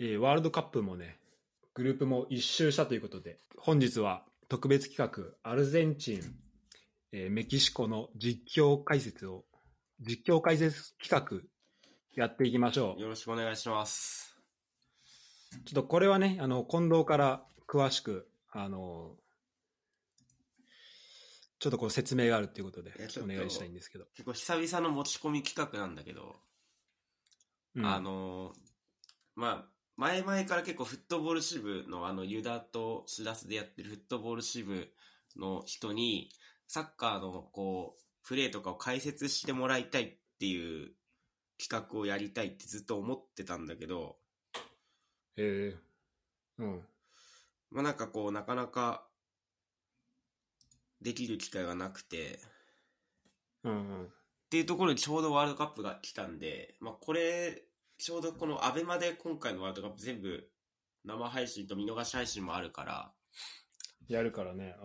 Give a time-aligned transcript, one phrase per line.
[0.00, 1.18] えーワールドカップもね、
[1.74, 5.12] グループも一周したということで、本日は特別企
[5.44, 6.20] 画、アルゼンチン、
[7.10, 9.44] えーメキシコの実況解説を、
[10.00, 11.42] 実況解説企画
[12.14, 13.00] やっていきましょう。
[13.00, 14.36] よろしくお願いします。
[15.64, 19.16] ちょっとこれはね、あの、近藤から詳しく、あの、
[21.58, 24.04] ちょっとこう説明があるっていうことでお願いしたいんですけど。
[24.14, 26.36] 結構久々の持ち込み企画なんだけど、
[27.74, 28.58] うんあのー
[29.34, 34.88] まあ、前々から結構フットボール支部のあの、ユダとシラスでやってるフットボール支部
[35.36, 36.30] の人に、
[36.68, 40.92] サッカーのこう、プレーとかを解説してもらいたいっていう
[41.60, 44.18] 企画をやりたいってずっと思ってたんだけど、
[45.36, 46.80] えーうん。
[47.72, 49.04] まあなんかこう、なかなか
[51.02, 52.38] できる機会がなくて、
[53.64, 54.04] うんうん。
[54.04, 54.08] っ
[54.48, 57.64] ていうところにちょうどワールドカップが来たんで、まあ、これ、
[57.98, 60.48] ちょうどこのアベマで今回のワールドカップ全部
[61.04, 63.12] 生配信と見逃し配信もあるから、
[64.08, 64.76] やるからね。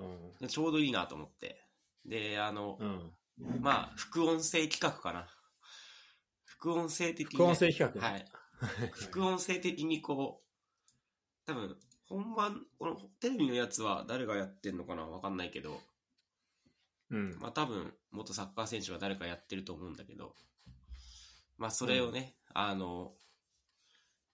[0.50, 1.64] ちょうどいいなと思って。
[2.06, 3.12] で、あの、うん。
[3.40, 3.62] うん。
[3.62, 5.28] まあ、副音声企画かな。
[6.44, 8.02] 副音声的に、副音声企画？
[8.02, 8.26] はい。
[8.94, 11.78] 副音声的にこう、多分、
[12.10, 15.80] 本番、このテレビのやつは誰がやってんのかなわかんないけど、
[17.12, 17.38] うん。
[17.40, 20.36] まあ多分、元サッカー選手が誰かやってると思うんだけど、
[21.58, 23.14] まあそれをね、あの、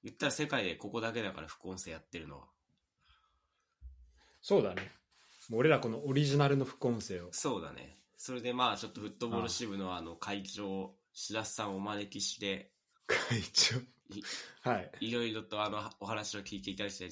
[0.03, 2.45] 言ったら世界でここだけだから副音声やってるのは。
[4.41, 4.91] そうだね。
[5.49, 7.29] もう俺らこのオリジナルの副音声を。
[7.31, 7.97] そうだね。
[8.17, 12.71] それでまあちょっとフットボール支部のあの会長、白洲さんをお招きして、
[13.07, 13.77] 会長。
[14.61, 14.91] はい。
[15.01, 17.09] いろいろとあのお話を聞いていただきたい、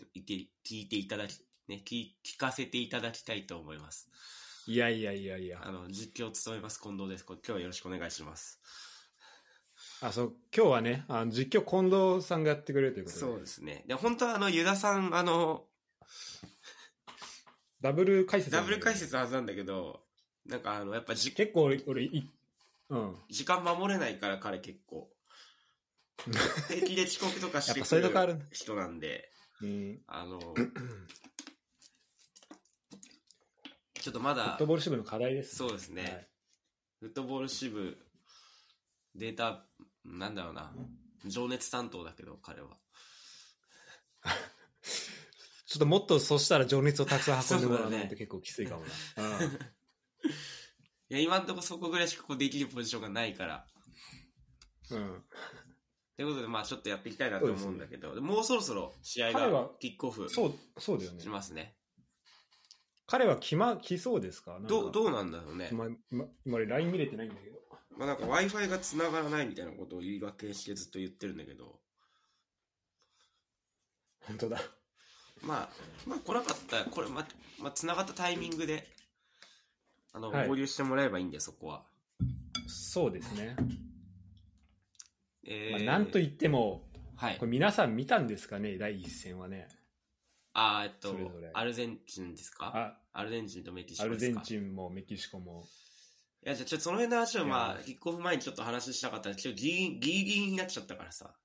[0.65, 4.09] 聞いていただき、ね、聞聞かせていただきたいと思います。
[4.67, 5.61] いやいやいやいや。
[5.63, 7.25] あの、実況を務めます近藤です。
[7.25, 8.59] こ今日はよろしくお願いします。
[10.01, 13.21] あ、そう、今日はね、あの実況近藤さんがやってくれるということで。
[13.21, 13.83] そうですね。
[13.87, 15.65] で、本当はあの、ユダさん、あの、
[17.81, 20.01] ダブル解説なダブル解説のはずなんだけど、
[20.45, 22.29] なんかあの、やっぱじ結構俺、俺い、
[22.89, 23.15] うん。
[23.29, 25.09] 時間守れないから彼結構。
[26.67, 29.31] 平気で遅刻とかしてくる人なんで、
[29.61, 29.99] うん。
[30.07, 30.39] あの、
[33.99, 36.27] ちょっとまだフット、ボール支部の課題です、そうですねはい
[36.99, 37.97] フットボール支部、
[39.13, 39.65] データ、
[40.07, 40.73] なんだろうな、
[41.25, 42.77] 情熱担当だけど、彼は。
[45.65, 49.37] ちょっともっとそしたら情熱をたくさん運んでもらうないと結構きついかもな。
[49.39, 49.51] うん
[51.09, 53.67] いや、今んとこそこぐらいしかこうできるポジションがないから。
[54.91, 55.23] うん。
[56.17, 61.29] ということで、まあちょっとやっていきたいなと思うんだけど、もうそろそろ試合がキックオフそう、そうだよねし。
[61.29, 61.77] ますね。
[63.05, 64.59] 彼は来ま、来そうですか？
[64.67, 65.69] どう、どううなんだろうね。
[65.71, 67.57] 今、今、今俺 LINE 見れてないんだけど。
[67.97, 71.79] まあなんか Wi-Fi が繋がらないみたいなことを言い訳してずっと言ってるんだけど、
[74.27, 74.61] 本当だ。
[75.41, 75.69] まあ、
[76.05, 77.27] まあ来なかったら、これ、ま、
[77.59, 78.87] まあ繋がったタイミングで、
[80.13, 81.83] あの、はい合流してもらえばいいんで、そこは。
[82.67, 83.55] そうですね。
[85.45, 86.83] えまあ、なんとい言っても、
[87.15, 87.45] はいこ。
[87.45, 88.77] れ皆さん見たんですかね？
[88.77, 89.67] 第一戦はね。
[90.53, 92.97] あーえっとそれぞれアルゼンチンですか？
[93.13, 94.41] あ、アルゼンチンとメキシアルゼコですか？
[94.41, 95.65] ンチンもメキシコも。
[96.47, 101.35] いや、じゃあちょっとその辺の話をまあ、キックオフ前にちょっと話したかったら、ちょっとギリギリギリになっちゃったからさ。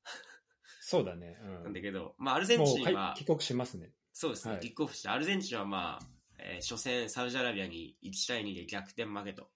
[0.81, 1.37] そうだね。
[1.43, 1.73] なんうん。
[1.73, 3.91] だけど、まあアルゼンもチンは、帰国しますね。
[4.13, 6.07] そうですね、はいキックオフして、アルゼンチンはまあ、
[6.39, 9.51] えー初戦サウジアラビアに1対2で逆転負けと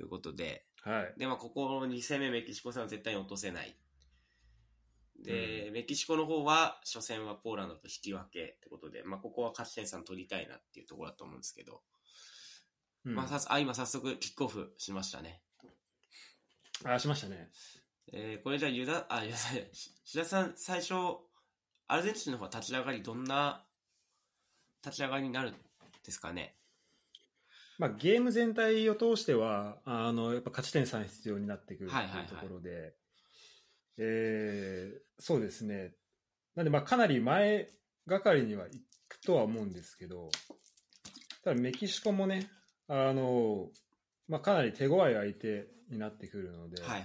[0.00, 1.14] いうことで、はい。
[1.20, 3.76] で、まあここの2戦目メキシコ戦は絶対に落とせない。
[5.22, 11.80] で、メキシコの方は初戦はポーランドと引き分けってことで、まあここは勝ち点3取りたいなっていうところだと思うんですけど、
[13.04, 15.40] うんまあさすあ、今早速キックオフしましたね。
[16.84, 17.50] あ、しましたね。
[18.12, 20.94] えーこれじゃあ、ユダ、あ、ユダさん、し志田さん、最初、
[21.86, 23.64] アルゼンチンの方は立ち上がり、どんな
[24.84, 25.54] 立ち上がりになるん
[26.04, 26.54] ですかね？
[27.78, 32.94] まあ、ゲーム全体を通しては、あの、やっぱ勝ち点3必要になってくるってはいはいはいいうところで、
[33.98, 35.94] えーそうですね。
[36.56, 37.68] なんで、まあ、かなり前
[38.06, 38.70] がかりにはい
[39.08, 40.28] くとは思うんですけど、
[41.44, 42.48] ただメキシコもね、
[42.88, 43.70] あの、
[44.28, 47.04] まあ、かなり手強い相手になってくるので、はいはい。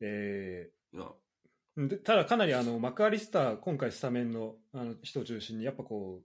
[0.00, 6.22] えいやーでただかなりあのマクアリスター、今回スタメンのあの人を中心に、やっぱこ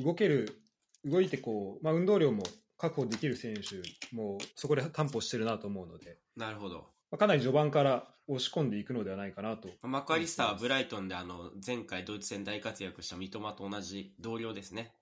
[0.00, 0.62] う、動ける、
[1.04, 2.44] 動いてこう、まあ、運動量も
[2.78, 6.86] 確保できる選手もそこで担保してるなと思うので、なるほど。
[7.10, 9.68] まあ、かなり序盤から押し込んでいくのではないかなと。
[9.82, 14.92] マクアリスターはブライトンであの前回ドイツ戦大活躍した三笘と同じ同僚ですね。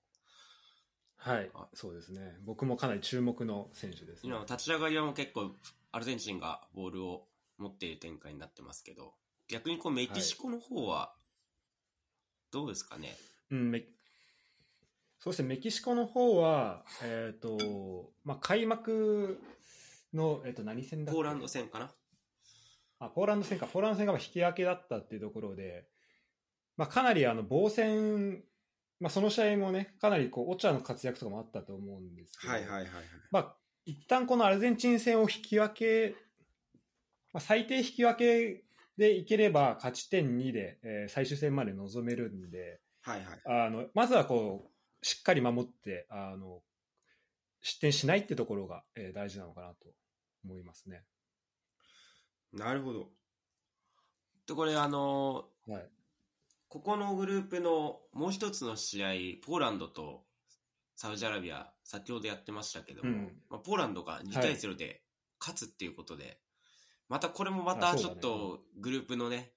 [1.23, 2.35] はいあ、そうですね。
[2.45, 4.39] 僕もかなり注目の選手です、ね今。
[4.39, 5.51] の立ち上がりはもう結構
[5.91, 7.27] アルゼンチンがボールを
[7.59, 9.13] 持っている展開になってますけど、
[9.47, 11.13] 逆にこうメキシコの方は
[12.51, 13.15] どうですかね？
[13.51, 13.83] うん、メ
[15.19, 19.39] そうですね、メキシコの方は、えっ、と、まあ、開幕
[20.15, 21.91] の、えっ、と、何戦だポーランド戦かな？
[22.97, 25.85] あ、ポーランド戦か、ポーランド戦が引き分けだったっていうところで、
[26.77, 28.43] まあ、かなりあの防戦、
[29.01, 32.87] まあ、その試合もね、かなりこうオチャの活躍とかもあったと思うんですけど、はいはいはい。
[33.31, 36.15] まあ、一旦このアルゼンチン戦を引き分け、
[37.33, 38.63] まあ、最低引き分け
[38.97, 43.41] でいければ勝ち点2で、えー最終戦まで臨めるんで、はいはい。
[43.65, 46.61] あのまずはこうしっかり守ってあの
[47.61, 49.75] 失点しないってところが、えー大事なのかなと
[50.45, 51.03] 思いますね。
[52.53, 53.09] なるほど。
[54.45, 55.89] で、これあのはい、
[56.71, 59.07] ここのグループのもう一つの試合、
[59.45, 60.23] ポーランドと
[60.95, 63.31] サウジアラビア、先ほどやってましたけども、うん。
[63.49, 65.01] まあ、ポーランドが2対0で
[65.37, 66.37] 勝つっていうことで、
[67.09, 69.51] またこれもまあたちょっとグループのね、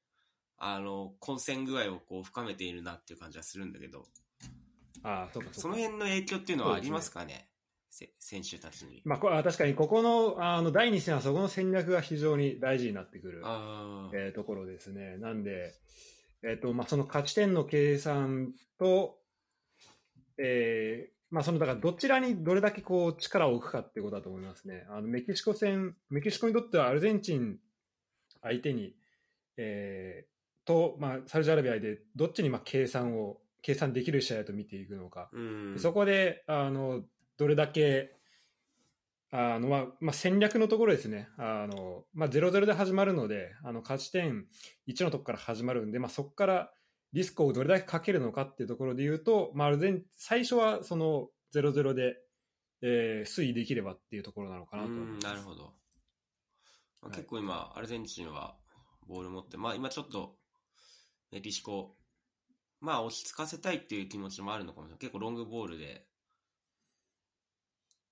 [0.58, 4.06] あの、混戦具合をこう深めているなっていう感じはするんだけど、
[5.04, 5.60] あそうかそうか。
[5.60, 7.48] その辺の影響っていうのはありますかね、
[7.90, 9.02] せ選手たちに。
[9.04, 13.42] まあ、これは確かにここのあの第2戦はそこの戦略が非常に大事になってくる、
[14.12, 15.16] えーところですね。
[15.18, 15.74] なんで、
[16.44, 19.16] えーとまあ、その勝ち点の計算と、
[20.38, 24.86] えーまあ、そのだからどちらにどれだけこう力を置くかっていうことだと思いますね。
[24.90, 27.58] あのメキシコ戦、メキシコにとってはアルゼンチン
[28.42, 28.94] 相手に、
[29.56, 35.30] えーと、まあ、サウジアラビアでどっちにまあ計算を計算できる試合だと見ていくのか。
[35.32, 35.74] うん。
[35.78, 37.02] そこであの
[37.38, 38.12] どれだけ
[39.36, 44.46] あの、まあまあ、戦略のところですね、あのまあ、0-0で始まるので、あの勝ち点
[44.86, 46.70] 1のところから始まるんで、まあ、そこから
[47.12, 52.16] リスクをどれだけかけるのかっていうところで言うと、まあ、アルゼン最初はその0-0で、
[52.82, 54.90] えー推移できればっていうところなのかなと。
[54.90, 55.74] なるほど。
[57.02, 58.56] まあ、はい結構今、アルゼンチンは
[59.08, 60.36] ボール持って、まあ今ちょっと
[61.32, 61.96] メキシコ、
[62.80, 64.98] まあ落ち着かせたいっていう気持ちもあるのかもしれない。
[65.00, 66.06] 結構ロングボールで、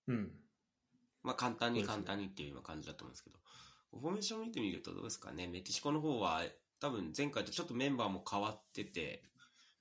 [0.09, 0.42] うん
[1.23, 3.39] まあ簡単に簡単にっていう今感じだと思うんですけど、
[4.01, 5.47] フォーメーション見てみるとどうですかね？
[5.47, 6.43] メキシコの方は
[6.81, 9.23] 多分前回とちょっとメンバーも変わってて、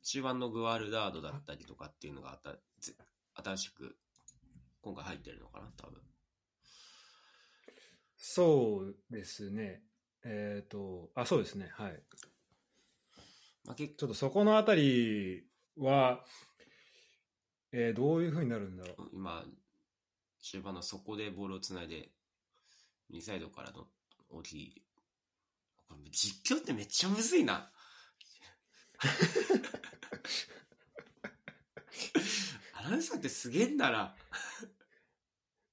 [0.04, 2.94] 中盤のグアルダードだったりとかっていうのがあたぜ
[3.36, 3.96] 新しく
[4.82, 6.00] 今回入ってるのかな、多分。
[8.18, 9.82] そうですね、
[10.24, 12.00] えっ、と、あ、そうですね、はい。
[13.66, 15.44] まあ結ちょっとそこのあたり
[15.78, 16.24] は、
[17.72, 19.10] えーどういうふうになるんだろう？
[19.14, 19.44] 今、
[20.42, 22.10] 終盤の底でボールをつないで、
[23.10, 23.88] 右サイドからの
[24.30, 24.84] 大きい。
[25.88, 27.72] これ実況ってめっちゃむずいな。
[32.74, 34.16] アナウンサーってすげえんだな。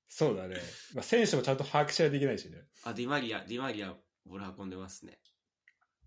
[0.08, 0.56] そうだね。
[0.94, 2.66] まあ、選手もちゃんと把握しないといけないしね。
[2.82, 3.94] あ、ディマリア、ディマリア、
[4.26, 5.20] ボール運んでますね。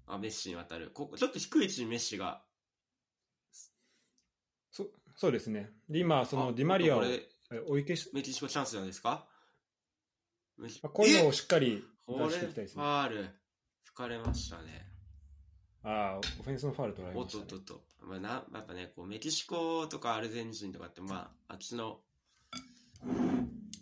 [0.06, 0.92] あ、メッシに渡る。
[0.92, 2.44] ここちょっと低い位置にメッシが。
[4.70, 5.72] そそうですね。
[5.90, 9.28] で今、そあのディマリアをこれ、え追い消し、メキシコチャンスなんですか？
[10.58, 12.84] メキまあ、こういうのえをしっかりこれ、出していきたいですね。
[12.84, 13.30] ファール。
[13.84, 14.88] 吹かれましたね。
[15.84, 17.50] ああ、オフェンスのファウル取られおっました、ね。
[17.50, 18.06] とっとっと。
[18.06, 22.00] まあ、なやっぱね、こうメキシコとかアルゼンチンとかって、まあ、あっちの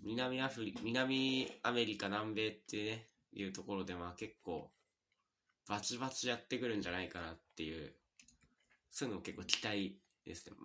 [0.04, 4.72] 南アフリ南アメリカ、南米ってね、いうところで、まあ結構、
[5.68, 7.94] バチバチやってくるんじゃないかなっていう、
[8.89, 10.55] そういうのも結構期待ですね。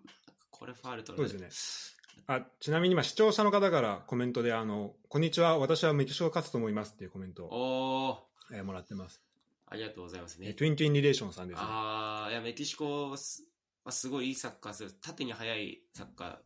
[0.50, 1.93] これファール取られそうです
[2.26, 9.22] あちなみに今、視聴者の方からコメントで、あの、こんにちは、私はメキシコが勝つと思いますっていうコメントを、おー、えーもらってます。
[9.66, 10.54] ありがとうございますねえー。
[10.54, 11.62] トゥイントゥインリレーションさんです、ね。
[11.66, 13.44] ああ、いや、メキシコはす
[13.84, 14.92] はすごいいいサッカーする。
[14.92, 16.36] 縦に速いサッカー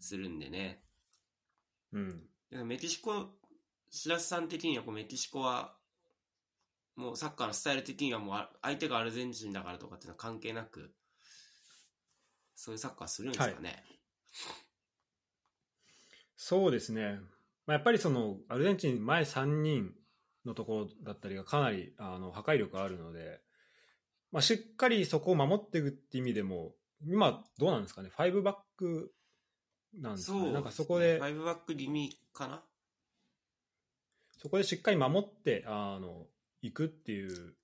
[0.00, 0.82] するんでね。
[1.92, 2.22] うん。
[2.50, 3.30] メキシコ、
[3.90, 5.76] 白洲さん的にはこうメキシコは、
[6.96, 10.92] もうサッカーのスタイル的にはもうあ相手がアルゼンチンだからとかっていうのは関係なく、
[12.54, 13.84] そういうサッカーするんですかね。
[16.36, 17.20] そうですね。
[17.66, 19.94] まあ、やっぱりその、アルゼンチン前3人
[20.44, 23.40] のところだったりがかなりあの破壊力あるので、
[24.32, 26.74] まあ、しっかりそこを守っていくって意味でも、
[27.06, 29.12] 今どうなんですかね、5バック
[29.94, 30.52] なんですかね？
[30.52, 32.62] なんかそこでフ、ァイブバック気味かな？
[34.38, 36.26] そこでしっかり守って、あの、
[36.62, 37.54] いくっていう。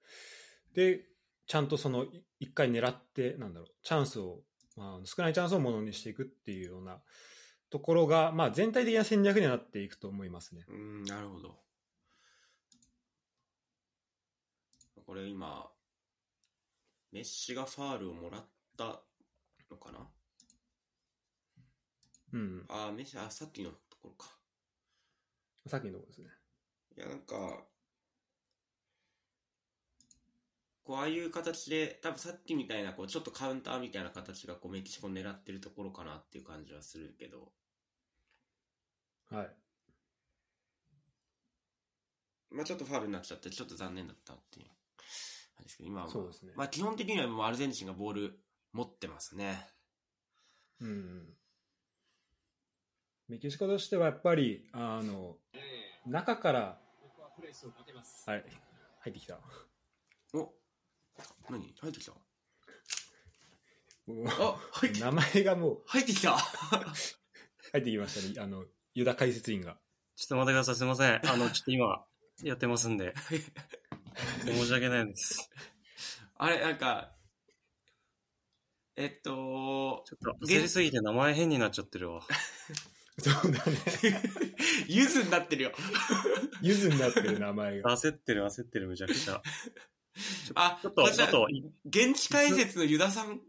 [0.75, 1.01] で、
[1.47, 4.43] ちゃんとその、い一回狙って、なんだろう、チャンスを、
[4.79, 7.03] まあ、少ないチャンスをものにしていくっていうような
[7.69, 10.65] ところが、まあ、全体的な戦略にはなっていくと思いますね。
[10.69, 11.59] うーん、なるほど。
[15.05, 15.69] これ今、
[17.11, 19.03] メッシがファールをもらった
[19.71, 20.07] のかな？
[22.35, 22.65] うん。
[22.69, 24.37] あー、メッシ、あ、さっきのところか。
[25.67, 26.29] さっきのところですね。
[26.97, 27.67] いや、なんか、
[30.89, 37.53] こうああいう形で、多分さっきみたいなこうちょっとカウンターみたいな形がこうメキシコ狙ってるところかなっていう感じはするけど、
[39.31, 39.49] はい。
[42.51, 44.67] まあちょっとファウルになっちゃって、ちょっと残念だったっていう
[45.63, 48.39] ですけど、今は、まあそうですねまあ基本的にはもうアルゼンチンがボール
[48.73, 49.69] 持ってますね。
[50.81, 51.27] うん。
[53.29, 55.37] メキシコとしてはやっぱり、あの、
[56.07, 56.61] 中から、
[58.27, 58.45] はい、
[59.01, 59.39] 入ってきた。
[60.33, 60.58] お
[61.51, 61.75] 何？
[61.81, 62.13] 入ってきた？
[64.09, 66.37] うわあ入って名前がもう入ってきた
[67.73, 68.45] 入ってきましたね。
[68.45, 69.79] あの、ユダ解説員が。
[70.17, 70.75] ちょっと待ってください。
[70.77, 71.21] すみません。
[71.29, 72.05] あの、ちょっと今、
[72.43, 73.15] やってますんで。
[74.45, 75.51] 申し訳ないです。
[76.37, 77.15] あれ、なんか、
[78.97, 82.23] えっと、ちょっと焦りすぎて名前変になっちゃってるわ。
[83.21, 83.79] そうだね。
[84.89, 85.73] ゆずになってるよ。
[86.63, 87.97] ゆずになってる名前が。
[87.97, 89.43] 焦ってる、焦ってる、むちゃくちゃ。
[90.55, 91.49] あ、ちょっと、こちらちょっと、
[91.87, 93.41] 現地解説のユダさん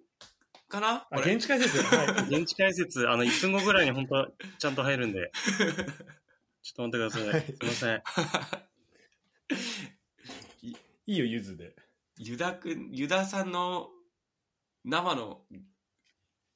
[0.67, 1.07] かな？
[1.11, 1.81] 現地解説？
[1.81, 2.07] はい。
[2.35, 5.31] 現地解説、あの、1分後ぐらいに本当はちゃんと入るんで。
[6.61, 7.41] ちょっと待ってください。
[7.41, 8.03] すみません。
[11.07, 11.75] いいよ、ゆずで。
[12.17, 13.89] ユダくん、ユダさんの
[14.83, 15.45] 生の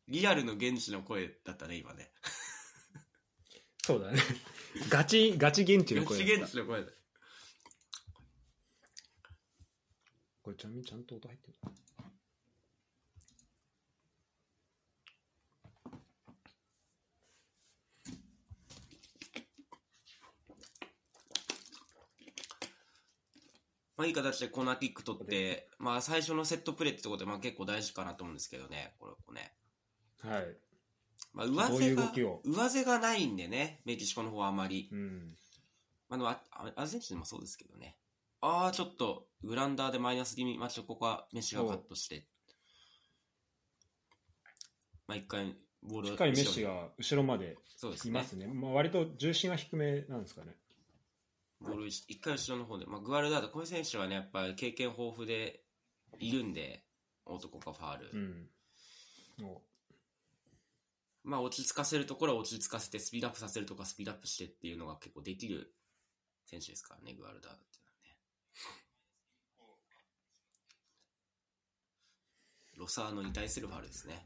[0.08, 2.12] リアルの現地の声だったね、今ね。
[3.86, 4.20] そうだね。
[4.90, 6.92] ガチ、ガチ現地の声だった現地の声だ。
[10.44, 11.54] これちなみにちゃんと音入ってる
[23.96, 29.54] まあいい形でコーナーキック取って、まあ最初のセットプレーってところでまあ結構大事かなと思うんですけどね、これこね。
[30.20, 30.58] はい。
[31.34, 34.90] まあ上どうい背がう動きを、上背がないんでね、メキシコの方はあまり。
[34.92, 35.38] うん。
[36.10, 37.96] まあでもあ、あアルゼンチンでもそうですけどね。
[38.46, 42.28] ああ、ちょっと、グランダーでマイナス気味、まあちょっとここはメッシがカットして。
[45.08, 48.12] まあ一回、ボールをしっかりメッシが後ろまでそうですね。
[48.12, 48.48] いますね。
[48.48, 50.58] まあ、割と重心は低めなんですかね。
[51.62, 55.64] ボール一回後ろの方で、まあ、グアルダード、こういう選手はね、やっぱり経験豊富で
[56.20, 56.84] いるんで、
[57.26, 58.10] 男かファール。
[58.12, 58.50] うん。
[59.40, 59.62] も
[61.24, 65.74] まあ、落ち着かせるところは落ち着かせて、スピードアップさせるとかスピードアップしてっていうのが結構できる
[66.46, 67.83] 選手ですからね、グアルダードって。
[72.78, 74.26] ロサーノに対するファールですね。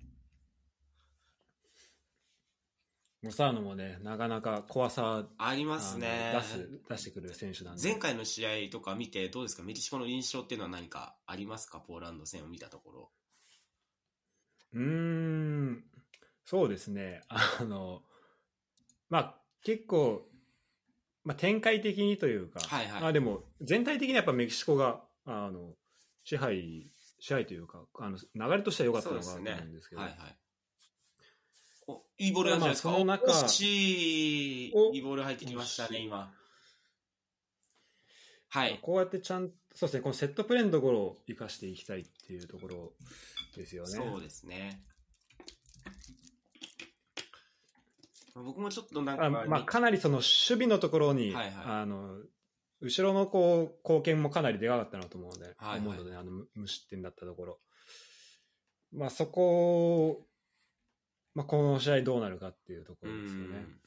[3.24, 7.84] う、モサーノもね、なかなか怖さありますね出す出してくる選手なんで。
[7.84, 9.64] 前回の試合とか見てどうですか？
[9.64, 11.80] メキシコの印象っていうのは何かありますか？
[11.80, 13.12] ポーランド戦を見たところ。
[14.74, 15.84] うーん、
[16.46, 17.22] そうですね。
[17.30, 18.04] あの、
[19.10, 20.27] まあ、結構、
[21.28, 25.74] まあ、展開的にというか、はいはいあでも、全体的にやっぱメキシコが、あの、
[26.24, 30.38] 支配、支配というか、あの、流れとしては良かったのかなと思うんですけど、はいはい。
[31.90, 32.90] お、いいボールなんじゃないですか？
[32.90, 34.72] まあその中い。
[34.74, 36.34] おいいボール入ってきましたね、今。
[38.48, 38.80] はい。
[38.82, 42.94] こうやってちゃんそうですね、このセットプレーのところを生かしていきたいっていうところ
[43.58, 43.90] ですよね。
[43.90, 44.82] そうですね。
[48.44, 50.26] 僕もちょっとなんか、あまあ、かなりその守
[50.66, 52.18] 備のところに、はいはいあの
[52.80, 57.60] 後ろのこう貢献もかなりでかかったなと思うので、はいはい思うので、あの無無失点だったところ、
[58.94, 60.28] まあ、そこを、
[61.34, 63.58] まあ、この試合どうなるかっていうとこうろですよね。
[63.58, 63.80] ん。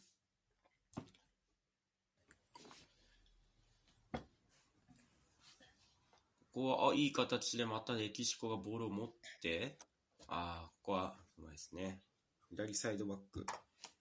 [6.53, 9.79] ここは、あ、いい形でまたメキシコがボールを持って、
[10.27, 12.03] ああ、ここは、うまいですね。
[12.51, 13.47] 左サイドバック。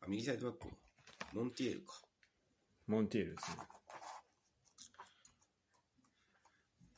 [0.10, 0.68] あ、右サイドバック。
[1.34, 1.94] モンティエルか。
[2.88, 3.58] モンティールですね。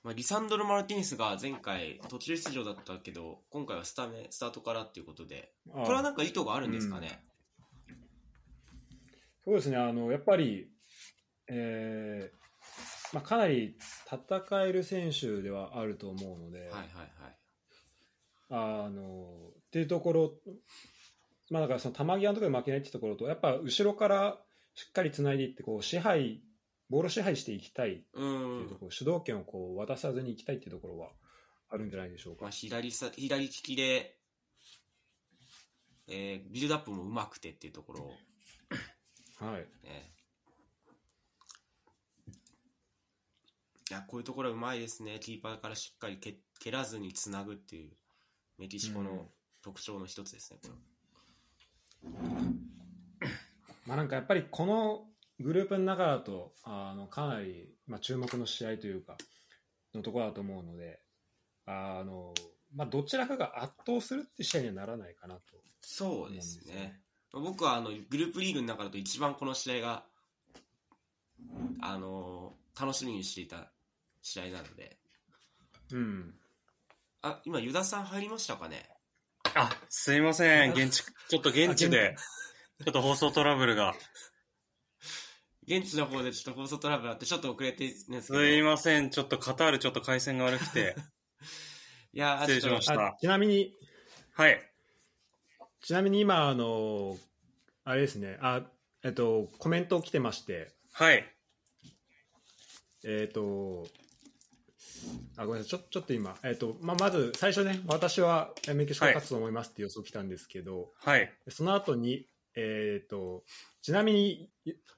[0.03, 7.23] まあ、リサンドロ・マルティネスが前回途中出場だったけど、今回はスタメン、スタートからっていうことで、あこれはなんか意図があるんですかね？
[9.45, 10.71] そうですね、あのやっぱり、
[11.47, 12.35] えー
[13.13, 13.77] まあ、かなり
[14.09, 16.83] 戦える選手ではあると思うので、はいはいは
[17.27, 17.35] い。
[18.85, 20.31] あのっていうところ、
[21.51, 24.39] まあ、だからその球際のところで負けないっていうところと、やっぱ後ろから
[24.73, 26.41] しっかりつないでいってこう支配、
[26.89, 28.75] ボールを支配していきたいってういうんと。
[28.75, 31.09] ころ、主導権をこう渡さずにいきたいっていうところは
[31.69, 32.43] あるんじゃないでしょうか。
[32.43, 34.17] まあ、左さ、左利きで、
[36.07, 38.13] えービルドアップも上手くてっていうところを
[39.45, 40.11] はい、ね。
[43.89, 45.19] いや、こういうところはうまいですね。
[45.19, 47.91] キーパーからしっかり蹴蹴らずにつなぐっていう、
[48.57, 49.29] メキシコうんの
[49.61, 50.90] 特徴の一つですね、これ。
[53.85, 55.05] まあ、なんかやっぱりこの
[55.39, 59.17] グループの中だとあのかなり、まあ、注目の試合というか
[59.93, 60.99] のところだと思うので、
[61.65, 62.33] ああの、
[62.73, 65.41] まあ、どちらかが圧倒するって試合にはならないかなと。
[65.81, 67.01] そうですね。
[67.33, 70.03] 僕はあのグループリーグの中だと一番この試合が、
[71.81, 73.71] あの楽しみにしていた
[74.21, 74.97] 試合なので。
[75.91, 76.33] うん。
[77.21, 78.89] あ、今、ユダさん入りましたかね？
[79.55, 80.71] あ、すいません。
[80.71, 82.15] 現地、ちょっと現地で、
[82.83, 83.95] ちょっと放送トラブルが。
[85.67, 88.21] 現地の方でちょっと放送トラブルあって、ちょっと遅れてるんですけど。
[88.39, 89.09] すいません。
[89.09, 90.95] ちょっとカタールちょっと回線が悪くて。
[92.13, 93.73] いやー失礼しましちょっとたあちなみに、
[94.33, 94.71] はい。
[95.81, 97.17] ちなみに今、あの、
[97.83, 98.63] あれですね、あ、
[99.03, 101.25] えっと、コメント来てまして、はい。
[103.03, 103.87] えっと、
[105.37, 111.31] あごめんなさい、ちょちょっと今、えっとまあ、まず最初ね、私はえメキシコが勝つと思いますって予想来たんですけど、はい。
[111.49, 113.43] その後に、えっと
[113.81, 114.49] ちなみに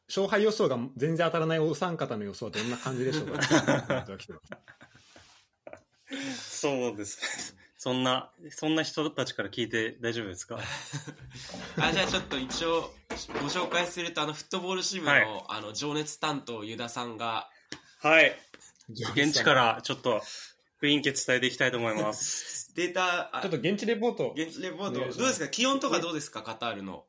[0.10, 3.41] 勝敗予想が全然当たらないお三方の予想はどんな感じでしょうか？
[6.38, 7.55] そうです。
[7.77, 10.57] そんな、そんな人たちから聞いて大丈夫ですか？
[11.77, 12.93] あじゃあちょっと一応
[13.33, 17.50] ご紹介するとあのフットボール支部の,、はいあの情熱担当ユダさんが
[18.00, 18.33] はい。
[18.90, 20.22] 現地からちょっと
[20.82, 22.72] 雰囲気伝えていきたいと思います。
[22.75, 25.18] データあちょっと現地レポート、現地レポート。
[25.18, 25.48] どうですか？
[25.48, 26.42] 気温とかどうですか？
[26.44, 27.06] カタールの。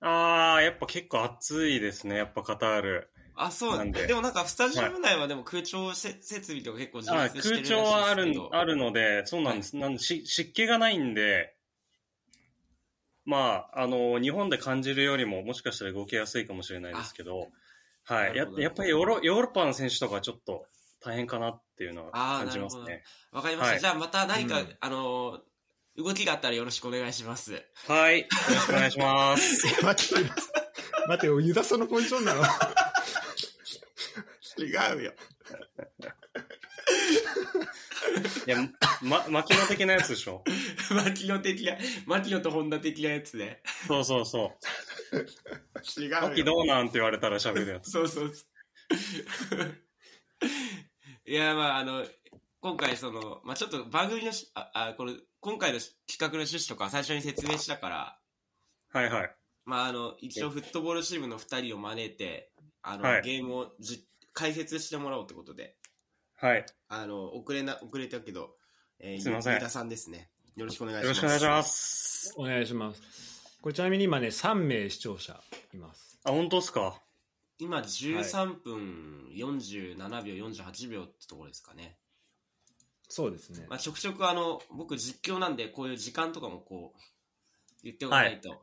[0.00, 2.16] あー、やっぱ結構暑いですね。
[2.16, 3.10] やっぱカタール。
[3.34, 3.76] あそう。
[3.76, 4.06] なんで。
[4.06, 7.76] でもなんかスタジアム内はでも空調せ設備とか結構充あ実してるらしいですけど。
[7.76, 9.76] 空調はあるあるので、そうなんです。
[9.76, 11.54] なんでし湿気がないんで、
[13.24, 17.48] まあ、あの、日本で感じるよりも、もしかしたら動きやすいかもしれないですけど、
[18.04, 18.36] はい。
[18.36, 20.64] ややっぱりヨーロヨーロッパの選手とかはちょっと
[21.00, 23.02] 大変かなっていうのはあー感じますね。
[23.32, 25.40] わかりました、はいじゃあまた何か、うんあの
[25.96, 28.20] 動きがあったらよろしくお願いしますはい。
[28.20, 29.66] よろしくお願いします。
[29.84, 30.30] 待って、
[31.08, 32.44] 待って、ユダさんのポジションなの
[34.58, 35.12] 違うよ
[38.46, 38.56] いや、
[39.02, 40.42] ま、牧野的なやつでしょ
[40.90, 41.76] 牧野的な
[42.06, 44.56] 牧野と本田的なやつでそうそうそ
[45.12, 46.00] う。
[46.00, 47.90] 違う牧どうなんって言われたら喋るやつ。
[47.90, 48.44] そうそうそ
[49.56, 49.88] う。
[51.28, 52.06] いや、まあ、あの、
[52.62, 58.18] 今回、その、まあ、ちょっと番組のし、あ、あこれ、今回の企画の趣旨とか最初に説明したから、
[58.94, 59.30] はいはい。
[59.66, 62.50] まあ、あの、一応フットボールチームの2人を招いて、
[62.82, 65.76] あの、はいゲームをじ解説してもらおうってことで、
[66.36, 66.64] はい。
[66.88, 68.54] あの、遅れな、遅れたけど、
[68.98, 70.30] えー、すいません飯田さんですね。
[70.56, 71.08] よろしくお願いします。
[71.08, 72.34] よろしくお願いします。
[72.38, 73.02] お願いします。
[73.60, 75.38] これちなみに今ね、3名視聴者
[75.74, 76.18] います。
[76.24, 77.02] あ、本当ですか？
[77.58, 81.96] 今、13分47秒、48秒ってところですかね。
[83.08, 83.66] そうですね。
[83.68, 87.00] まあ、ちょくちょくあの僕実況なんでこういう時間とかもこう
[87.82, 88.60] 言っておかないと、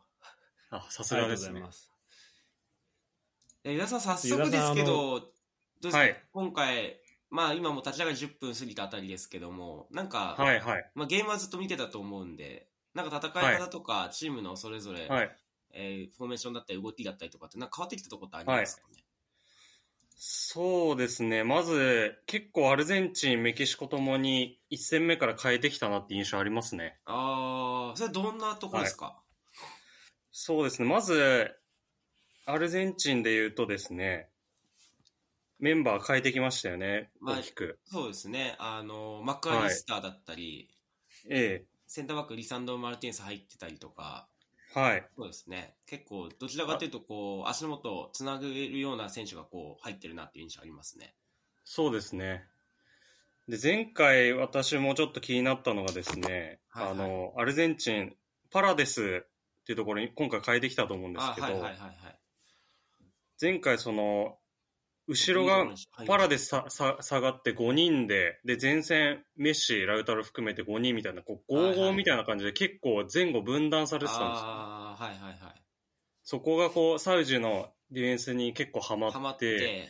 [0.69, 1.47] あ、さすがですね。
[1.49, 1.91] ございます。
[3.63, 5.31] え湯田さん早速ですけどどう
[5.81, 6.99] ですか、はい今回
[7.31, 10.91] まあ今も立ち上がり10分過ぎたあたりですけどもなんか、はいはい。
[10.93, 15.38] まあ、ゲームはずっと見てたと思うんでなんか戦い方とか、チームのそれぞれ、はい。
[15.75, 19.03] えーフォーメーションだったり動きだったりとかってなんか変わってきたところってありますかね、
[20.15, 21.43] そうですね。
[21.43, 26.97] まず、結構アルゼンチン、メキシコともに1戦目から変えてきたなって印象ありますね。
[27.05, 29.21] ああそれどんなところですか、
[30.31, 30.88] そうですね。
[30.88, 31.51] まず、
[32.45, 34.29] アルゼンチンで言うとですね、
[35.59, 37.09] メンバー変えてきましたよね。
[37.19, 37.79] まあ大きく。
[37.85, 40.69] そうですねあのマッカーリスターだったり、
[41.29, 44.35] えセンターバックリサンド・マルティネス入ってたりとかえ
[44.75, 45.07] はい。
[45.15, 45.73] そうですね。
[45.85, 51.15] 結構、どちらかというと、こう、足元をつなげるような選手がこう、入ってるなっていう印象ありますね。
[51.63, 52.43] そうですね。
[53.47, 58.17] で、前回私もちょっと気になったのがですね、はいはいあの、アルゼンチン、
[58.51, 61.63] パラデスっていうところに今回変えてきたと思うんですあ、けど。
[63.41, 64.38] 前回その、
[65.07, 65.67] 後ろが
[66.07, 74.47] パラデスささ下がって5人で、で、前線、メッシ、ラウタロ含めて5人みたいな、こう、はいはい55みたいな感じで結構前後分断されてたんですよ。
[74.47, 75.61] ああ、はいはいはい。
[76.23, 79.89] そこがこう、サウジのディフェンスに結構ハマって、って、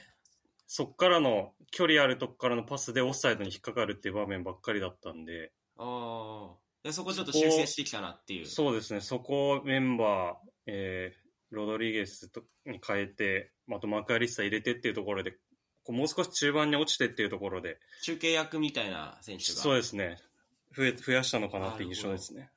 [0.68, 8.46] そっからの距離あるとこからのパスでオフサイドに引っかかるっていう場面ばっかりだったんで、ああ、でそこちょっと修正してきたなっていう。
[8.46, 11.25] そうですね、そこをメンバー、えー
[11.56, 15.38] ロドリゲスとに変えて、あとマクアリスタ入れてっていうところで、こ
[15.90, 19.60] うもう少し中盤に落ちてっていうところで、中継役みたいな選手が。
[19.60, 20.20] そうですね、
[20.76, 22.52] 増え増やしたのかなっていう印象ですね。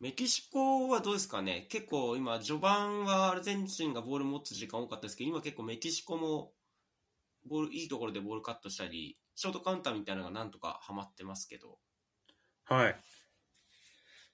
[0.00, 1.66] メキシコはどうですかね？
[1.68, 6.52] 結構今、序盤はアルゼンチンがボール持つ時間多かったですけど、今結構メキシコも、
[7.46, 11.78] ボール、いいところでボールカットしたり、ショートカウンターみたいなのがなんとかハマってますけど。
[12.64, 12.96] はい。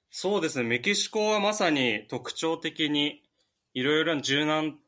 [0.08, 3.25] そうですね、メキシコはまさに特徴的に、
[3.76, 4.78] いろいろな柔軟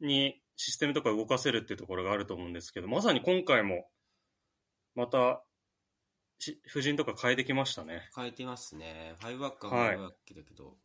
[0.00, 3.88] にシステムとか動かせるっていうところがあると思うんですけど、まさに今回も、
[4.94, 5.42] また、
[6.38, 8.10] ち夫人とか変えてきましたね。
[8.14, 9.14] 変えてますね。
[9.20, 10.76] 5バックは5バックだけど、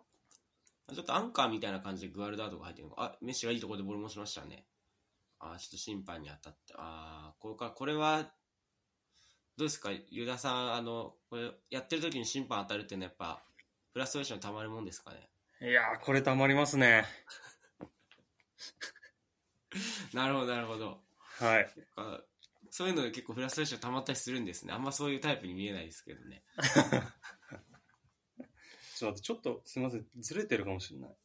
[0.94, 3.04] ちょっとアンカーみたいな感じでグアルダードが入ってるのか。
[3.04, 4.66] あ、メッシがいいところでボールもしましたね。
[5.40, 6.74] あ、ちょっと審判に当たって。
[6.78, 8.32] あこれか、これは、
[9.58, 9.90] どうですか？
[10.10, 13.44] ユダさん、あの、これ、やってる時に審判当たるっていうのはやっぱ、
[13.92, 15.30] フラストレーションたまるもんですかね？
[15.62, 17.06] いやー、これたまりますね。
[20.14, 21.04] なるほど、なるほど。
[21.38, 21.70] はい。
[21.98, 22.22] あ
[22.72, 24.72] そういうので結構フラストレーションたまったりするんですね。
[24.74, 26.44] あんまそういうタイプに見えないですけどね。
[28.96, 31.18] ちょっと待って、ちょっとすみません、ずれてるかもしれない。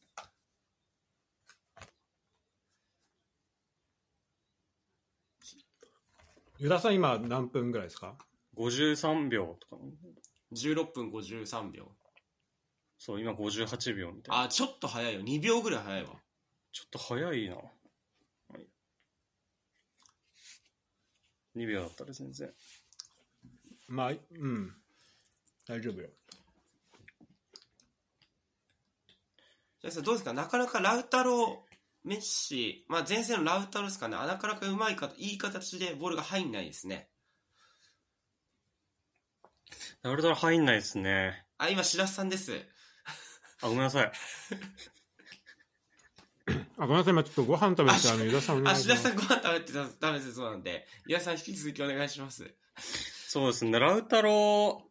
[6.57, 8.17] ユダさん今何分ぐらいですか
[8.55, 9.83] ？53秒とか、
[10.53, 11.95] 16分53秒。
[13.05, 14.43] そう、今58秒みたいな。
[14.45, 15.21] あ、ちょっと早いよ。
[15.21, 16.09] 2秒ぐらい早いわ。
[16.71, 17.55] ちょっと早いな。
[17.55, 17.61] は
[18.57, 18.67] い、
[21.55, 22.51] 2秒だったら全然。
[23.87, 24.15] まあ、う
[24.47, 24.75] ん。
[25.67, 26.09] 大丈夫よ。
[29.81, 30.33] じゃあさどうですか？
[30.33, 31.63] なかなかラウタロ、
[32.03, 34.15] メッシ、まあ前線のラウタロですかね。
[34.15, 37.11] あなかなかうまいか、いい形でボールが入んないですね。
[40.01, 41.45] ダブルドラ入んないですね。
[41.59, 42.65] あ、今、白洲さんです。
[43.65, 44.11] あ、ごめんなさい。
[46.77, 52.53] あ、ごめんなさい、今ちょっとご飯食べて、ああの、ユダさんお願あ、いします白洲さんご飯食べてたダメですそうなんで、皆さん引き続きお願いします。
[53.27, 54.83] そうですね、ラウタロ、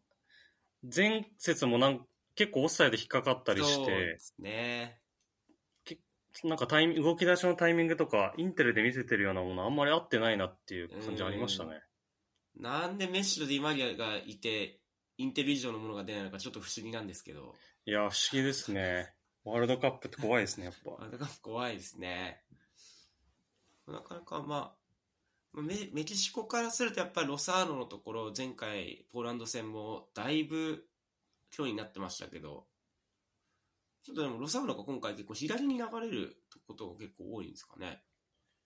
[0.95, 5.01] 前節もなん結構オフサイド引っかかったりしそうてで、すね。
[6.43, 11.81] なんかタイミング動き出しのタイミングとか、インテルで見せてるようなものあんまり合ってないなっていう感じありましたね。
[12.57, 14.81] なんでメッシとディマリアがいて、
[15.17, 17.55] インテル以上のものが出ないのかちょっと不思議なんですけど、
[17.87, 19.15] いや、不思議ですね。
[19.45, 21.05] ワールドカップって怖いですね、やっぱ。
[21.05, 22.43] あだから怖いですね。
[23.87, 24.47] なかなかまあ、
[25.53, 30.87] まあメメキシコからするとやっぱりロサーノのところ、前回ポーランド戦もだいぶ
[31.51, 32.67] 距離になってましたけど、
[34.03, 38.03] ちょっとでもロサーノが今回結構左に流れることが結構多いんですかね。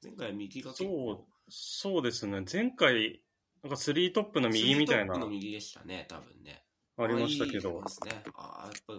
[0.00, 3.20] 前回は右が結構、そうですね、前回、
[3.64, 6.67] なんかスリートップの右みたいなツートップの右でしたね、多分ね。
[6.98, 8.22] ありましたけどで、すね。
[8.34, 8.94] ああ、やっぱ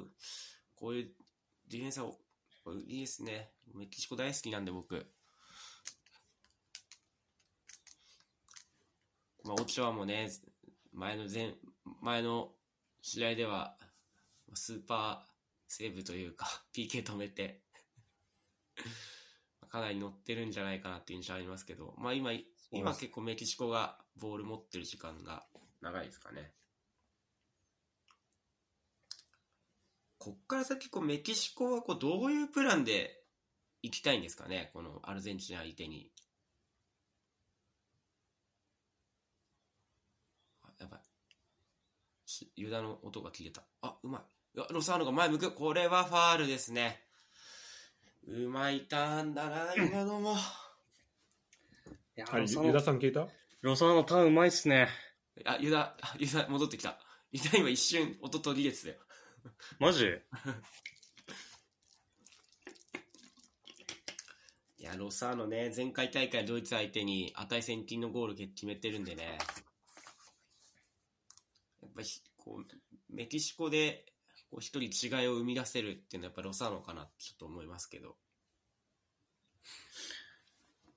[0.75, 1.11] こういう
[1.69, 2.11] ディフェンスは
[2.87, 3.51] いいですね。
[3.75, 5.05] メキシコ大好きなんで僕。
[9.43, 10.29] まあ、オチョアもね、
[10.93, 11.55] 前の前、
[12.01, 12.51] 前の
[13.01, 13.75] 試合では、
[14.53, 15.29] スーパー
[15.67, 17.61] セーブというか、 PK 止めて、
[19.69, 22.31] かなり乗ってるんじゃないかなっていう印象ありますけど、まあ今、
[22.71, 25.45] 今結構メキシコがボール持ってる時間が
[25.81, 26.53] 長いですかね。
[30.19, 33.23] こっから先こうメキシコはこうどういうプランで
[33.81, 36.11] 行きたいんですかね、このアルゼンチン相手に。
[40.63, 40.99] あやばい。
[42.25, 43.63] しユダの音が消えた。
[43.81, 44.21] あ、うまい。
[44.71, 45.51] ロサーノが前向く。
[45.53, 47.01] これはファールですね。
[48.27, 50.33] うまいターンだな、今のも。
[50.33, 50.35] い
[52.17, 53.27] やユダさん聞いた？
[53.61, 54.89] ロサーノターンうまいっすね。
[55.45, 56.99] あ、ユダ、あユダ戻ってきた。
[57.31, 58.95] ユダ今一瞬音途切れてたよ。
[59.79, 60.05] マジ？
[64.77, 69.37] いや、ロサーノね、前回大会ドイツ相手に値千金のゴール決めてるんでね。
[71.81, 72.65] やっぱひこう、
[73.09, 74.05] メキシコで
[74.49, 78.15] こう一人違いを生み出せるっていうのはやっぱロサーノかなってちょっと思いますけど。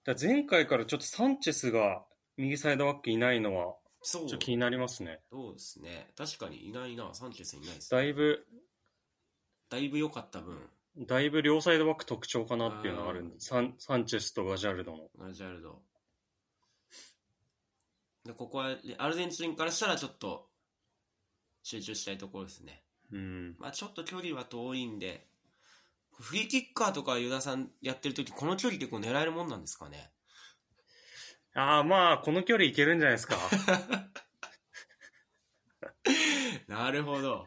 [0.05, 2.05] だ前回からちょっとサンチェスが
[2.37, 5.20] 右サイドバックいないのは、そうちょっと気になりますね。
[5.30, 6.12] そうですね。
[6.16, 7.90] 確かにいないな、サンチェスいないです。
[7.90, 8.46] だいぶ、
[9.70, 10.58] だいぶ良かった分、
[10.98, 15.08] だいぶ両サイドバック特徴かなっていうのがあるんで、サンサンチェスとガジャルドの。
[15.18, 15.82] ナジャルド。
[18.24, 20.48] で、ここはアルゼンチンからしたらちょっと
[21.62, 22.82] 集中したいところですね。
[23.10, 23.56] うん。
[23.58, 25.26] まあちょっと距離は遠いんで、
[26.18, 30.12] フリーキッカーとかユダさんやってるとき、この距離結構狙えるもんなんですかね。
[31.54, 33.36] ああ、まあ、この距離いけるんじゃないですか。
[36.66, 37.46] なるほど。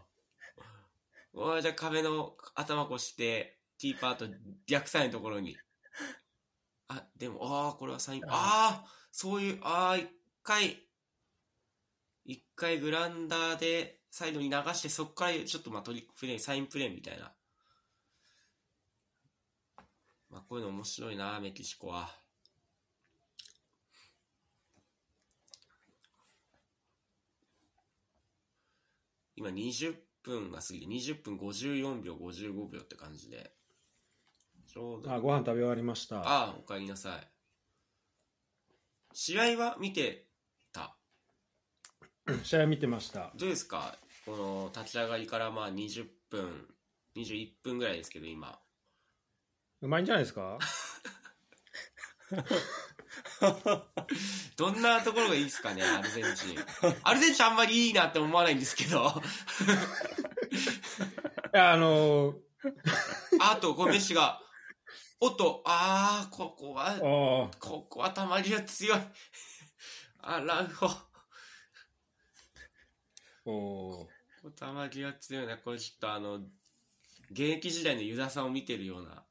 [1.34, 4.28] おいじゃあ壁の頭越して、キーパーと
[4.68, 5.58] 逆サイのところに。
[6.88, 10.08] あ、でも、ああ、これはサイン、ああ、そういう、ああ、一
[10.44, 10.88] 回、
[12.26, 17.34] 一回グラウンダーでサイドに流して、そこからちょっとまあトリックプレイ、サインプレーみたいな。
[20.30, 22.25] まあこういうの面白いな、メキシコは。
[29.36, 33.52] 今20分が過ぎて20分54秒55秒って感じで
[34.68, 36.20] ちょうどあ、ご飯食べ終わりました。
[36.22, 37.28] ああおかえりなさい
[39.14, 40.26] 試合は見て
[40.74, 40.96] た？
[42.44, 43.32] 試合見てました。
[43.38, 43.98] どうですか？
[44.26, 46.68] この立ち上がりからまあ20分、
[47.16, 48.60] 21分ぐらいですけど、今。
[49.82, 50.58] うまいんじゃないですか？
[54.58, 56.58] どんなところがいいですかね、アルゼンチン。
[57.04, 59.22] アルゼンチンあんまりいいなって思わないんですけど。
[61.54, 62.46] あのー
[63.42, 64.42] あと、こうメッシが、
[65.20, 67.00] おっと、あー、ここは、あ
[67.60, 69.00] ここはたまりが強い。
[70.20, 70.88] アラウホ。
[70.88, 71.08] あ、
[73.46, 75.58] おーたまりが強いな。
[75.58, 76.36] これちょっとあの、
[77.32, 79.25] 現役時代のユダさんを見てるような。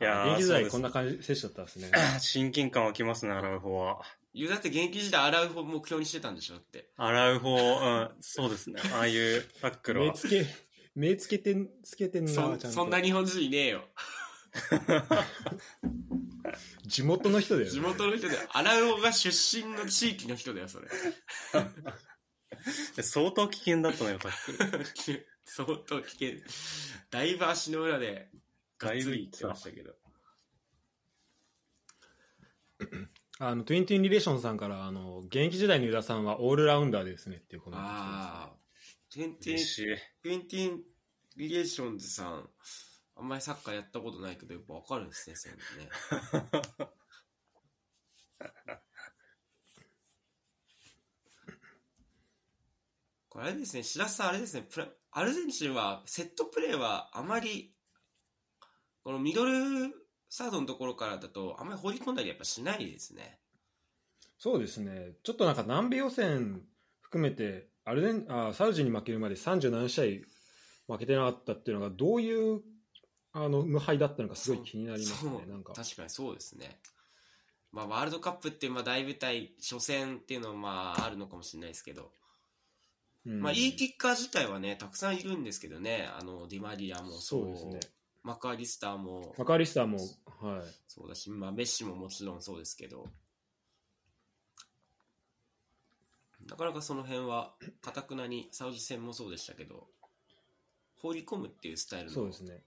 [0.00, 1.90] いやー現役時代こんな感じ、選手だったんですね。
[2.20, 4.02] 親近感湧きますね、アラウホは。
[4.34, 6.90] ユダって現役時代アラウホを目標にしてたんでしょって。
[6.96, 8.82] アラウホ、うん、そうですね。
[8.92, 10.08] ああいうタックルは。
[10.08, 10.46] 目つけ、
[10.94, 12.72] 目つけてん、つけてんな、ちゃそ。
[12.72, 13.88] そんな日本人いねえよ。
[16.86, 17.72] 地元の人だよね。
[17.72, 20.88] 地元の人で、アラウホが出身の地域の人だよ、それ。
[23.02, 24.52] 相当危険だったのよ、タック
[25.12, 25.26] ル。
[25.46, 26.32] 相当危険。
[27.10, 28.28] だいぶ足の裏で、
[28.78, 29.94] がっつりいってましたけど。
[33.38, 38.56] あの、トゥインティンリレーションさんから、あの、現役時代のユダさんはオールラウンダーですねっていうコメントああ。
[39.10, 39.96] テンテン嬉しい。
[40.22, 40.80] トゥインティン
[41.36, 42.48] リレーションズさん、
[43.16, 45.90] あんまりサッカーやったことないけど、やっぱわかるんですね、そういうのね。
[53.28, 57.75] これあれですね、白洲さんあれですね、プラアルゼンチンはセットプレーはあまり、
[59.06, 59.52] このミドル
[60.28, 63.38] サードのところからだと、あんまり放り込んだりやっぱしないですね。
[64.36, 65.12] そうですね。
[65.22, 66.62] ちょっとなんか南米予選
[67.02, 70.24] 含めて、アルゼンあサウジに負けるまで37試
[70.88, 72.62] 合負けてなかったっていうのが、どういう
[73.32, 75.30] あの無敗だったのかすごい気になりますね。
[75.46, 75.72] なんか。
[75.72, 76.76] 確かにそうですね。
[77.70, 82.10] まあ、ワールドカップってまあ大舞台、初戦っていうのはまああるのかもしれないですけど、
[83.24, 87.95] うんまあ、いいキッカー自体はね、たくさんいるんですけどね、あのディマリアもそうそうですね。
[88.26, 90.62] マカアリスターもマカーリスターも、はい。
[90.88, 93.06] そうだし、まあ、メッシももちろんそうですけど、
[96.48, 99.86] なかなかその辺は、かたくなに、サウジ戦もそうでしたけど、
[100.96, 102.64] 放り込むっていうスタイルのそうですね。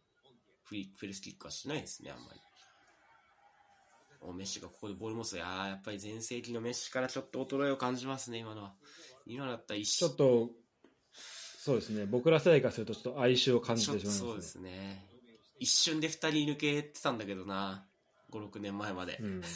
[0.63, 2.39] フリフェルスキックはしないですね、あんまり。
[4.21, 8.75] おメッシがここでボール持つと、いやーやっぱり全盛期のメッシからちょっと衰えを感じますね、今のは。
[9.25, 10.51] 今だったら一ちょっと、
[11.13, 12.05] そうですね。
[12.05, 14.29] 僕ら世代からすると、ちょっと哀愁を感じてしまいますね。
[14.29, 15.08] そうですね。
[15.59, 17.85] 一瞬で2人抜けてたんだけどな、
[18.31, 19.17] 5、6年前まで。
[19.21, 19.41] うん。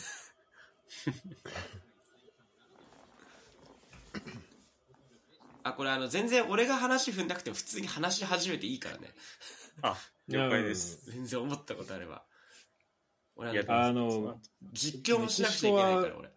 [5.64, 9.14] あ、これあの、全然俺が話踏んなくても普通に話し始めていいからね。
[9.82, 11.10] あ、了解です。
[11.10, 12.24] 全然思ったことあれば。
[13.36, 14.40] 俺いやあの
[14.74, 16.30] 実況もしなくちゃいけないから、俺。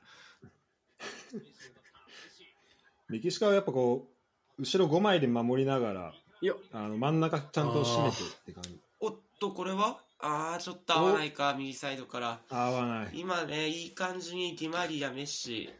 [3.08, 4.10] メキシコはやっぱこ
[4.58, 8.80] う、後ろ5枚で守りながら、いや、あの真ん中ちゃんと締めてって感じ。
[9.06, 10.00] おっと、これは？
[10.18, 12.40] あー、ちょっと合わないか、右サイドから。
[12.50, 13.10] 合わない。
[13.12, 15.70] 今ね、いい感じにディマリア、メッシ、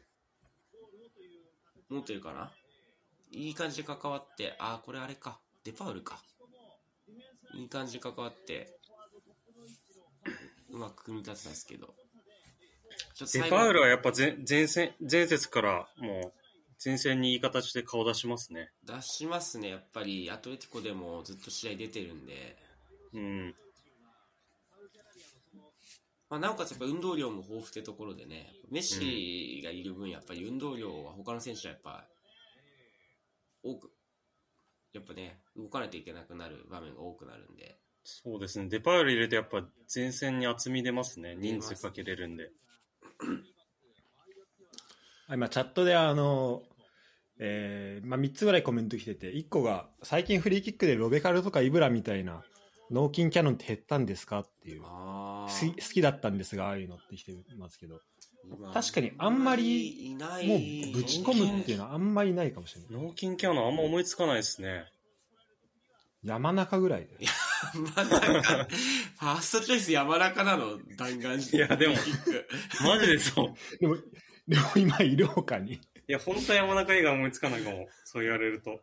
[1.89, 2.53] 持ってるかな？
[3.33, 6.23] いい感じで関わって、あー、これあれか、デパウルか。
[7.55, 8.79] いい感じで関わって、
[10.71, 11.95] うまく組み立てたんですけど。
[13.15, 16.39] ちょっとデパウルはやっぱ前前線、前節からもう
[16.85, 18.71] 前線にいい形で顔出しますね。
[18.85, 22.57] 出しますね、やっぱり、アトレティコでもずっと試合出てるんで、
[23.13, 23.55] うん。
[26.29, 32.05] まあ、なおかつやっぱ運動量も豊富ってところでね、メッシがいる分、やっぱり運動量は他の選手はやっぱ、
[33.63, 33.91] 多く、
[34.93, 38.69] やっぱね、動かないといけなくなる場面が多くなるんで、そうですね。
[38.69, 41.35] デパウル入れてやっぱ前線に厚み出ますね。
[41.37, 42.51] 人数かけれるんで。
[45.29, 46.63] あ今、チャットであの、
[47.39, 52.45] えーまあ、3つぐらいコメント来てて、1個が、最近フリーキックでロベカルとかイブラみたいな、
[52.91, 54.83] 脳筋キャノンって減ったんですかっていう。
[54.85, 58.01] あ好き好きだったんですが、ああいうのって来てますけど、
[58.45, 63.03] 今確かにあんまりいないもうぶち込むっていうのはあんまりないかもしれない。
[63.03, 64.85] 脳筋キャノンあんま思いつかないですね。
[66.23, 67.17] 山中ぐらいで。
[67.75, 71.95] 山中、ファーストチョイス山中なの、弾丸いやでも
[72.85, 73.79] マジでそう。
[73.81, 73.97] でも、
[74.49, 75.75] でも今いるほかに。
[75.75, 77.89] いや、本当山中以外思いつかないかも。
[78.05, 78.81] そう言われると。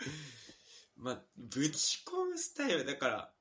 [0.98, 3.33] まあ、ぶち込むスタイルだから、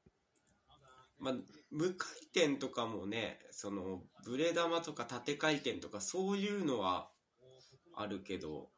[1.22, 1.35] まあ、
[1.70, 7.08] 無回転とかもね、その、ブレ玉とか縦回転とかそういうのは
[7.94, 8.68] あるけど、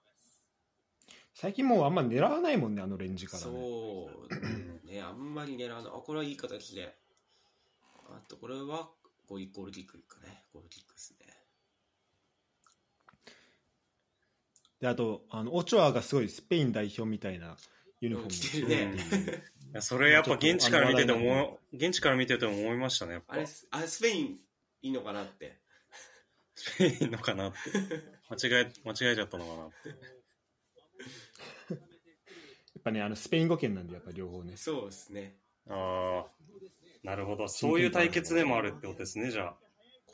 [1.35, 3.51] 最近もうあんま狙わないもんね、あのレンジからね。
[3.51, 4.11] そ
[4.85, 5.93] う、ね、あんまり狙わない。
[5.93, 6.95] あ、これはいい形で。
[8.09, 8.91] あと、これは、
[9.27, 10.45] ゴーゴールキックかね。
[10.53, 11.25] ゴールキックですね。
[14.81, 17.57] であとあのオチョアがすごいスペイン代表みたいな
[18.03, 18.95] ユニフォームを着てるね
[19.75, 24.39] やそれやっぱ現地から見てても、現地から見てても思いましたね、やっぱあれ、あれスペイン
[24.83, 25.59] いいのかなって。
[26.55, 27.59] スペインのかなって。
[28.31, 29.89] 間違え、間違えちゃったのかなって。
[29.89, 29.95] や
[32.79, 35.39] っぱねあのスペイン語圏なんでやっぱ両方ねそうですね。
[35.69, 36.31] ああ、
[37.03, 37.49] なるほど。
[37.49, 39.57] そういう対決でもあるってことですね、じゃあ。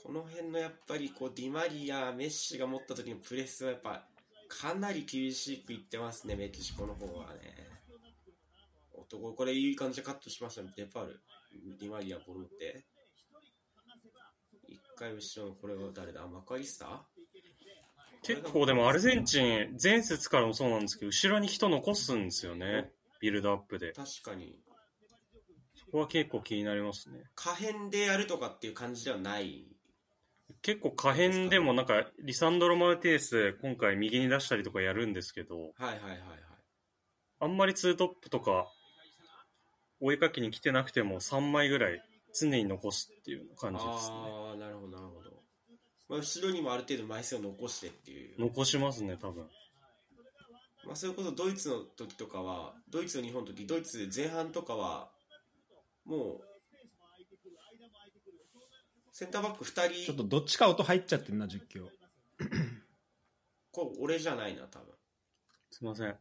[0.03, 4.09] この辺のやっぱりこうディマリア、メッシが持った時のプレスはやっぱ
[4.49, 7.70] かなり厳しくいってますね、メキシコの方はね。
[9.13, 11.21] 男、これいい感じでカットしましたね、デパール。
[11.79, 12.85] ディマリア、ボルって。
[14.69, 16.27] 一回後ろのこれは誰だ？
[16.27, 16.87] マカリスタ？
[16.87, 16.99] ー
[18.23, 22.91] 結構でもアルゼンチン、前節からもそうなんですけど、後ろに人残すんですよね。
[23.21, 23.93] ビルドアップで。
[23.93, 24.59] 確かに。
[25.75, 27.25] そこは結構気になりますね。
[27.35, 29.67] 可変でやるとかっていう感じではない。
[30.63, 36.21] 結構可変でもなんか、リサンドロ・マルティエス、今回右に出したりとかやるんですけど、はいはいはいはい。
[37.41, 38.67] あんまりツートップとか、
[40.01, 42.03] 追いかけに来てなくても3枚ぐらい
[42.39, 44.17] 常に残すっていう感じですね。
[44.17, 45.31] ああ、なるほどなるほど。
[46.09, 48.41] まあ、後ろにもある程度枚数を残してっていう。
[48.41, 49.49] 残しますね、多分。
[50.85, 55.11] まあ、それこそドイツの時とかは、ドイツの日本の時、ドイツ前半とかは、
[56.05, 56.51] もう、
[59.13, 61.87] センターバック2人、ちょっとどっちか音入っちゃってるな実況
[63.71, 64.95] こう俺じゃないな、多分。
[65.71, 66.19] すいません。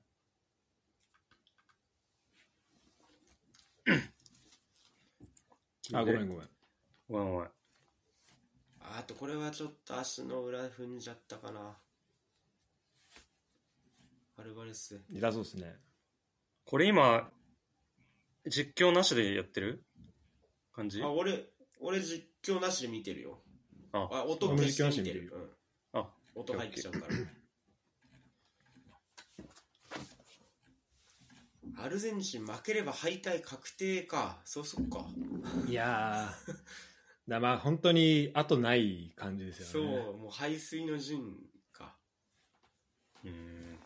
[5.93, 6.49] あごめんごめん
[7.09, 7.45] ごめんごめん。
[7.45, 7.51] あ
[8.99, 11.75] あとこれはちょっと足の裏踏んじゃったかな。
[14.37, 15.01] アルバレス。
[15.09, 15.75] 痛そうですね
[16.65, 17.29] これ今、
[18.47, 19.83] 実況なしでやってる
[20.73, 21.01] 感じ？
[21.01, 21.45] あ、俺、
[21.79, 23.39] 俺実況なしで見てるよ。
[23.91, 25.31] ああ、音消して見てる。
[25.93, 25.99] うん。
[25.99, 27.05] あ、音入っちゃうから。
[31.81, 34.39] アルゼンチン負ければ敗退確定か。
[34.45, 35.05] そうそっか。
[35.67, 36.53] いやー
[37.29, 41.37] だまあ本当に後ない感じですそう、よねもう排水の陣
[41.71, 41.95] か。
[43.23, 43.79] うーん。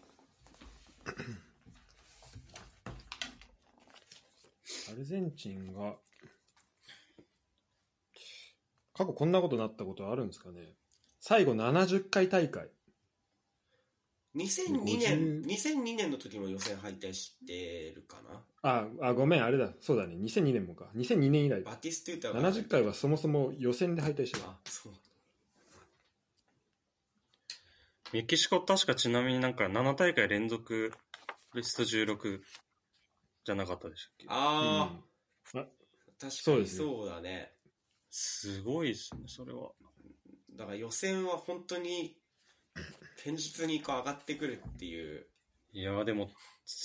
[4.92, 5.96] アルゼンチンが
[8.94, 10.74] 過去こんなことなったことあるんですかね
[11.20, 12.70] 最後70回大会
[14.36, 18.42] 2002 50年、2002年の時も予選敗退してるかな？
[18.64, 19.70] ああごめんあれだ。
[19.80, 20.16] そうだね。
[20.16, 20.90] 2002年もか。
[20.96, 21.62] 2002年以来。
[21.62, 24.94] バティストゥータが70回はそもそも予選で敗退してるあ、そう。
[28.12, 30.94] メキシコ確かちなみになんか7大会連続
[31.54, 32.42] ベスト16
[33.46, 34.26] じゃなかったでしたっけ？
[34.30, 34.92] あ
[35.54, 35.68] あ、うん。
[36.20, 37.52] 確かそうですねにそうだね。
[38.10, 39.72] すごいですね、それは。
[40.56, 42.16] だから予選は本当に、
[43.24, 45.26] 堅実にこう上がってくるっていう。
[45.72, 46.30] いやーでも、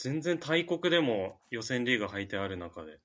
[0.02, 2.98] 全然大国でも予選リーグ敗退ある中で。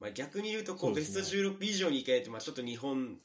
[0.00, 3.18] まあ、逆に言うとこうベスト16以上に行けないと、まあ、ちょっと日本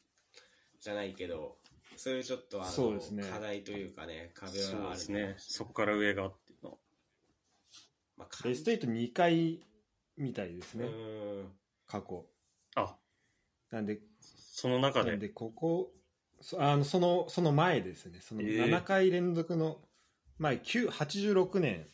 [0.80, 1.58] じゃないけど
[1.98, 5.36] そういうちょっとあの、そうですね課題というかね壁そうはあるですね。
[5.38, 6.78] そこから上がっていうのは。
[8.18, 9.60] まあ、ベスト82回
[10.18, 11.52] みたいですうねん
[11.88, 12.26] 過去
[12.76, 12.96] あ、
[13.72, 15.12] なんでその中で。
[15.12, 16.03] なんでここそ
[16.58, 18.20] あのそのその前ですね。
[18.22, 18.46] そのえ。
[18.46, 19.82] ー7回連続の
[20.38, 21.88] 前、9 86年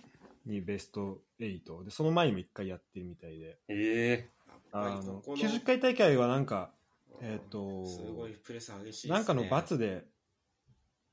[0.45, 3.59] にベスト8でその前にも1回やってるみたいで。
[3.67, 4.29] え。
[4.71, 6.71] あやっぱりのここの90回大会はなんか
[7.21, 9.13] えっとすごいプレス激しいね。
[9.13, 10.05] なんかの罰で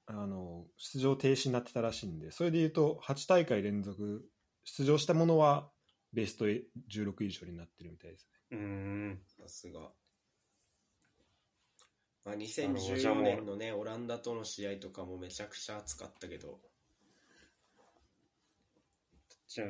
[0.07, 4.25] あの出場停止になってたらしいんでそれでいうと8大会連続
[4.65, 5.71] 出場したものは
[6.13, 8.57] ベスト16以上になってるみたいですね。
[8.57, 8.65] ー、うー
[9.13, 9.21] ん。
[9.27, 9.81] さすが、
[12.27, 13.25] まあ、なるほどじゃあ2014もう。
[13.25, 16.59] 年のねオランダとの試合とかもめちゃくちゃ熱かったけど。
[19.47, 19.69] じゃあ、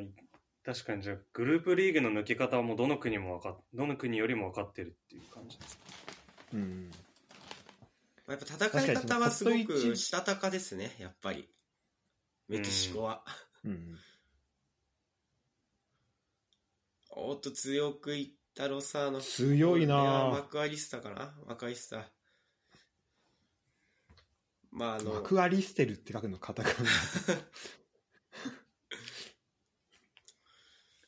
[0.65, 5.79] 確かにじゃあ、グループリーグの抜け方はもうどの国も分かっ、どの国よりも分かってるっていう感じです。
[6.55, 6.91] うん。
[8.27, 11.49] まあやっぱ戦い方はすごくしたたかですねやっぱり。
[12.49, 13.23] メキシコは、
[13.65, 13.99] うん。
[17.11, 21.35] おっと強くいったロサーノ強いなマクアリスタかな？
[21.47, 22.09] マクアリスタ
[24.77, 26.91] まああのマクアリステルって書くのカタカナ。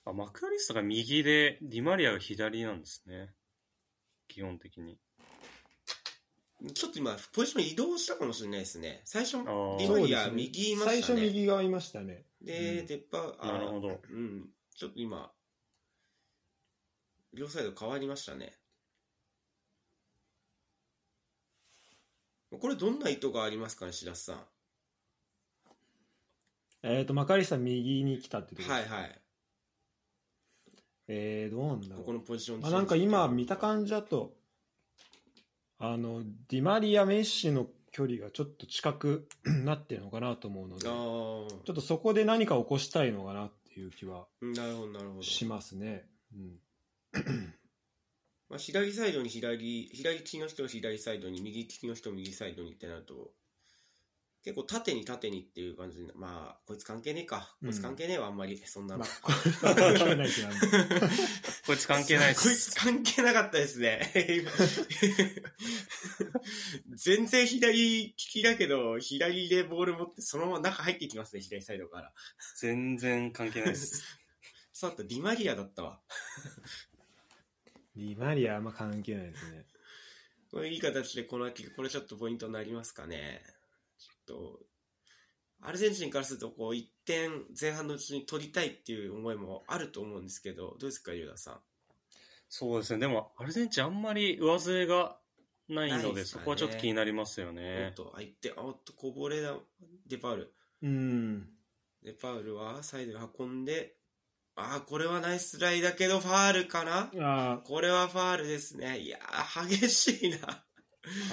[0.06, 3.34] あ、マクアリストが右で、ディマリアが左なんですね。
[4.26, 4.98] 基本的に。
[6.74, 9.02] ちょっと今ポジション移動したかもしれないですね。
[9.04, 9.76] 最初デー。
[9.76, 11.20] ィマリア右いま最したね。
[11.20, 12.24] 初右側いましたね。
[12.40, 12.86] で、うん。
[12.86, 14.00] デッパあなるほど。
[14.08, 14.50] うん。
[14.74, 15.30] ちょっと今
[17.34, 18.54] 両サイド変わりましたね
[22.50, 24.40] これどんな意図がありますかね白洲さん
[26.82, 29.20] えっ、と、マカリスタ右に来たってとこはいはい。
[31.08, 34.34] えー、どうなんだろうここのポジションあなんか今見た感じだと
[35.78, 39.26] あのディマリア・メッシの距離がちょっと近く
[39.64, 45.22] なってるのかなと思うのでちあょあっとそこで何か起こしたいのかなっていう気はなるほどなるほど。
[45.22, 46.06] しますね。
[46.34, 46.58] うん、
[48.48, 53.32] まあ、左サイドに左、左利きの人を左サイドに、右利きの人を右サイドにってなると、
[54.44, 57.54] 結構縦に縦にっていう感じで、まあ、こいつ関係ねえか。
[57.60, 58.56] こいつ関係ねえわ、あんまり。
[58.64, 59.00] そんなの。
[59.00, 59.32] まあ、こ
[59.62, 60.28] れは関係ない
[61.66, 62.76] こいつ関係ないっこいつす。
[62.76, 64.10] 関係なかったですね。
[66.94, 72.12] 全然左利きだけど、左でボール持ってそのまま中入っていきますね、左サイドから。
[72.58, 74.02] 全然関係ないです。
[74.72, 76.00] そうだった、ディマリアだったわ。
[77.98, 79.66] ディマリアあんま関係ないですね。
[80.52, 83.42] これいい形でこの秋、これちょっとポイントになりますかね。
[83.98, 84.60] ちょっと、
[85.60, 91.60] アルゼンチンからすると、こう、1点前半のうちに取りたいっていう思いもあると思うんですけど、どうですか、ユダさん？
[92.48, 93.00] そうですね。
[93.00, 95.20] でも、アルゼンチンあんまり上背が
[95.68, 97.94] ないので、ねそこはちょっと気になりますよおねっ。
[97.94, 99.58] と、あ、いって、あおっと、こぼれだ、
[100.06, 100.54] デパウル。
[100.82, 101.50] うん。
[102.04, 103.97] デパウルはサイドに運んで、
[104.60, 107.10] あー、これはナイスライだけど、ファールかな？
[107.20, 108.98] あこれはファールですね。
[108.98, 110.64] いやー、激しいな。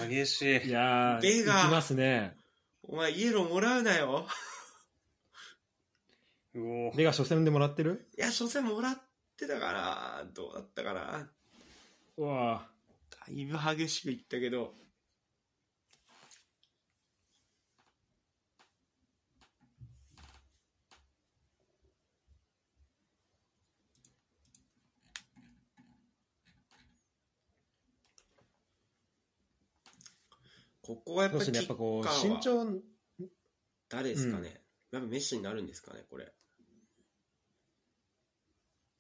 [0.07, 0.71] 激しーいい。
[0.71, 2.38] やー、ベガ行きますね。
[2.84, 4.28] お前、イエローもらうなよ。
[6.53, 8.07] うおベガ初戦でもらってる？
[8.15, 9.01] いや、初戦もらっ
[9.36, 11.28] てたから、どうだったかな。
[12.17, 12.67] うわ
[13.09, 14.76] だいぶ激しくいったけど、
[30.86, 32.82] ここはやっぱりね、やっぱこう、キッカーは身長、
[33.90, 34.62] 誰ですかね、
[34.92, 36.26] やっぱメッシになるんですかね、これ。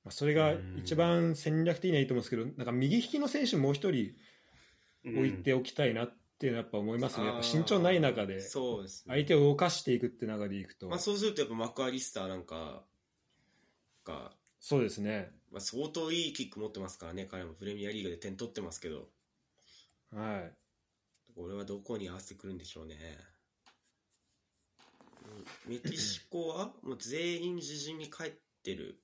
[0.03, 4.15] まあそれが一番戦略的にはいいと思うんですけど、なんか右利きの選手もう一人
[5.05, 7.27] 置いておきたいなっていうのはやっぱ思いますね。
[7.27, 9.13] やっぱ身長ない中で、そうですね。
[9.13, 12.83] 相手を動かしていくって中でいくとまあ、、そうするとやっぱマクアリスターなんか
[14.03, 15.31] が、そうですね。
[15.51, 19.07] まあ、相当いいキック持ってますからね、彼もプレミアリーグで点取ってますけど、
[20.11, 20.64] はい。
[21.35, 22.95] これはどこに合わせてくるんでしょうね。
[25.65, 26.73] メキシコは？
[26.81, 28.31] もう全員自陣に帰っ
[28.63, 29.01] てる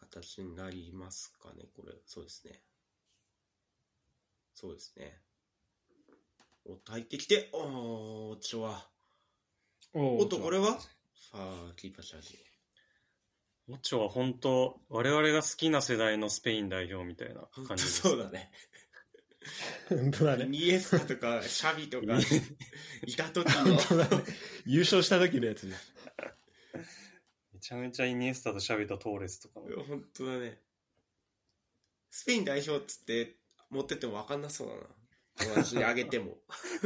[0.00, 1.94] 形になりますかね、これ。
[2.06, 2.60] そうですね。
[4.54, 5.20] そうですね。
[6.64, 8.90] おっと、入ってきて、おー、ちょは。
[9.92, 10.78] おっと、これは
[11.30, 12.44] ファー、キーパーチャージ。
[13.68, 18.00] オチョは本当、我々が好きな世代のスペイン代表みたいな感じです。
[18.00, 18.50] そうだね。
[19.88, 20.44] 本当だね。
[20.44, 22.18] イニエスタとか、シャビとか、
[23.06, 24.24] いた時の本、当だね。
[24.66, 25.94] 優勝した時のやつです。
[27.54, 29.82] めちゃめちゃイニエスタとシャビとトーレスとかの。
[29.84, 30.58] 本当だね。
[32.10, 33.36] スペイン代表っつって
[33.70, 34.80] 持ってっても分かんなそうだな。
[35.36, 36.36] 友達にあげても。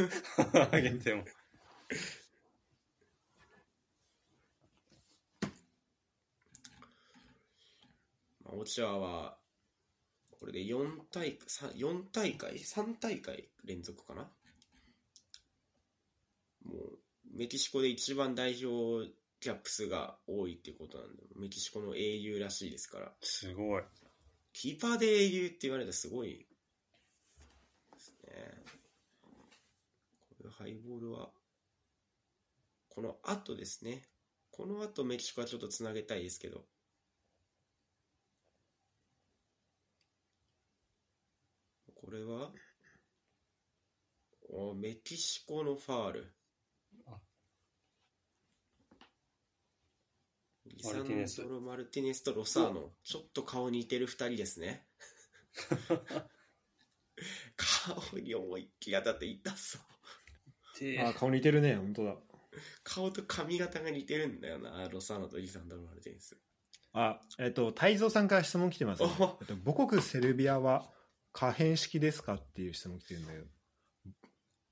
[0.70, 1.24] あげても。
[8.44, 9.38] まあオチアは、
[10.44, 14.28] これで4大会、さ4大会 ?3 大会連続かな？
[16.66, 16.98] もう、
[17.34, 23.10] メキシコで一番代表キャップ数が多いっていうことなんで、メキシコの英雄らしいですから。
[23.22, 23.82] すごい。
[24.52, 26.46] キーパーで英雄って言われたらすごい
[27.94, 28.64] ですね。
[30.36, 31.30] これハイボールは、
[32.90, 34.02] この後ですね。
[34.50, 36.66] この後メキシコはちょっとつなげたいですけど。
[41.96, 42.50] これは、
[44.48, 46.32] おメキシコのファール
[47.06, 47.18] あ。
[50.66, 52.92] リサンマルティネスドロ・マルティネスとロサーノ。
[53.02, 54.86] ちょっと顔似てる二人ですね。
[57.56, 59.82] 顔に思いっきり当たって痛そう。
[60.80, 62.16] であ、顔似てるね、本当だ。
[62.82, 66.38] 顔と髪型が似てるんだよな、ロサーノとリサンドロ・マルティネス。
[66.92, 69.38] あ、えっと、太蔵さんから質問来てます、ねお。
[69.40, 70.93] えっと母国セルビアは
[71.34, 73.44] 可変式ですかっていう質問来てるんだけど。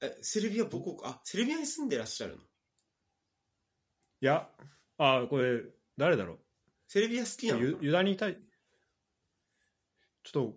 [0.01, 2.39] え、セルビア母国、あ、セルビアに住んでらっしゃるの？
[2.39, 2.43] い
[4.21, 4.49] や、
[4.97, 5.61] あ、これ、
[5.99, 6.39] 誰だろ
[6.87, 7.59] セルビア好きなう。
[7.59, 7.65] の？
[7.65, 8.39] ユユダにいたい。
[10.23, 10.57] ちょっ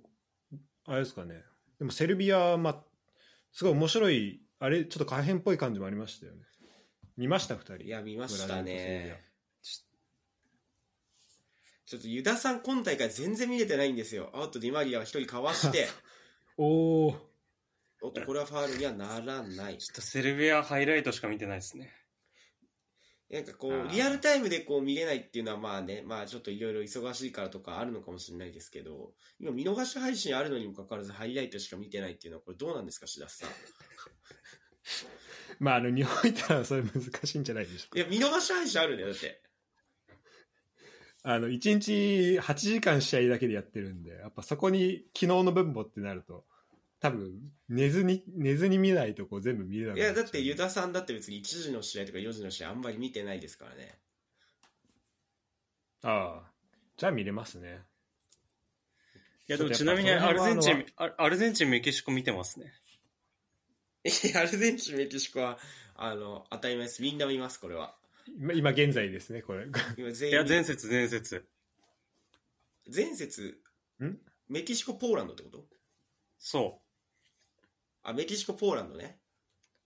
[0.53, 1.43] と、あれですかね。
[1.79, 2.83] でもセルビア、まあ、
[3.51, 6.43] すごい面白い、あれ、ちょっと可変っぽい感じもありましたよね。
[7.17, 7.75] 見ました、二人。
[7.77, 9.19] いや、見ましたね。
[11.85, 14.31] ちょっとユダさん今大会全然見れてないんですよ。
[14.33, 15.87] アウトディマリアが一人かわして、ア
[16.57, 17.19] おー、
[18.01, 19.77] おっと、これはファールにはならない。
[19.77, 21.93] ちょっとセルビアハイライトしか見てないですね。
[23.29, 33.49] なんかこう、リアルタイムでこう見れないっていうのはまあね、まあちょっといろいろ忙しいからとかあるのかもしれないですけど、今見逃し配信あるのにもかかわらずハイライトしか見てないっていうのはこれどうなんですか、志田さん。
[35.59, 37.99] まあ、あの、日本いたらそれ難しいんじゃないでしょうか。
[37.99, 39.41] いや、見逃し配信あるんだよ、だって。
[41.27, 46.45] あの、1日8時間試合だけでやってるんで、やっぱそこに昨日の分母ってなると、
[46.99, 47.33] 多分、
[47.67, 53.97] 寝ずに、寝ずに見ないとこう全部見れなくいや、だってユダさんだって別に1時の試合とか4時の試合あんまり見てないですからね。
[56.03, 56.51] ああ。
[56.95, 57.81] じゃあ見れますね。
[59.47, 62.71] いや、でもちなみにアルゼンチン、アアルゼンチン、メキシコ見てますね。
[64.05, 65.57] いやアルゼンチン、メキシコは、
[65.95, 67.01] あの、当たり前です。
[67.01, 67.95] みんな見ます、これは。
[68.27, 69.67] 今今現在ですね、これ。
[69.97, 70.33] 今全員。
[70.33, 71.47] いや、前節、前節。
[72.93, 73.61] 前節、
[74.03, 74.19] ん？
[74.47, 75.65] メキシコ、ポーランドってこと？
[76.37, 76.81] そ
[78.03, 79.19] あ、メキシコ、ポーランドね。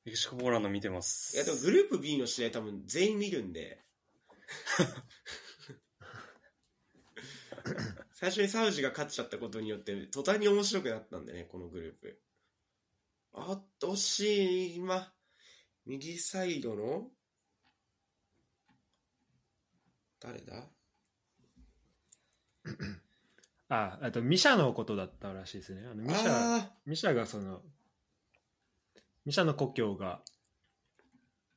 [0.05, 0.09] う。
[0.09, 1.35] メキシコ、ポーランド見てます。
[1.35, 3.81] いや、でもグループ B の試合多分全員見るんで。
[8.13, 12.21] 最初にサウジが勝っちゃったことによって、途端に面白くなったんでね、このグループ。
[13.33, 15.13] あっとしい、今、
[15.85, 17.11] 右サイドの、
[20.19, 20.67] 誰だ？
[23.69, 25.83] あ、あと、ミシャのことだったらしいですね。
[25.85, 27.61] あのミシャ、あミシャがその、
[29.25, 30.21] ミシャの故郷が、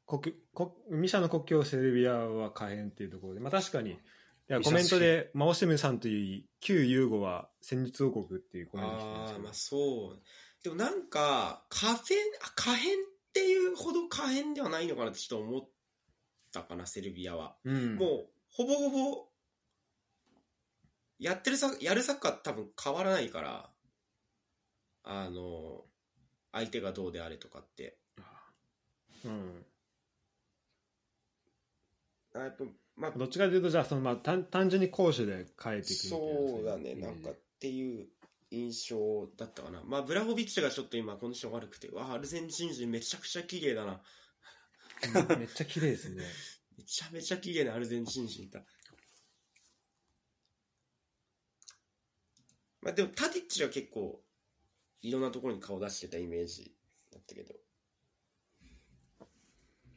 [0.06, 3.96] 国国ミシャの国境セルビアは可変っていうところで、まあ確かに、い
[4.48, 10.22] やコメントで、マオシムさんという旧ユーゴは戦術王国っていうコーメントああますそう。
[10.62, 12.98] でもなんか、可変、あ可変っ
[13.32, 15.68] ていうほど可変ではないのかなってちょっと思っ
[16.52, 17.56] たかな、セルビアは。
[17.64, 19.28] うん、もう、ほぼほぼ、
[21.18, 23.70] やってるさ、やるサッカー多分変わらないから、
[25.04, 25.84] あの、
[26.52, 27.98] 相手がどうであれとかって。
[29.24, 29.64] うん、
[32.34, 32.64] あやっぱ、
[32.96, 38.08] まあ、どっちかというと、じゃあその、まあ、単単純に攻守で変えていくみたいなそうだね、なんかっていう
[38.50, 39.80] 印象だったかな。
[39.84, 44.00] まあ、ブラホビッチがちょっと今コンディション悪くて、わあ、アルゼンチン人めちゃくちゃ綺麗だな。
[45.30, 46.22] うんめっちゃ綺麗ですね。
[46.82, 48.60] めちゃめちゃ綺麗なアルゼンチン人だ。
[52.80, 54.20] まあでもタディッチは結構
[55.00, 56.72] いろんなところに顔出してたイメージ
[57.12, 57.54] だったけど。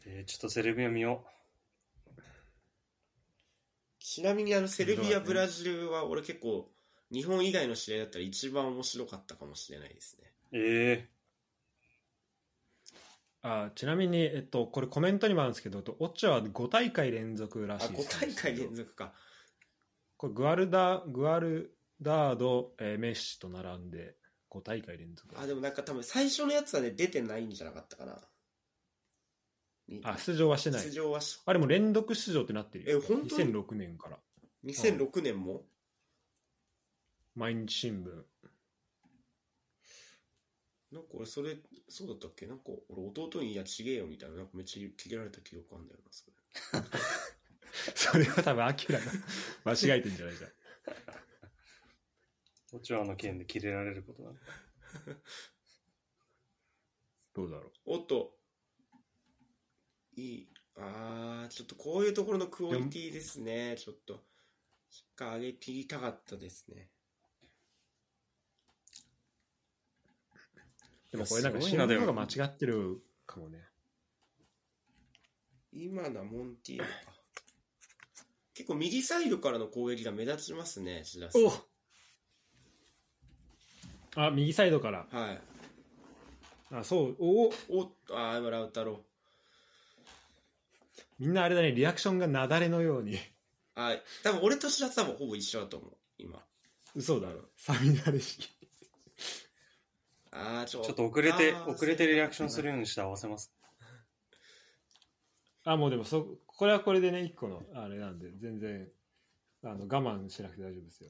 [0.06, 1.26] えーちょっとセルビア見よ
[4.00, 6.70] ちなみにあのセルビア、ブラジルは俺結構
[7.12, 10.32] 日本以外の試合だったら一番面白かったかもしれないですね。
[10.52, 10.58] う。
[10.58, 11.10] え
[13.48, 19.14] あちなみに、えっと、これコメントにもあるんですけど、オッチャは5大会連続らあ、しいで5す大会連続か。
[20.18, 24.16] これグアルダ、グアルダード、えーメッシと並んで
[24.50, 25.40] 5大会連続。
[25.40, 28.20] あ、でもなんか多分最初のやつはね、出てないんじゃなかったかな。
[29.88, 30.90] にあ、出場はしてない出。
[30.92, 32.98] 場はし、あれも連続出場ってなってるよ。
[32.98, 33.38] え本当？
[33.44, 34.18] に2006年から。
[34.66, 35.62] 2006年も、
[37.36, 38.24] 毎日新聞。
[40.96, 41.58] なんか俺それ、
[41.90, 42.48] そうだったっけ？
[42.48, 46.34] なんか俺弟にいやちげえよみたいな、なんかめっちゃ切れられた記憶あんだよな、それ。
[47.94, 49.12] それは多分アキラが
[49.76, 50.46] 間違えてんじゃないか。
[50.46, 50.52] ー、
[52.78, 54.40] オチョアの件で切れられることなんだ。
[57.34, 57.72] どうだろう？
[57.88, 58.40] おっと、
[60.16, 64.24] いい、あー、ちょっとこういうところのクオリティですね、ちょっと。
[64.90, 66.90] しっかり上げ切りたかったですね。
[71.16, 73.60] でもこれなんかすごいな新聞が間違ってるかもね。
[75.72, 76.92] 今のはモンティーノか。
[78.54, 81.42] 結構右サイドからの攻撃が目立ちますね、志田さん。
[84.28, 85.06] あ、右サイドから。
[85.12, 85.42] はい。
[86.72, 87.16] あ、そう。
[87.20, 89.04] おおおあー、今ラウタロ。
[91.20, 93.20] みんなあれだね、リアクションが雪崩のように。
[93.76, 96.42] あー、多分俺と志田さんもほぼ一緒だと思う、今。
[96.96, 97.50] 嘘だろ。
[97.58, 98.55] サミナレ式。
[100.38, 103.52] あー、ちょっと遅れて遅れてリアクションするようにして合わせます。
[105.64, 108.88] あ、もうでもそ、これはこれでね、一個の、あれなんで、全然、
[109.64, 111.10] あの、我慢しなくて大丈夫ですよ。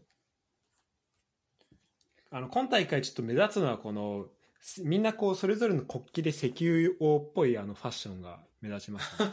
[2.31, 4.27] あの、今大会ちょっと目立つのは、この、
[4.61, 9.31] すみんなこう、それぞれの国旗で石油王っぽいあのファッションが目立ちます、ね。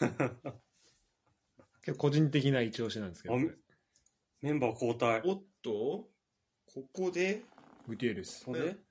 [1.82, 3.36] 結構個人的な一押しなんですけど、
[4.42, 5.22] メンバー交代。
[5.24, 6.10] おっと、
[6.66, 7.42] ここで、
[7.86, 8.44] グティエルス。
[8.44, 8.89] これで？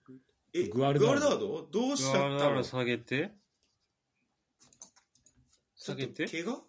[0.54, 1.30] え、グアルダード？
[1.30, 1.68] ダード？
[1.72, 2.64] どうしちゃったの？
[2.64, 3.32] 下げて、
[5.76, 6.62] 下げて、怪我？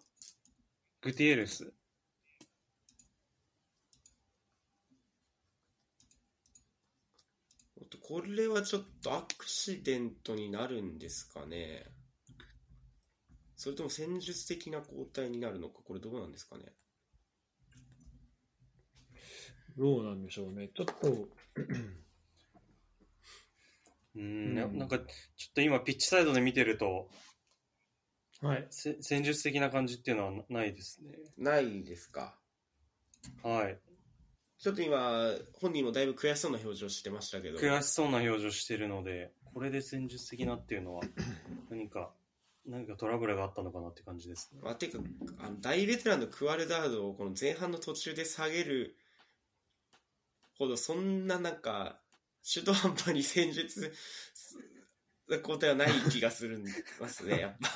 [1.01, 1.73] グティエルス。
[7.79, 11.85] おっとこれはちょっとアクシデントになるんですかね。
[13.55, 16.65] それとも戦術的な交代になるのか、これどうなんですかね。
[19.77, 20.69] どうなんでしょうね。
[20.75, 21.27] ちょっと、
[24.15, 27.09] うん、なうんなんか、ちょっと今、ピッチサイドで見てると、
[28.41, 28.67] はい。
[28.71, 31.13] せ戦術的な感じっていうのはなないですね。
[31.37, 32.35] ないですか？
[33.43, 33.79] はい。
[34.57, 37.59] ちょっと今、本人もだいぶ悔しそうな表情してましたけど。
[37.59, 41.03] 悔しそうな表情してるので、これで戦術的なっていうのは、
[41.69, 42.13] 何か、
[42.65, 44.59] 何かトラブルがあったのかなって感じですね。
[44.61, 44.99] まあ、ていうか
[45.45, 48.97] あの大ベテランのクワルダードをこの前半の途中で下げる
[50.57, 52.00] ほどそんななんか
[52.43, 53.93] 中途半端に戦術
[55.27, 56.65] な交代はない気がするん
[56.99, 57.69] ますね やっぱ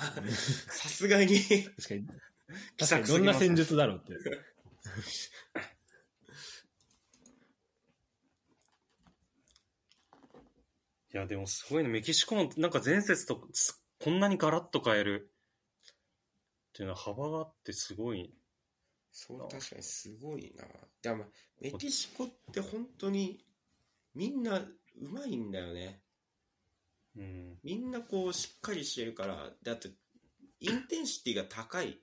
[0.71, 2.07] さすがに確かに、
[2.77, 4.13] 確かにどんな戦術だろうって。
[11.13, 11.89] いや、でもすごいね。
[11.89, 15.31] メキシコもなんか前節とすこんなにガラッと変える
[15.89, 18.33] っていうのは幅があってすごい。
[19.11, 20.65] そう確かにすごいな
[21.01, 21.23] でも
[21.61, 23.45] メキシコって本当に
[24.15, 24.69] みんなう
[25.11, 26.01] まいんだよね。
[27.17, 27.59] うん。
[27.63, 29.89] みんなこうしっかりしてるからだって
[30.59, 31.99] インテンシティが高い。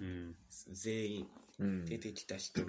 [0.00, 0.34] うん。
[0.72, 1.28] 全員
[1.58, 1.84] うん。
[1.84, 2.62] 出てきた人。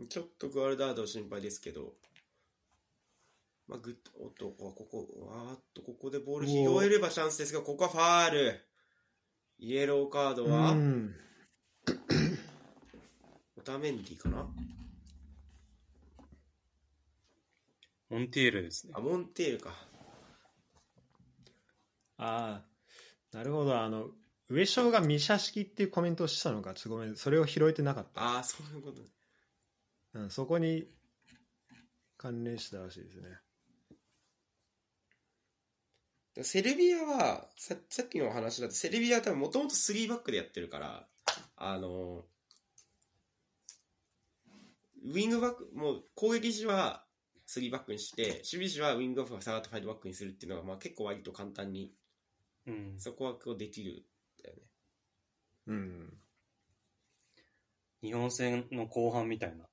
[0.00, 1.94] もちょっとグアルダード心配ですけど、
[3.68, 8.60] まあ、グッおっと、ここ、わーっと、ここでボール拾えればチャンスですが、ここはファール。
[9.58, 11.14] イエローカードは、うん。
[13.56, 14.48] オタメンディかな？
[18.10, 19.00] モンティエールですねあ、。
[19.00, 19.70] モンテールか。
[22.18, 23.80] ああ、なるほど。
[23.80, 24.08] あの、
[24.50, 28.20] 上昇がミシャ式っていうコメントをしたのか、ちょっとごめん、それを拾えてなかった。
[28.20, 29.00] ああ、そういうこと。
[30.14, 30.88] うん、そこに
[32.16, 33.28] 関連したらしいですね。
[36.42, 41.06] セルビアはさ、さっきの話だと、セルビアは多分もともと3バックでやってるから、
[41.56, 42.24] あの、
[45.04, 47.04] ウィングバック、もう攻撃時は
[47.50, 51.92] 3バックにして、守備時はウィングバックが下がってファイトバックにするっていうのが、まあ結構割と簡単に、
[52.66, 52.94] うん。
[52.98, 54.62] そこはこうできるんだよね。
[55.66, 56.16] うん。
[58.02, 59.64] 日本戦の後半みたいな。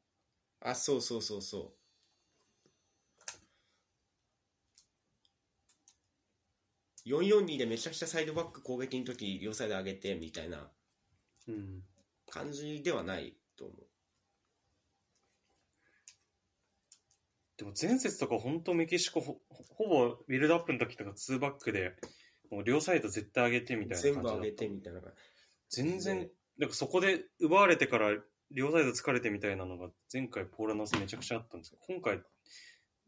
[0.61, 1.77] あ、そうそうそうそう。
[7.07, 10.69] 442でめちゃくちゃサイドバック攻撃の時両サイド上げてみたいな
[11.47, 11.83] うん。
[12.29, 13.86] 感じではないと思う。
[17.57, 19.39] でも前節とか本当メキシコほ
[19.75, 21.93] ほぼビルドアップの時とか2バックで
[22.51, 25.11] もう両サイド絶対上げてみたいな感じだった全部上げてみたいな感
[25.69, 26.27] 全然、ね
[26.59, 28.15] なんかそこで奪われてから
[28.49, 32.19] 両サイド疲れてみたいなのが前回ポーラノスめちゃくちゃあったんですけど今回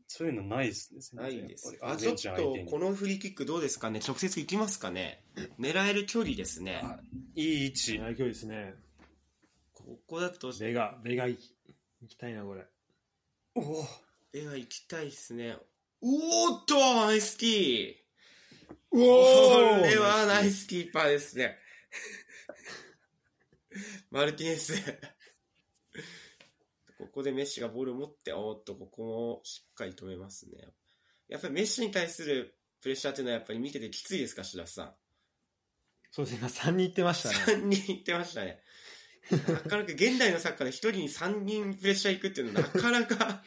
[0.05, 1.15] そういうのないですねじ。
[1.15, 1.77] ないです。
[1.81, 4.01] あ、ちょっとこのフリーキックどうですかね？
[4.07, 5.23] 直接行きますかね？
[5.59, 6.83] 狙える距離ですね。
[7.35, 8.73] いい位置最強ですね。
[9.73, 11.55] ここだと、ベガ、ベガ行き
[12.01, 12.65] 行きたいな、これ。
[13.55, 13.85] おお
[14.31, 15.57] では行きたいですね。
[16.01, 16.75] おーっと
[17.07, 17.95] ナイスキー
[18.91, 21.57] おこれはナイスキーパーですね。
[24.11, 24.73] マルティネス。
[26.99, 30.67] ここでメッシがボールを持って、おーっと、ここもしっかり止めますね。
[31.27, 34.95] やっぱりメッシに対するプレッシャーっていうのはやっぱり見ててきついですか、白洲さん。
[36.11, 37.35] そうですね、今3人言ってましたね。
[37.35, 38.61] 3人言ってましたね。
[39.31, 43.43] なかなか現代のサッカーで1人に3人プレッシャーいくっていうのはなかなか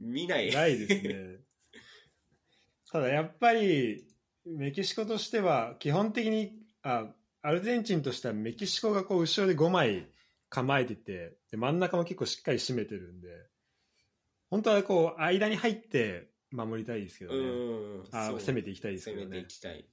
[0.00, 0.52] 見ない。
[0.52, 1.40] ないですね。
[2.90, 4.06] ただやっぱり、
[4.44, 10.08] メキシコとしては、基本的に、あ、アルゼンチンとしてはメキシコがこう後ろで5枚
[10.48, 13.28] 構えてて、で真ん中も結構しっかり締めてるんで、
[14.50, 17.46] 本当はこう間に入って守りたいですけどうね。
[17.98, 18.04] ん。
[18.12, 19.46] あ攻めていきたいですけどね攻めてい。
[19.48, 19.88] きたい。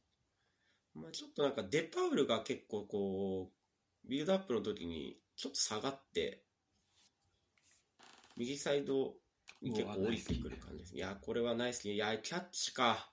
[0.93, 3.51] まあちょっとなんかデパウルが結構こ
[4.05, 6.43] う、ビルドアップの時にちょっと下がって、
[8.35, 9.13] 右サイドに
[9.71, 10.95] 結構降りてくる感じです。
[10.95, 11.93] いや、これはナイスね。
[11.93, 13.09] いや、キャッチか。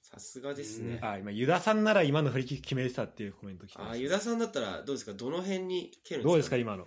[0.00, 0.98] さすがですね。
[1.02, 5.12] あ、今、ユダさんなら今の振り切り決めてたっていうコメント来てあユダさんだったらどうですか？
[5.14, 6.86] どの辺に蹴るんですか、どうですか、今の？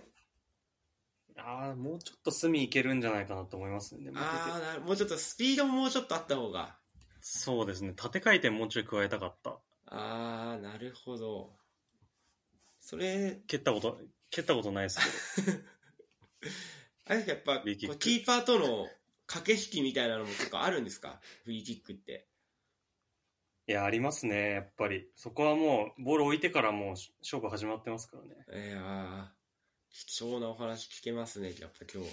[1.38, 6.76] ああもうちょっと隅いけるんじゃないかなと思いますねでもああ、なるもうちょっとスピードももうちょっとあった方が。
[7.20, 9.50] そうですね縦回転もうちょい加えたかった
[9.86, 11.56] ああ、なるほど。
[12.80, 13.98] それ、蹴ったこと
[14.30, 15.58] 蹴ったことないですけど
[17.08, 18.88] あれやっぱ、フリーキックこうキーパーとの
[19.26, 21.20] 駆け引きみたいなのも結構あるんですか？
[21.44, 22.26] フリーキックって。
[23.68, 28.22] いやありますねやっぱりそこはもうボール置いてからもう勝負始まってますから
[28.56, 29.24] ねいやー
[30.06, 32.10] 貴重なお話聞けますね、やっぱ今日。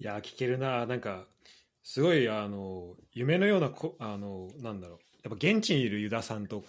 [0.00, 0.84] いや、聞けるな。
[0.84, 1.26] なんか、
[1.82, 6.64] すごいあの夢のようなこあのなんだろうやっぱ現地にいるユダさんと、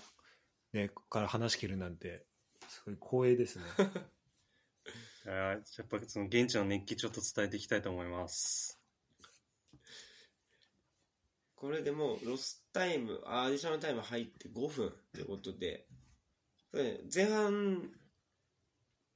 [0.73, 2.23] ね、から話し切るなんて
[2.69, 3.63] すごい光栄ですね
[5.27, 8.79] あやっぱその現地の熱気ちょっと伝えていきたいと思います。
[11.55, 15.87] これでもうロスタイム、アディショナルタイム入って5分ってことで、
[17.13, 17.89] 前半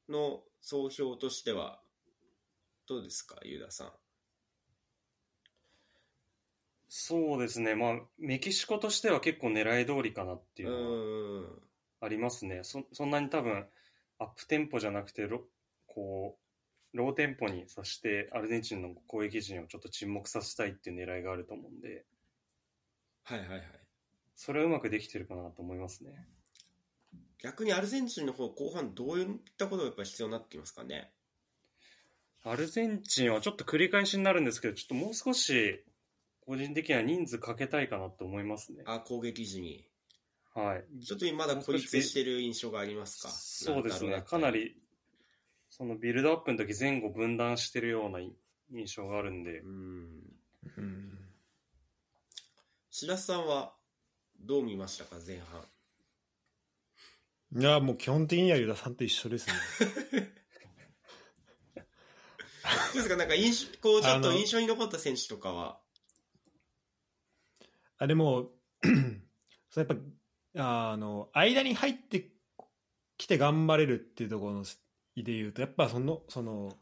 [0.10, 1.80] の総評としては、
[2.88, 3.92] どうですか、ユダさん。
[6.90, 11.50] そうですね、まあ、メキシコとしては結構狙い通りかなっていううのは。
[12.02, 12.62] ありますね。
[12.64, 13.66] そそんなに多分、
[14.18, 15.44] アップテンポじゃなくてロ、
[15.94, 16.38] こ
[16.94, 22.06] う、ローテンポにさして、アルゼンチンの攻撃陣をちょっと沈黙させたいっていう狙いがあると思うんで、
[23.24, 23.62] はいはいはい。
[24.36, 26.12] それはうまくできてるかなと思いますね。
[27.44, 29.28] 逆にアルゼンチンの方、後半どういっ
[29.58, 31.12] たことがやっぱ必要になってきますかね？
[32.44, 35.84] アルゼンチンはちょっと繰り返しになるんですけど、ちょっともう少し、
[36.46, 38.84] 個人的には人数かけたいかなと思いますね。
[38.86, 39.88] あ、攻撃時に。
[40.56, 41.06] はい。
[41.06, 43.30] ちょっとまだ孤立してる印象がありますか？
[43.30, 44.24] そうですね。
[44.26, 44.50] かな。
[44.50, 44.76] り、
[45.72, 48.20] そのビルドアップの時前後分断してるような
[48.72, 49.70] 印象があるんでう、ん。
[50.78, 51.18] うん
[52.94, 53.74] 白洲さんは
[54.38, 55.62] どう見ましたか、前半。
[57.62, 59.54] いやもう基本的にはユダさんと一緒ですね
[61.74, 61.80] ど
[62.92, 65.80] うですか、なんか印象、こう、ちょっと印象に残った選手とかは？
[67.98, 68.52] あでも
[69.70, 69.98] そうやっ
[70.54, 72.30] ぱあの間に入って
[73.18, 74.66] きて頑張れるっていうところの
[75.24, 76.74] で言うとやっぱそのその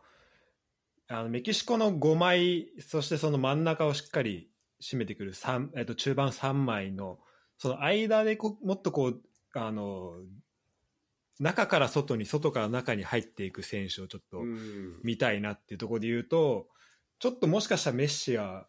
[1.07, 4.49] あのメキシコの5枚そしてその真ん中をしっかり
[4.81, 7.19] 締めてくる三えっと中盤3枚の
[7.57, 9.21] その間でこもっとこう
[9.55, 10.13] あの
[11.39, 14.99] 中から外に外から中に入っていく選手をちょっとうん。
[15.03, 16.67] 見たいなっていうところで言うと
[17.19, 18.67] ちょっともしかしたらメッシが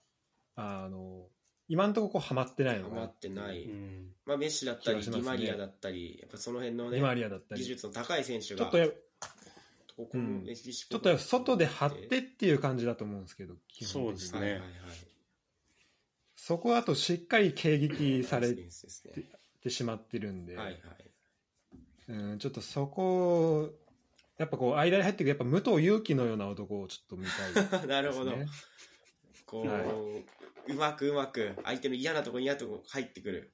[0.56, 1.26] あの
[1.70, 3.62] 今のところこうハマってないのかなハマってない。
[3.62, 8.88] うん、まあ、メッシだったり、ねィマリアだったり、やっぱその辺のねディ、マリアだったり技術の高い選手が、ちょっとや
[10.00, 14.70] ここもメキシコちょっと外で張ってっていう感じだと思うんですけど、そうですねはいはいはい。
[16.36, 19.24] そこあとしっかり迎撃されセンスですね
[19.62, 20.76] てしまってるんで、はいはい。
[22.08, 23.68] うん、ちょっとそこ、
[24.38, 27.86] やっぱこう間に入ってくるやっぱ武藤勇樹のような男をちょっと見たいね。
[27.92, 28.32] なるほど。
[29.44, 29.84] こう、は
[30.66, 33.52] うまくうまく相手の嫌なとこ嫌なところ入ってくる。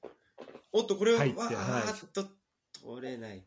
[0.71, 2.25] おっと、これは、わはいーっと
[2.81, 3.45] 取れない。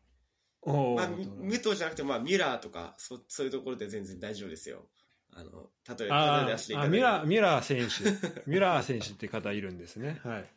[0.63, 4.85] おまあ、ー武藤じゃなくて、まあ、ミュラーとかそ、そういうところで全然大丈夫ですよ。
[5.33, 10.19] あの、例えば、あ例え出していたーあだいてミュラーミュラー選手、 ミュラー選手って方いるんですね。
[10.23, 10.49] はい。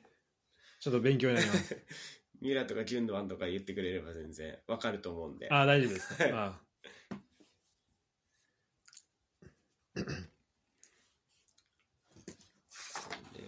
[0.81, 1.77] ちょっと勉強になります。
[2.41, 5.49] ミュラーとかギュンドアンとか言ってくれれば全然わかると思うんで。
[5.51, 6.23] あー大丈夫です。
[6.23, 6.61] はいあ
[9.95, 10.01] こ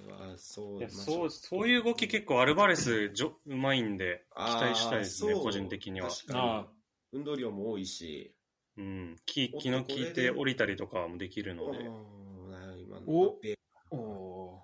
[0.09, 1.69] れは、そう、いそうそう。
[1.69, 6.41] いう動き結構アルバレスじょうまいんで期待したいですね個人的には、確かに。
[6.41, 6.67] あ
[7.13, 8.35] 運動量も多いし、
[8.79, 11.91] うん、気気の利いて降りたりとかもできるので。
[13.07, 13.39] お。
[13.95, 14.63] お。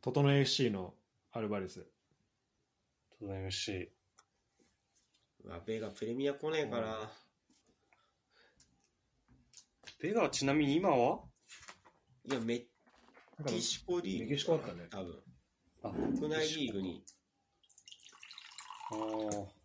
[0.00, 0.94] 整え FC の
[1.32, 1.84] アルバレス。
[3.18, 3.90] とてもし
[5.44, 7.10] うわベガプレミア来ねえかな。
[10.00, 11.29] ベガはちなみに今は？
[12.28, 12.62] いや、メ
[13.46, 14.24] キシコリーグ。
[14.30, 15.22] メキシコだったね多分。
[15.82, 17.04] あ国内リーグに。
[18.92, 19.60] あー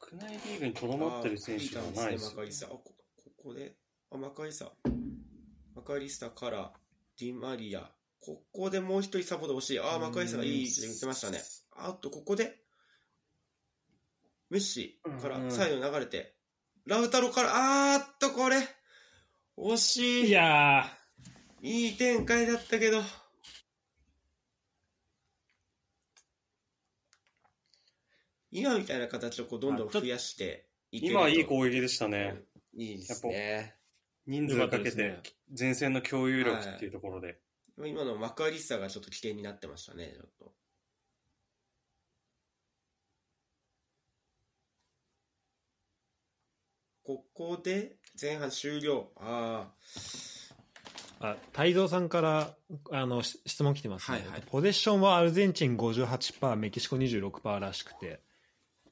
[0.00, 2.66] 国内リーグにとどまってる選手がないですマカリスタ。
[2.66, 2.94] あ、ここ
[3.44, 3.76] こで、
[4.10, 4.72] あ、マカリスタ。
[5.74, 6.72] マカリスタから、
[7.18, 7.90] ディマリア。
[8.20, 9.80] ここでもう一人サポート欲しい。
[9.80, 11.40] あ、マカリスタがいいって言ってましたね。
[11.76, 12.56] あと、ここで、
[14.50, 16.34] メッシからうんサイドに流れて、
[16.86, 18.56] ラウタロから、あーっと、これ、
[19.60, 20.28] 惜しい。
[20.28, 20.86] いや
[21.60, 23.02] いい展開だったけど。
[28.50, 32.44] 今みたいな形をこうどんどん増やしていけると今はいい攻撃でしたね
[32.74, 33.74] いいですね。
[34.26, 35.22] 人数かけよかったて
[35.58, 37.38] 前線の共有力っていうところで、
[37.78, 40.52] 今のマクアリスタがちょっと起点になってましたね、ちょっと。
[47.02, 49.08] ここで前半終了。
[49.16, 49.68] あ
[51.20, 52.54] あ太蔵さんから
[52.92, 54.42] あのし質問来てますね、はいはい。
[54.46, 58.20] ポゼッションはアルゼンチン58%メキシコ26%らしくて、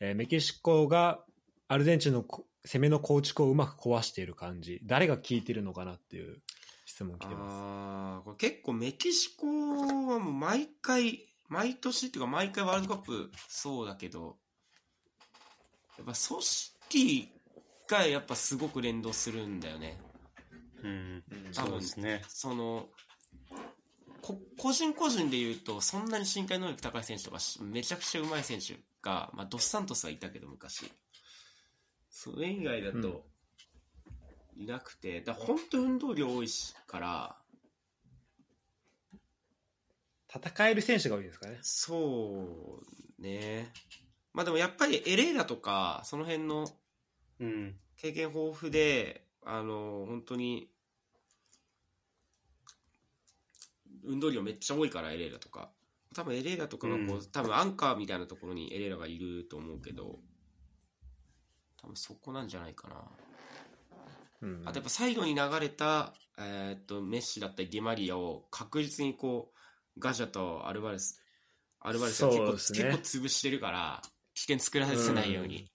[0.01, 1.21] えーメキシコが
[1.69, 4.81] アルゼンチンのこ攻めの構築をうまく壊している感じ。
[4.85, 6.39] 誰が効いてるのかなっていう
[6.85, 7.25] 質問あ。
[7.25, 7.53] 来てます。
[7.53, 14.37] ああ、これ結構メキシコはもう毎回、毎年っていうか毎回ワールドカップそうだけど、
[15.97, 17.36] やっぱ組織
[17.89, 19.99] がやっぱすごく連動するんだよね。
[20.83, 20.91] うん。
[20.91, 22.23] うんそうですね。
[22.29, 22.89] その、
[24.23, 30.91] こ個人個人で言うと、そんなに身体能力高い選手とかし、めちゃくちゃ上手い選手が、まあ、ドスサントスはいたけど、昔。
[32.11, 33.27] それ以外だと、
[34.57, 37.37] いなくて、だから本当運動量多いしから、
[40.29, 41.59] 戦える選手が多いですかね。
[41.63, 42.83] そ
[43.19, 43.73] うね。
[44.33, 46.67] まあでもやっぱりエレーラとか、その辺の
[47.41, 47.79] うん。
[47.97, 50.71] 経験豊富で、あの、本当に、
[54.05, 55.71] 運動量めっちゃ多いから、エレーラとか。
[56.15, 60.21] 多分エレーラとかがこう、うん多分アンカーみたいなところにエレーラがいると思うけど、
[61.81, 62.97] 多分そこなんじゃないかな。
[64.43, 69.53] うんあとやっぱ最後に流れた、えーっと、メッシだったりディマリアを確実にこ
[69.97, 71.23] う、ガジャとアルバレス、
[71.81, 74.03] アルバレスが結構,、ね結構潰してるから、
[74.35, 75.71] 危険作らせないように。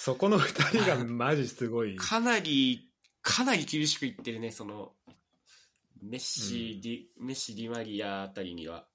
[0.00, 1.96] そこの二人がマジすごい。
[1.98, 2.88] かなり、
[3.20, 4.94] かなり厳しくいってるね、その、
[6.00, 8.88] メッシ、ディメッシ、ディマリアあたりには。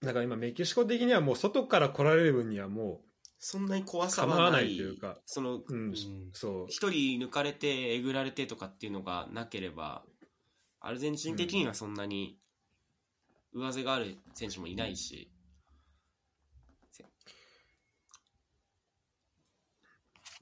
[0.00, 3.04] だから今メキシコ的にはもう外から来られる分にはも
[3.38, 4.60] そんなに怖うさはな。
[4.60, 6.66] いいというか、その、うん、うんそう。
[6.68, 10.04] 一人抜かれて、えぐられてとかっていうのがなければ、
[10.80, 12.36] アルゼンチン的にはそんなに
[13.52, 15.31] 上背がある選手もいないし、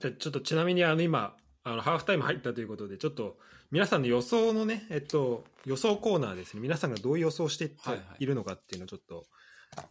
[0.01, 3.36] じゃあちょっとちなみにあの今あのハーフタイム入ったということでちょっと
[3.70, 9.24] 皆さんの予想のね、えっと、予想コーナーですね皆さんがどういう予想していってはいるのかっていうのをちょっと、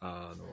[0.02, 0.46] あの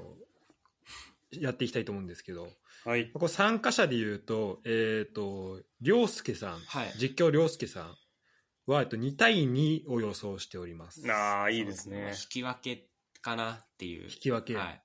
[1.33, 2.49] やっていきたいと思うんですけど
[2.85, 3.11] はい。
[3.11, 7.97] ここ参加者でいうと,、えっと涼介さん、はい実況涼介さん
[8.67, 12.29] は、えっと、2対2を予想しておりますああ、いいですね引。
[12.29, 12.89] き分け
[13.21, 14.05] かなっていう。
[14.05, 14.83] 引き分け、はい。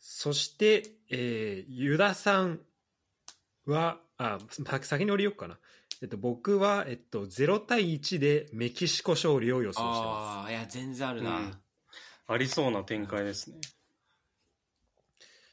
[0.00, 2.60] そして、えー、ユダさん
[3.66, 5.58] は、あ、さ先に降りようかな。
[6.02, 11.36] えっと、僕は、えっと、0対1でメキシコ勝利を予想してまああ、いや、全然あるな。
[11.36, 11.54] うん
[12.28, 13.58] ありそうな展開ですね。
[13.62, 13.76] す。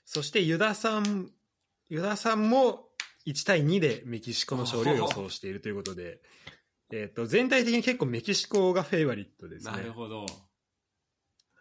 [0.06, 1.30] そして、ユダさん、
[1.90, 2.88] ユダさんも
[3.28, 6.20] 1対2でメキシコの勝利を予想しているということで、
[6.92, 9.72] えっと、全体的に結構メキシコがフェイバリットですね。
[9.72, 10.26] なるほど。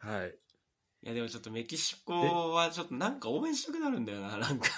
[0.00, 0.34] はい。
[1.04, 4.68] いや、でもちょっとメキシコはちょっとなんか応援したくなるんだよな、なんか。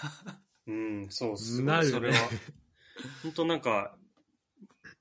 [0.66, 2.16] うん、そう、すごないそれは。
[3.22, 3.96] 本当なんか、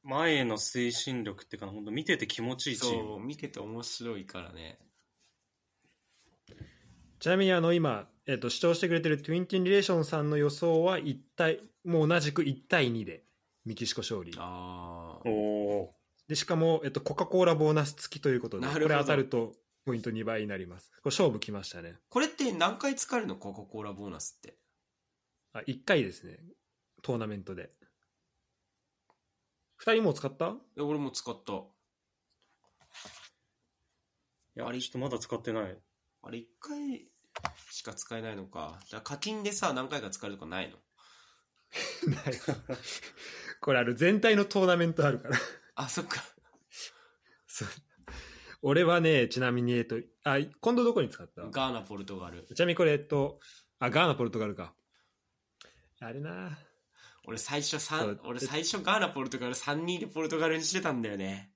[0.03, 3.26] 前への推進力っていうか、本当見てて気持ちいいチーそう、ム。
[3.26, 4.78] 見てて面白いからね。
[7.20, 13.24] ちなみにあの今、えっと、視聴してくれてるトゥインティンリレーションさんの予想は1対、もう同じく1対2で
[13.64, 14.34] メキシコ勝利。
[14.38, 15.30] ああ。
[15.30, 15.93] おお
[16.28, 19.55] で、しかも、えっと、コカ・コーラボーナス付きということで、これ当たると
[19.86, 20.89] ポイント2倍になります。
[21.01, 21.95] これ勝負きましたね。
[22.09, 23.36] これって何回使えるの？
[23.38, 24.57] コカ・コーラボーナスって。
[25.54, 26.39] あ、1回ですね。
[27.01, 27.72] トーナメントで。
[29.84, 30.56] 2人もう使った？
[30.78, 31.54] え俺も使った。
[31.54, 31.56] い
[34.56, 35.78] や、ちょっとまだ使ってない。
[36.24, 37.08] あれ、1回
[37.72, 38.80] しか使えないのか。
[38.88, 40.78] じゃあ課金でさ、何回か使えるとかないの？
[42.14, 42.24] ない。
[43.60, 45.38] これある、全体のトーナメントあるから。
[45.76, 46.24] あ、そっか。
[47.47, 47.68] そう
[48.62, 51.41] 俺はね、ちなみに、えっと、あ、今度どこに使った？
[51.43, 52.45] ガーナ、ポルトガル。
[52.45, 53.39] ちなみにこれ、えっと、
[53.80, 54.74] あ、ガーナ、ポルトガルか。
[56.06, 56.58] あれな
[57.26, 61.51] 俺最初三俺最初ガーナ、ポルトガル3人でポルトガルにしてたんだよね。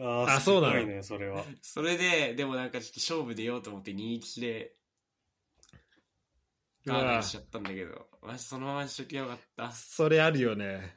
[0.00, 0.86] ああそうなの？
[0.86, 1.44] ね、それは。
[1.60, 4.74] それで、でもなんかちょっと勝負出ようと思って2-1で
[6.84, 9.70] ガーナにしちゃったんだけど、マジそのままにしときゃよかった。
[9.70, 10.96] それあるよね。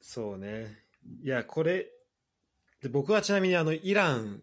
[0.00, 0.78] そうね。
[1.22, 1.86] いや、これ、
[2.80, 4.42] で僕はちなみにあの、イラン、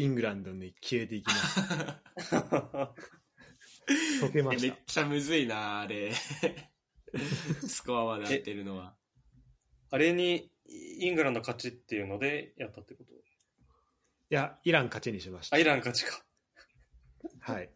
[0.00, 2.94] イングランドに消えていき ました。
[4.20, 6.12] 解けましめったちゃむずいな、あれ。
[7.66, 8.96] スコアまで当てるのは。
[9.90, 13.12] あれにイングランド勝ちっていうのでやったってこと？
[13.12, 13.16] い
[14.30, 15.58] や、イラン勝ちにしましたあ、。
[15.58, 16.24] イラン勝ちか。
[17.40, 17.70] はい。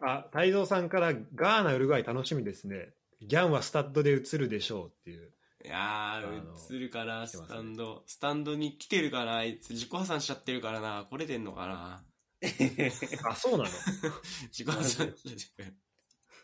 [0.00, 2.92] あ、太蔵さんからガーナ、ウルグアイ楽しみですね。
[3.20, 5.32] ギャンはスタッドで映るでしょうっていう。
[5.68, 8.02] いやー、映るかな、スタンド。
[8.06, 9.74] スタンドに来てるかな、あいつ。
[9.74, 11.06] 自己破産しちゃってるからな。
[11.10, 12.04] 来れてんのかな？
[13.28, 13.70] あ、そうなの？
[14.48, 15.76] 自己破産しちゃってる。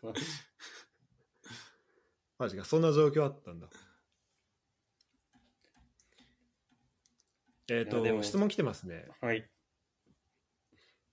[2.37, 3.71] マジか、そんな状況あったんだ。
[7.71, 9.09] えっ、いやでもと、質問来てますね。
[9.23, 9.51] はい。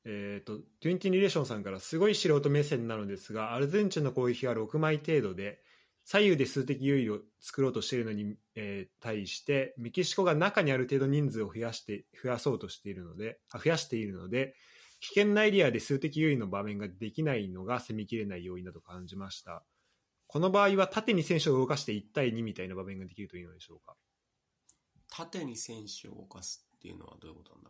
[0.03, 5.63] えっ、と、トゥインティリレーションさんからすごい素人目線なのですが、アルゼンチンの攻撃が6枚程度で、
[6.11, 14.53] 左右で数的優位を作ろうとしているのに、えー対してメキシコが中にある程度人数を増やして増やそうとしているのであ増やしているので
[14.99, 19.63] 危険なエリアで数的優位の場面ができないのが攻めきれない要因だと感じました。
[20.27, 23.95] この場合は縦に選手を動かして1対2みたいな場面ができるといいのでしょうか？
[25.09, 27.69] 縦に選手を動かすっていうのはどういうことなんだ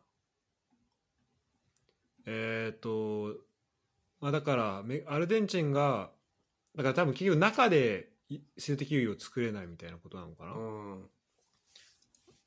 [2.26, 3.36] えっ、と、
[4.20, 6.10] まあ、だからメアルゼンチンが
[6.76, 11.10] だから多分結局中でい数的優位を作れないみたいなことなのかな、うん。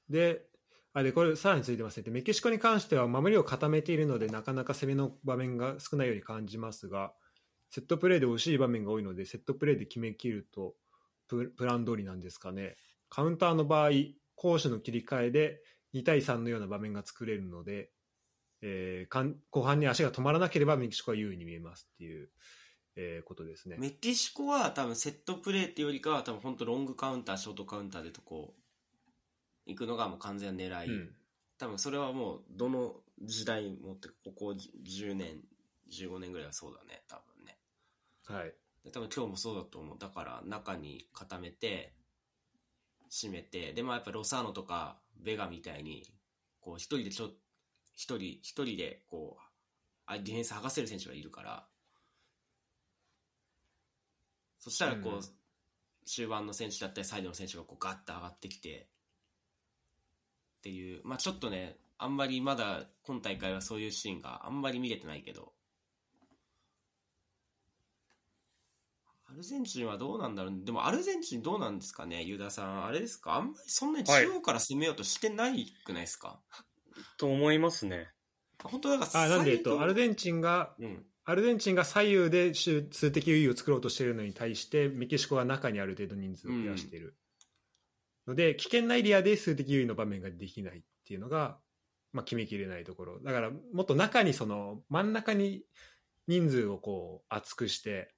[0.08, 0.46] で
[0.92, 2.04] あでこれさらについてますね。
[2.04, 7.12] でメキシコに関しては守りを固めているのでなかなか攻めの場面が少ないように感じますが
[7.70, 10.74] セットプレーで惜しい場面が多いのでセットプレーで決めきると
[11.26, 12.76] ププラン通りなんですかね。
[13.08, 13.90] カウンターの場合
[14.36, 15.60] 攻守の切り替えで
[15.94, 17.90] 2対3のような場面が作れるので、
[18.62, 22.30] えーかん後半に足が止まらなければメキシコは優位に見えますっていう、
[22.96, 23.76] えーことですね。
[23.78, 28.54] メキシコは多分セットプレーっていうよりかは多分本当ロングカウンターショートカウンターでとこ
[29.66, 31.10] う行くのがもう完全な狙い、うん。
[31.58, 34.54] 多分それはもうどの時代もってここ
[34.86, 35.40] 10年
[35.92, 37.02] 15年ぐらいはそうだね。
[37.08, 37.58] 多分ね。
[38.26, 38.52] はい。
[38.84, 39.98] で多分今日もそうだと思う。
[39.98, 41.94] だから中に固めて
[43.10, 46.04] 締めてでもやっぱロサーノとかベガみたいに
[46.60, 47.30] こう一人でちょ
[47.94, 49.42] 一人一人でこう
[50.06, 51.64] あディフェンス剥がせる選手がいるから
[54.64, 55.22] そしたらこう、うん。
[56.06, 58.88] 終盤の選手だったりサイドの選手がこうガッと上がってきて。
[60.58, 61.02] っていう。
[61.04, 65.52] まあちょっとねあんまりまだ今大会はそういうシーンがあんまり見れてないけど。
[69.26, 70.64] アルゼンチンはどうなんだろう？
[70.64, 72.84] でもアルゼンチンどうなんですかねユダさん。
[72.84, 73.34] あれですか？
[73.34, 76.38] あんまりそんなに中央から攻めようとしてないくないですか、
[77.16, 78.10] と思いますね。
[78.62, 87.16] 本当だからあなんで、えっと、アルンゼンチンがうんアルゼンチンが左右で数数的優位を作ろうとしているのに対してメキシコは中にある程度人数を増やしている。
[88.26, 91.58] ので、危険なエリアで数的優位の場面ができないっていうのが、
[92.12, 93.20] まあ、決めきれないところ。
[93.20, 95.64] だからもっと中にその真ん中に
[96.26, 98.14] 人数をこう厚くして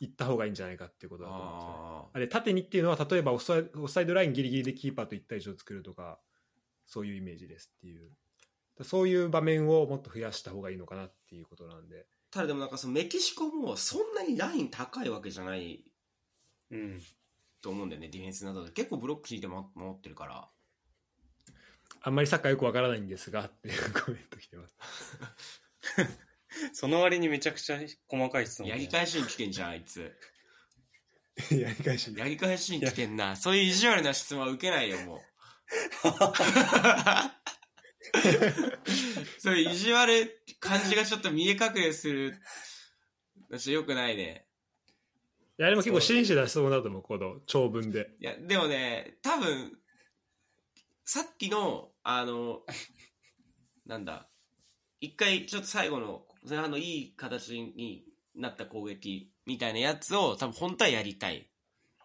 [0.00, 1.74] いった方がいいんじゃないかっていうことだと思うんですよね。
[1.76, 6.18] ああれ縦にっていうのは例えばオフサイドオフサイドラインギリギリでキーパーと1対1を作るとか
[6.86, 8.10] そういうイメージですっていう
[8.84, 12.06] そういう場面をもっと増やした方がいいのかなっていうことなんで。
[12.30, 15.84] ただでもなんかそのメキシコもそんなにライン高いわけじゃない
[16.70, 17.00] うん。
[17.62, 18.72] と思うんだよねディフェンスなどで。
[18.72, 20.48] 結構ブロック引いても守ってるから
[22.02, 24.76] あんまりサッカーよくわからないんですがっていうコメント来てます。
[26.72, 30.16] その割にめちゃくちゃ細かい質問、やり返しに来てんじゃんあいつ。
[31.50, 33.36] やり返しやり返しに来てんな。
[33.36, 35.20] そういう意地悪な質問は受けないよもう
[39.38, 42.38] そういう意地悪感じがちょっと見え隠れする
[43.48, 44.46] 私よくないね
[45.58, 49.78] いやでも結構紳士だしそうだと思うこの長文でいやでもね多分
[51.04, 52.64] さっきのあの
[53.86, 54.28] なんだ
[55.00, 58.04] 一回ちょっと最後の前半のいい形に
[58.34, 61.50] なった攻撃みたいなやつを多分本当はやりたい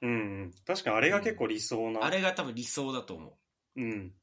[0.02, 0.14] うんう
[0.46, 0.52] ん。
[0.66, 2.04] 確かにあれが結構理想な。
[2.04, 3.38] あれが多分理想だと思
[3.76, 4.14] ううん。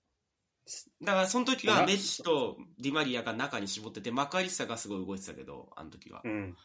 [1.02, 6.20] だからその時なはメッシとディマリアが中に絞っててマカリッサがすごい動いてたけどあの時は。
[6.24, 6.56] うん。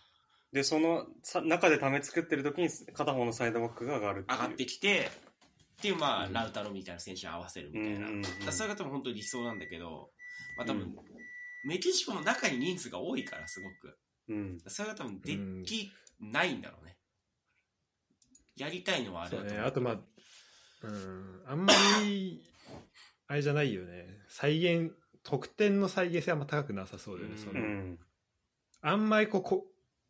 [0.52, 4.26] で、そのさ中でため作ってる時に片方のサイドバックが上がる。
[4.30, 5.10] 上がってきて
[5.78, 6.34] っていうまあ、うん。
[6.34, 8.52] ラウタロみたいな選手に合わせるみたいな、うんうんうん。
[8.52, 10.10] それが多分本当に理想なんだけど、
[10.58, 10.96] まあ、多分、うん。
[11.66, 13.98] メキシコの中に人数が多いからすごく。
[14.30, 14.58] うん。
[14.68, 16.98] それが多分できないんだろうね、
[18.56, 19.68] やりたいのはあれそうだと思うね。
[19.68, 20.00] あとまあ
[20.84, 21.42] うん。
[21.48, 21.74] あんま
[22.04, 22.44] り
[23.34, 24.06] あれじゃないよね。
[24.30, 27.44] 再現得点の再現性はあんま高くなさそうだよね、うん。
[27.44, 27.54] その。
[27.54, 28.00] うん。
[28.82, 29.66] あんまりこうこ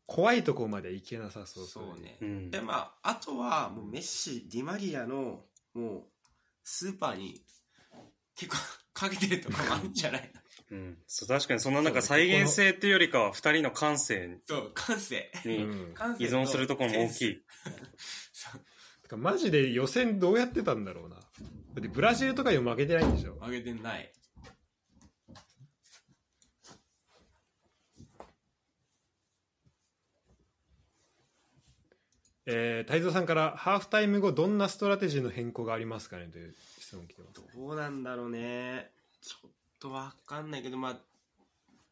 [0.05, 2.25] 怖いところまではいけなさそうそうね、う。
[2.25, 2.51] ん。
[2.51, 6.03] でまああとはもうメッシディマリアのもう
[6.65, 7.41] スーパーに
[8.35, 8.57] 結構
[8.93, 10.31] かけてるとこもあるんじゃない
[10.69, 10.77] の？
[10.77, 10.97] うん。
[11.07, 14.41] そう、確かにそのなんか再現性っていうよりかは二人の感性。
[14.45, 15.31] そう感性。
[15.45, 15.93] にうん。
[15.93, 17.41] 感性依存するところも大きい。
[18.33, 18.59] そう。
[19.03, 21.15] てかマジで予選どうやってたんだろうな
[21.73, 23.33] だってブラジルとかにも負けてないんでしょ？
[23.41, 24.11] 上げてない。
[32.45, 37.57] えー、太蔵さんからハーフタイム後どんなストラテジーの変更がありますかねという質問来てます。
[37.57, 38.91] どうなんだろうね。
[39.21, 40.89] ちょっとわかんないけどま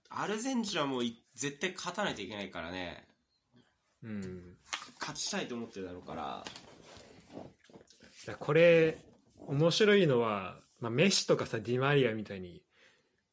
[0.09, 3.07] あアルゼンチンはもうい絶対勝たないといけないからね。
[4.03, 4.57] うん。
[4.99, 6.45] 勝ちたいと思ってるだろうから。
[7.33, 8.97] いやこれ
[9.47, 12.61] 面白いのは、まあ、メッシとかさディマリアみたいに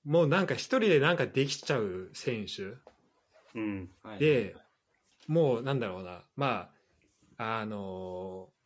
[0.05, 2.79] もうなんか一人でなんかできちゃう選手。
[3.55, 3.91] うん。
[4.03, 4.19] はい。
[4.19, 4.57] で
[5.27, 6.23] もうなんだろうな。
[6.37, 6.71] ま
[7.37, 8.59] ああのー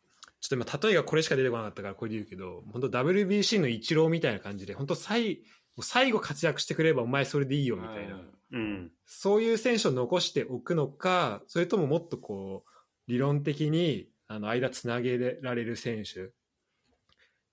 [0.43, 5.39] ちょっと今例えがこれしか出てこなかったからこれで言うけど本当 WBC のイチローみたいな感じで本当最
[5.79, 8.19] 最後活躍してくれればお前それでいいよみたいな、
[8.51, 8.91] うん。
[9.05, 12.69] そうそういう選手を残しておくのかそれとももっとこう
[13.07, 16.31] 理論的にあの間つなげられる選手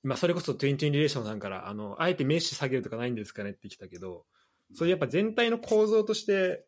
[0.05, 4.25] 今それこそ2020レーションさんからあのあえてメッシ下げるとかないんですかねって来たけど
[4.75, 6.65] そういうやっぱ全体の構造として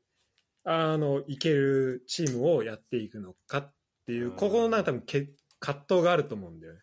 [0.64, 3.72] あのいけるチームをやっていくのかっ
[4.06, 5.28] ていう、うんここのなんか多分け
[5.60, 6.80] 葛藤があると思うんだよね。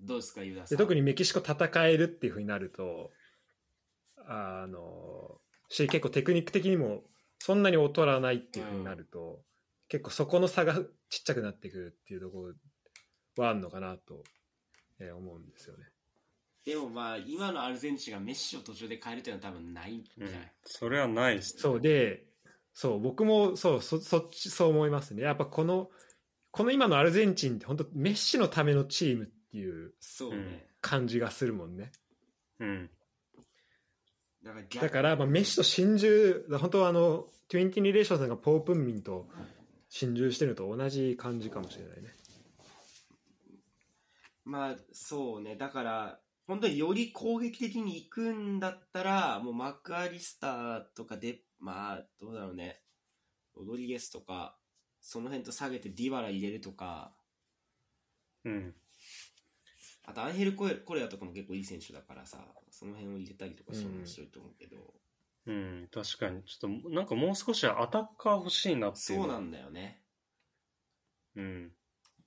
[0.00, 0.78] どうですか、ユダさでん。
[0.78, 3.10] 特にメキシコ戦えるっていうふうになると
[4.28, 7.02] あのし結構テクニック的にも
[7.40, 9.42] そんなに劣らないっていうふうになると、
[9.88, 10.88] 結構そこの差がちっ
[11.24, 12.46] ちゃくなってくるっていうとこ
[13.36, 14.24] ろはあるのかなと、
[15.04, 15.84] えー思うんですよね。
[16.64, 21.60] でもまあ、今のアルゼンチンがメッシを途中で変えるっていうのは多分ないんじゃない、それはないですね。
[21.60, 22.24] そうで
[22.72, 25.90] そう僕もそうそそっちそう思いますねやっぱこの
[26.50, 30.66] この今のアルゼンチンって本当メッシのためのチームっていうそうね。
[30.80, 31.90] 感じがするもんね。
[32.60, 32.90] うん。
[34.44, 39.28] だから逆だから、まあ、メッシと心中、本当はあの、20リレーションさんがポープンミンと
[39.88, 42.14] 心中してるのと同じ感じかもしれないね。
[44.44, 45.56] まあ、そうね。
[45.56, 52.82] だから、本当により攻撃的に行くんだったら、もうマクアリスターとかで、まあ、どうだろうね。
[53.56, 54.56] ロドリゲスとか、
[55.00, 57.14] その辺と下げてディバラ入れるとか、
[58.44, 58.74] うん。
[60.06, 62.38] あとアンヘルコレコレアとかも結構いい選手だからさ、
[62.70, 64.76] その辺を入れたりとかしても面白いと思うけど、
[65.46, 66.42] うん、確かに。
[66.44, 69.20] ちょっと、なんかもう少しアタッカー欲しいなっていう。
[69.20, 70.00] そうなんだよね。
[71.36, 71.72] うん。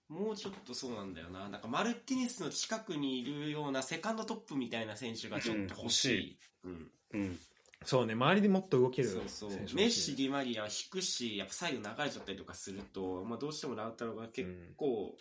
[0.10, 1.50] もうちょっとそうなんだよな。
[1.50, 6.40] なんかマルティネスの近くにいるようなセカンドトップみたいな選手がちょっと欲しい。
[6.64, 6.92] うん。
[7.14, 7.40] うん。
[7.84, 15.16] そうね、周りでもっと動けるそうそうメッシ、ディマリアは引くし、やっぱサイド流れちゃったりとかすると、まあ、どうしてもラウタロが結構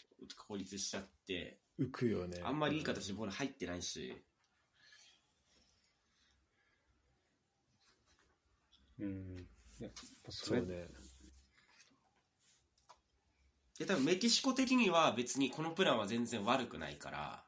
[0.48, 2.40] 孤立しちゃって、浮くよね。
[2.44, 4.14] あんまりいい形でボール入ってないし、
[8.98, 9.46] うん。
[9.78, 9.90] やっ
[10.24, 10.88] ぱそれ、そうね。
[13.78, 17.44] で多分メキシコ的には別にこのプランは全然悪くないから、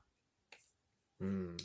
[1.21, 1.57] うん。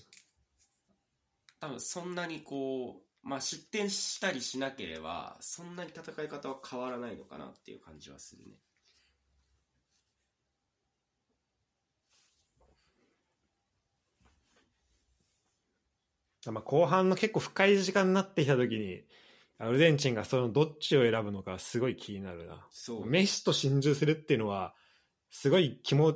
[1.60, 8.58] 多分そんなにこう、まあ、失点したりしなければ、そんなに戦い方は変わらないのかなっていう感じはするね。
[16.52, 19.04] まあ、後半の結構深い時間になってきた時に、
[19.64, 22.68] アルゼンチンがそのどっちを選ぶのかすごい気になるな。
[22.72, 23.06] そう。
[23.06, 24.76] メッシと心中するっていうのは、
[25.32, 26.16] すごい気も、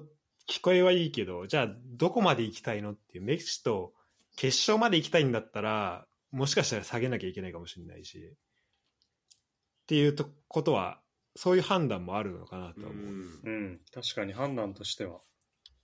[0.50, 3.94] 聞こえはいいけど、じゃあどこまで行きたいのっていう、メッシと
[4.36, 11.02] 決勝まで行きたいんだったら、もしかしたら下げなきゃいけないかもしれないし、っていうとことは、
[11.36, 13.06] そういう判断もあるのかなとは思う。
[13.06, 13.82] うんうん。
[13.94, 15.20] 確かに判断としては。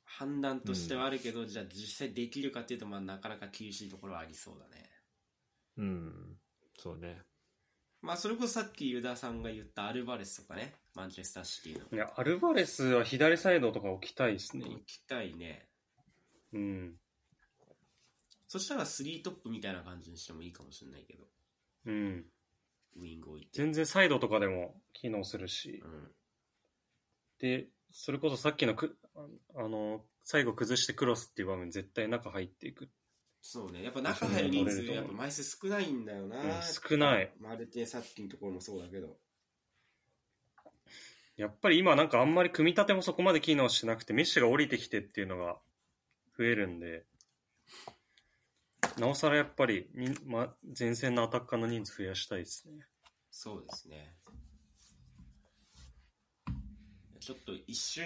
[0.04, 4.90] 判断としてはあるけど、じゃあ実際できるかっていうと、まあ、なかなか厳しいところはありそうだね。
[5.78, 6.38] うん、
[6.78, 7.22] そうね。
[8.04, 11.86] まあ、それこそさっきユダさんが言ったアルバレスとかね、マンチェスターシティの。
[11.90, 14.66] いや、アルバレスは左サイドとか置きたいですね。
[14.66, 15.66] 行きたいね。
[16.52, 16.94] うん。
[18.50, 21.24] そしたら3トップみたいな感じにしてもいいかもしれないけど、
[21.86, 22.26] うん。
[22.98, 23.50] ウイング置いて。
[23.54, 25.88] 全然サイドとかでも機能するしう。
[25.88, 26.12] ん。
[27.40, 29.26] で、それこそさっきのく、あ
[29.56, 32.90] あの、最後崩してクロスっていう場面絶対中入っていく。
[33.46, 33.84] そうね。
[33.84, 36.42] やっぱ中入る人数、やっぱ枚数少ないんだよな。
[36.42, 37.30] うん少ない。
[37.42, 39.18] マルティン・さっきのところもそうだけど。
[41.36, 45.58] やっぱり今なんかあんまり組み立てもそこまで機能してなくて、メッシが降りてきてっていうのが
[46.38, 47.06] 増えるんで、
[48.98, 52.86] なおさらやっぱりに、ま、前線のアタッカーの人数増やしたいですね。
[53.30, 54.16] そうですね。
[57.20, 58.06] ちょっと一瞬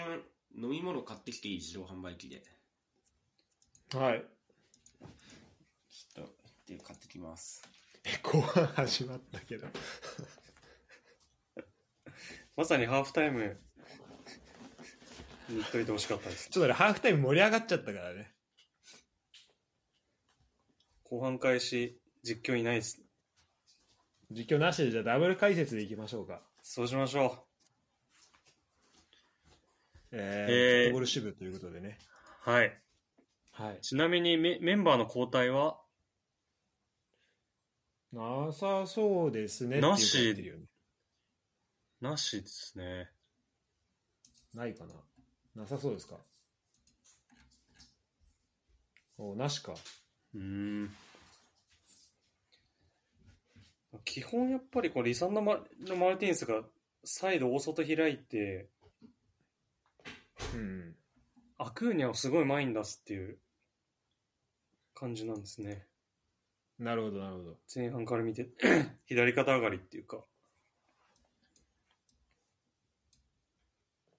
[0.55, 1.57] 飲み物買ってきていい？
[1.57, 2.43] 自動販売機で。
[3.93, 4.25] はい。
[6.73, 7.61] っと、で買ってきます。
[8.23, 9.67] 後半始まったけど。
[12.55, 13.59] まさにハーフタイム
[15.49, 16.49] に言っといてほしかったです。
[16.49, 18.33] ちょっとね、ハーフタイム盛り上がっちゃったからね。
[21.03, 23.01] 後半開始、実況いないです。
[24.31, 26.41] 実況なしで、じゃあダブル解説でいきましょうか。
[26.61, 27.47] そうしましょ
[30.11, 31.97] えー、えーフットボール支部ということでね。
[32.45, 32.49] う。
[32.49, 32.81] はい。
[33.51, 33.81] はい。
[33.81, 35.79] ちなみにメメンバーの交代は、
[38.13, 39.81] なさそうですね。
[39.81, 40.35] なし
[41.99, 43.09] なしですね。
[44.53, 44.93] ないかな。
[45.55, 46.15] なさそうですか？
[49.17, 49.73] おなしか。
[50.35, 50.95] うーん。
[54.05, 56.61] 基本やっぱりこうリサンダマのマルティンスが
[57.03, 58.69] サイド大外開いて
[60.53, 60.95] うん。
[61.57, 63.39] アクーニャをすごい前に出すっていう
[64.93, 65.86] 感じなんですね。
[66.79, 67.57] なるほど、なるほど。
[67.73, 68.49] 前半から見て、
[69.05, 70.23] 左肩上がりっていうか。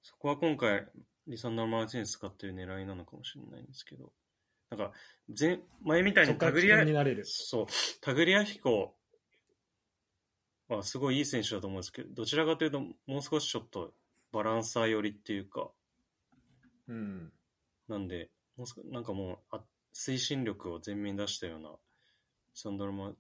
[0.02, 0.88] そこは今回、
[1.26, 4.12] リサンダー・マーチンス使ってる狙いなのかもしれないんですけど、
[4.70, 4.92] なんか、
[5.38, 7.24] 前、前みたいにタグリア点になれる。
[7.24, 7.66] そう、
[8.00, 8.96] タグリアヒコ
[10.68, 13.94] はすごいいい選手だと思うんですけど、どちらかというと、もう少しちょっと
[14.32, 15.70] バランサー寄りっていうか、
[16.88, 17.32] うん。
[17.88, 19.60] なんで、もう少なんかもうあ、
[19.94, 21.70] 推進力を前面に出したような、
[22.60, 23.12] サンドロマ、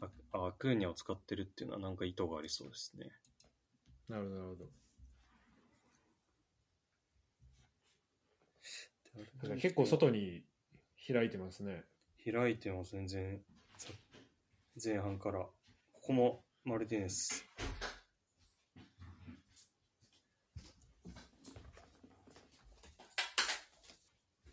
[0.00, 0.08] あ
[0.46, 3.10] アクーニャを使ってるっていうのはなんか意図がありそうですね。
[4.08, 4.64] なるほど、なるほど。
[9.42, 10.44] だから結構外に
[11.12, 11.86] 開いてますね。
[12.24, 13.42] 開いてます、全然。
[13.76, 13.90] さ
[14.82, 15.40] 前半から。
[15.40, 15.52] こ
[16.00, 17.44] こもマルティネス。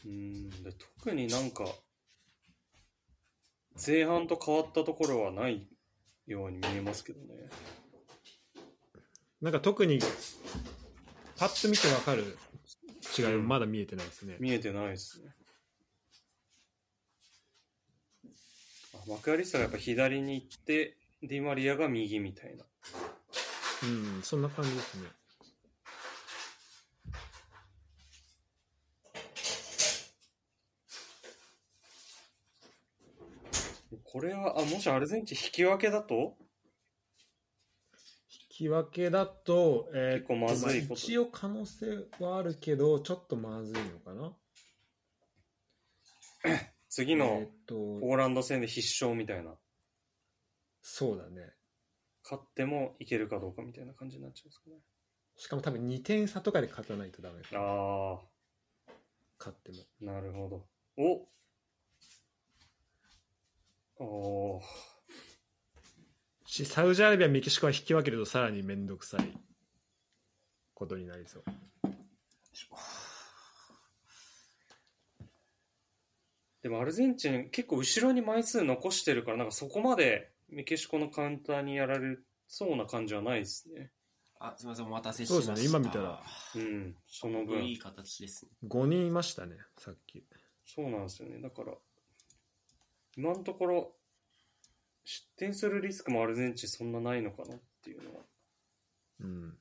[0.03, 1.64] うーんで特になんか
[3.84, 5.68] 前半と変わったところはない
[6.27, 7.49] ように見えますけどね。
[9.41, 9.99] なんか特に、
[11.38, 12.38] パッと見てわかる
[13.18, 14.38] 違いはまだ見えてないですね。
[14.39, 15.30] 見えてないですね。
[18.95, 22.64] あマクアリスタがやっぱ左に行って、ディマリアが右みたいな。
[23.84, 23.85] う
[24.19, 25.10] ん、そんな感じですね。
[34.03, 36.38] これは、あ、もしアルゼンチン引き分けだと？
[38.51, 41.85] 引き分けだと、えー結構まずいことあ一応可能性
[42.19, 44.34] はあるけど、ちょっとまずいのかな？
[46.89, 49.57] 次のポーランド戦で必勝みたいな。
[50.81, 51.53] そうだね。
[52.23, 54.77] 勝ってもいけるかどうかみたいな感じになっちゃうんですかね。
[55.35, 57.61] しかも多分2点差とかで勝たないとダメかな。
[57.61, 58.19] あ
[59.38, 59.77] 勝っても。
[60.01, 60.67] あ、なるほど。
[60.97, 61.27] お
[63.97, 64.61] おー
[66.45, 69.38] し、サウジアラビア、メキシコは引き分けるとさらにめんどくさい
[70.73, 71.43] ことになりそう。
[76.61, 82.17] でもアルゼンチン結構後ろに枚数残してるから、なんかそこまでメキシコのカウンターにやられ
[82.47, 83.91] そうな感じはないですね。
[84.39, 85.45] あ、すみません、お待たせしました。
[85.45, 86.22] そうですね今見たら
[86.55, 87.80] うん、その分いい。
[87.80, 88.51] 形ですね。
[88.67, 90.23] 5人いましたね、さっき。
[90.65, 91.39] そうなんですよね。
[91.39, 91.73] だから、
[93.17, 93.95] 今のところ、
[95.03, 98.21] 失点するリスクもアルゼンチンそんなないのかなっていうのは。
[99.21, 99.57] うん。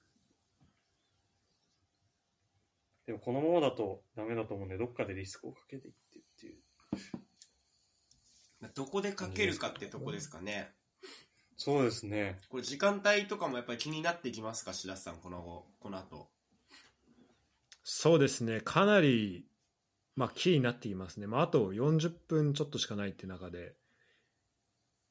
[3.06, 6.59] でもこのままだとダメだと思うんで、どっかでリスクをかけていってっていう。
[8.74, 10.72] どこでかけるかってとこですかね。
[11.56, 12.39] そうですね。
[12.48, 16.31] これ時間帯とかもやっぱり気になってきますか、白洲さん、この後、この後。
[17.82, 19.47] そうですね、かなり、
[20.16, 21.27] まあ、キーになっていますね。
[21.27, 23.74] まあ、あと40分ちょっとしかないって中で、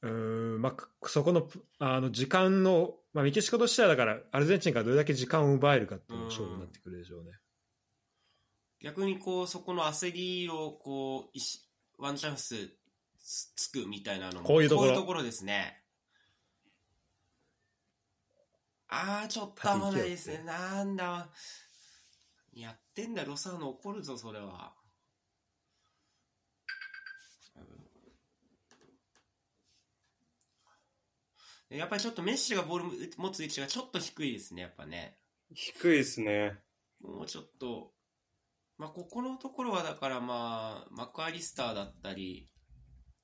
[0.02, 1.48] うーん、まあ、くそこの、
[1.80, 7.32] あの、時間の、まあ、メキシコとしてはだから、アルゼンチンからどれだけ時間を奪えるかっていうのが勝負になってくるでしょうね。
[8.82, 12.76] 逆にこう、そこの焦りを、こう、ワンチャンス
[13.24, 15.82] つつくみたいなのも、こういうところこういうところですね。
[18.90, 20.44] あー、ちょっと合わないですね。
[20.46, 21.30] なんだ。
[22.54, 24.74] やってんだ、ロサーノ怒るぞ、それは。
[31.78, 35.18] やっぱりちょっとメッシがボール持つ位置がちょっと低いですね、やっぱね。
[35.54, 36.60] 低いですね。
[37.02, 37.92] もうちょっと、
[38.78, 42.50] まあ、ここのところはだからまあ、マクアリスターだったり、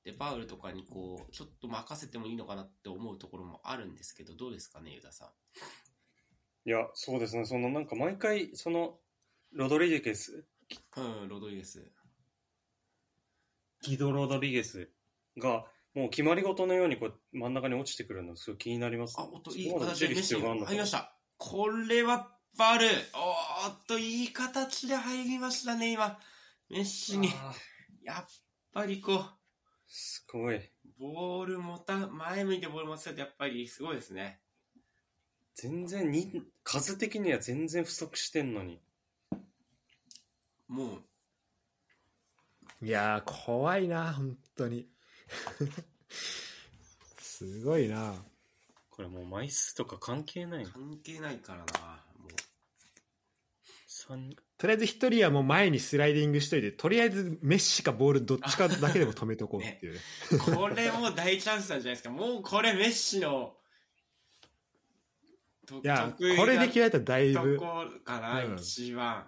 [0.04, 6.68] デパウルとかにこう、ちょっと任せてもいいのかなって思うところもあるんですけど、どうですかね、ユダさん。
[6.68, 7.44] いや、そうですね。
[7.44, 8.98] そのなんか毎回、その、
[9.52, 10.44] ロドリゲス、
[10.96, 11.90] うん、ロドリゲス。
[13.82, 14.90] ギド・ロドリゲス
[15.38, 15.64] が、
[15.94, 21.16] もう決まり事のようにこう真ん中に落ちてくるのすごい気になります、あ、おっと、いい形でメ入りました。
[21.36, 22.86] これはバル。
[22.86, 26.18] おーっと、いい形で入りましたね、今。
[26.68, 27.30] メッシに。
[28.02, 28.24] やっ
[28.72, 29.24] ぱりこう、
[29.88, 30.60] すごい。
[30.98, 34.40] ボール持た、前向いてボール持たせてやっぱりすごいですね。
[35.54, 38.80] 全然に、数的には全然不足してんのに。
[40.68, 40.98] も
[42.80, 44.88] う、いやー、怖いな、本当に。
[47.18, 48.14] すごいな。
[48.90, 50.64] これもう枚数とか関係ない。
[50.64, 51.64] 関係ないからな。
[52.18, 52.30] もう
[53.86, 60.00] 三とりあえず一人はもう前にスライディングしといて、とりあえずメッシかボールどっちかだけでも止めとこうっていうね。
[60.38, 62.10] これもう大チャンスなんじゃないですか。
[62.10, 63.54] もうこれメッシの、
[65.66, 69.26] といや、これで決めたらだいぶ、とこかな、うん一番。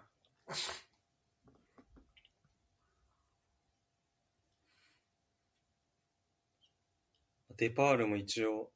[7.63, 8.73] デパールも一応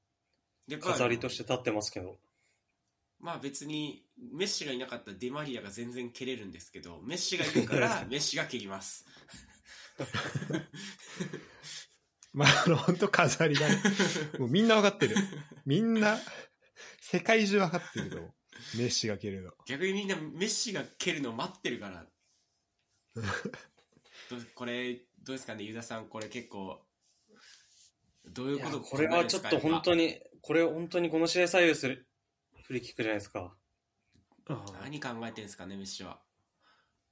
[0.69, 2.21] で飾りとして立ってますけど。
[3.19, 9.05] まあ別にメッシがいなかったらデマリアが全然蹴れるんですけどメッシがいるから メッシが蹴ります
[12.33, 13.83] まあ、あの、本当飾りだね。
[14.39, 15.17] もうみんなわかってる。
[15.65, 16.21] みんな、
[17.01, 18.17] 世界中わかってると。
[18.77, 19.53] メッシが蹴るの。
[19.67, 22.07] 逆にみんなメッシが蹴るのを待ってるから
[24.55, 26.86] これどうですかねユダさんこれ結構
[28.29, 32.07] どういうことこれはちょっと本当にに、これ本当にこの試合左右する
[32.65, 33.55] フリーキックじゃないですか。
[34.83, 36.21] 何考えてるんですかねメッシは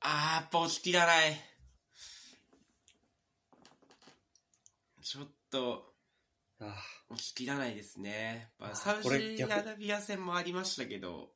[0.00, 1.32] あーやっぱ押し切らない
[5.02, 5.94] ちょっと
[6.60, 6.76] あ
[7.10, 8.48] 押し切らないですね。
[8.74, 11.30] サウジアラビア戦もありましたけど、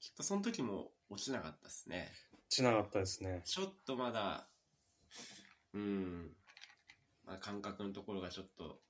[0.00, 2.12] きっとその時も落ちなかったですね。
[2.48, 3.42] しなかったですね。
[3.44, 4.46] ちょっとまだ、
[5.72, 6.30] うん、
[7.26, 8.80] まあ、感覚のところがちょっと、ちょっと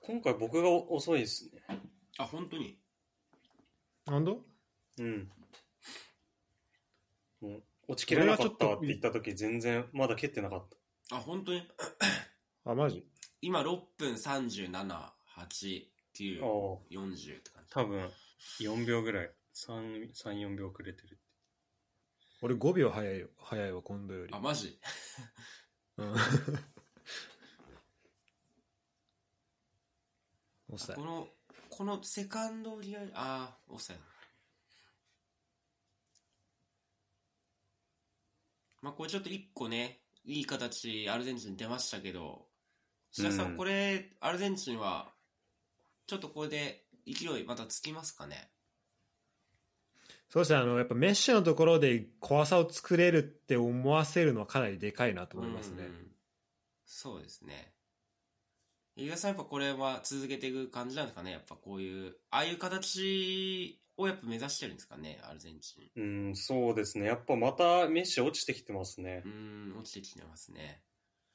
[0.00, 1.62] 今回僕が遅いですね。
[2.18, 2.78] あ、本当に？
[4.06, 4.32] なんだ？
[4.32, 5.30] うん。
[7.40, 10.68] もう、落ちきれなかったわって言った時全然まだ蹴ってなかっ
[11.12, 11.62] あ、本当に？
[12.64, 13.06] あ、マジ？
[13.40, 14.72] 今6分37、8、
[16.14, 17.70] 9た。、ああ、40って感じ。
[17.70, 18.10] 多分
[18.60, 19.30] 4秒ぐらい。
[19.54, 21.18] 3、3 4秒くれてる。
[22.40, 23.28] 俺5秒早いよ。
[23.38, 24.40] 早いわ、今度よりあ、。
[24.40, 24.78] マジ？
[25.98, 26.14] うん。
[30.72, 31.28] オフサイこの、
[31.68, 34.02] このセカンドリアル、あー、オフサイド。
[38.80, 42.46] まあ、これちょっと一個ね、いい形、アルゼンチン出ましたけど、
[43.12, 45.12] 白田さんこれ、アルゼンチンは、
[46.06, 48.50] ちょっとこれで勢いまたつきますかね？
[50.28, 55.84] そうですね、あの、やっぱメッシのところで怖さを作れるって思わせるのはかなりでかいなと思いますね。
[55.84, 56.08] うん
[56.84, 57.72] そうですね。
[58.94, 66.00] 伊賀さん、やっぱこれは続けていく感じなんですかねやっぱこういう、ああいう形をやっぱ目指してるんですかねアルゼンチン。
[66.00, 67.06] うん、そうですね。
[67.06, 69.28] やっぱまたメッシ落ちてきてますねう。
[69.28, 70.82] ん、落ちてきてますね。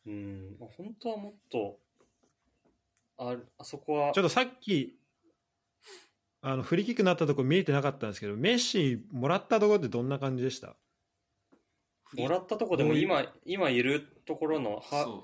[0.05, 1.79] うん、まあ本当はもっと、
[3.17, 4.95] ああそこはちょっとさっき、
[6.41, 10.75] あの、フリーキックになったところ見えてなかったんですけど、メッシもらったところってどんな感じでした？
[12.13, 15.23] もらったとこでも今、今いるところのは。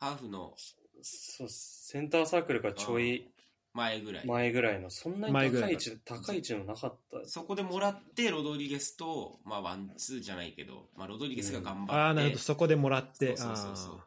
[0.00, 0.54] ハーフの
[1.02, 3.30] そうセンターサークルがちょい
[3.72, 4.26] 前ぐらい。
[4.26, 7.28] 前ぐらいの、そんなに高い位置、高い位置のなかった。
[7.28, 13.36] そこでもらって、ロドリゲスと、まあ、ワンツーじゃないけど、まあ、ロドリゲスが頑張って、ああ、なるほど、そこでもらって。
[13.36, 14.04] そうそうそうそうあ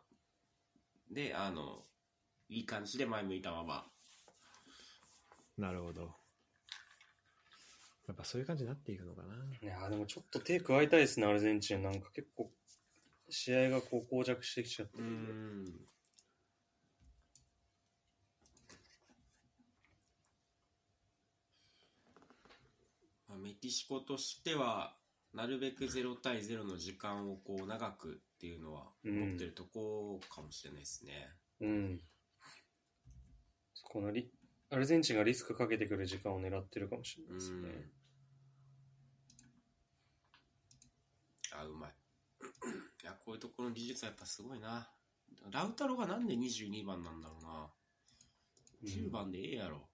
[1.11, 1.83] で、あの、
[2.49, 3.85] いい感じで前向いたまま。
[5.57, 6.13] ーなるほど。
[8.07, 9.33] やっぱそういう感じになっていくのかな。
[9.61, 11.81] いやーでもちょっと手加えたいですね、アルゼンチン。
[11.81, 12.51] なんか結構、
[13.33, 15.01] 試合がこう膠着してきちゃってう。
[15.01, 15.65] ん。
[23.27, 24.95] まあメキシコとしては、
[25.33, 31.29] なるべく0対0の時間をこう長くっていうのはうん持ってるとこかもしれないですね。
[31.61, 32.01] うん。
[33.81, 34.31] このリ
[34.69, 37.89] アルゼンチンがリスクかけてくる時間を狙ってるかもしれないですね。
[41.51, 42.02] あ、うまい。
[43.03, 44.89] いや、こういうところの技術はやっぱすごいな。
[45.51, 47.69] ラウタロがなんで22番なんだろうな。
[48.83, 49.89] 10番でええやろ。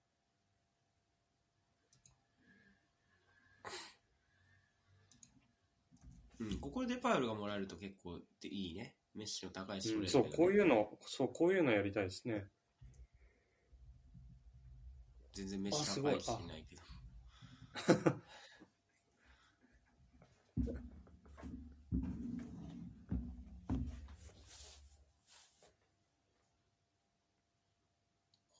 [6.38, 8.94] うん、ここでデパウルがもらえると結構でいいね。
[9.14, 12.48] メッシの高いし、うんそう、こういうの、そう、こういうのやりたいですね。
[15.34, 16.82] 全然メッシ高いしいないけど。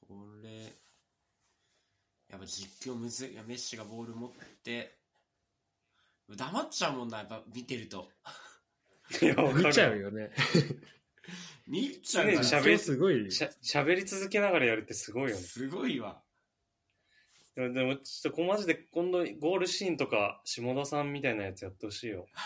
[0.06, 0.70] これ、や
[2.40, 3.32] っぱ実況むずい。
[3.32, 4.30] いや、メッシがボール持っ
[4.64, 4.96] て、
[6.34, 8.08] 黙っちゃうもんな、やっぱ見てると。
[9.22, 10.30] いや、見ちゃうよね。
[11.66, 13.30] 見ちゃうから喋りすごい。
[13.30, 15.42] しゃ喋り続けながらやるってすごいよね。
[15.42, 16.22] すごいわ。
[17.54, 22.26] でも、でもちょっとこうマジで今度ゴールシーンとか下田さんみたいなやつやってほしいよ。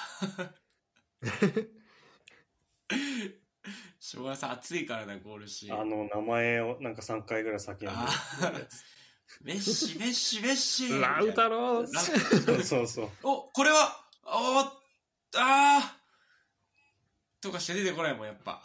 [3.98, 5.80] 昭和さん熱いからな、ゴールシーン。
[5.80, 7.88] あの名前をなんか3回ぐらい叫んで
[9.42, 13.08] メッシ、メッシ、メッシラウタローラそうそうそう。
[13.22, 14.68] お、これは、おー
[15.36, 18.62] あーとかして出てこないもん、やっぱ。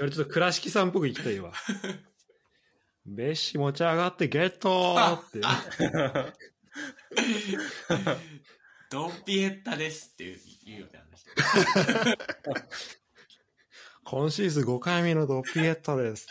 [0.00, 1.52] 俺ちょっと倉敷さんっぽく行きたいわ。
[3.06, 5.40] メッシ持ち上がってゲットーって。
[8.90, 11.30] ドンピエッタですっていう言うよね、あの人。
[14.04, 16.26] 今シーズン5回目のドッピエッタです。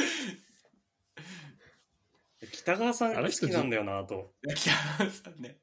[2.52, 4.34] 北川さん好あの人きなんだよな、あと。
[4.54, 5.58] 北川さんね。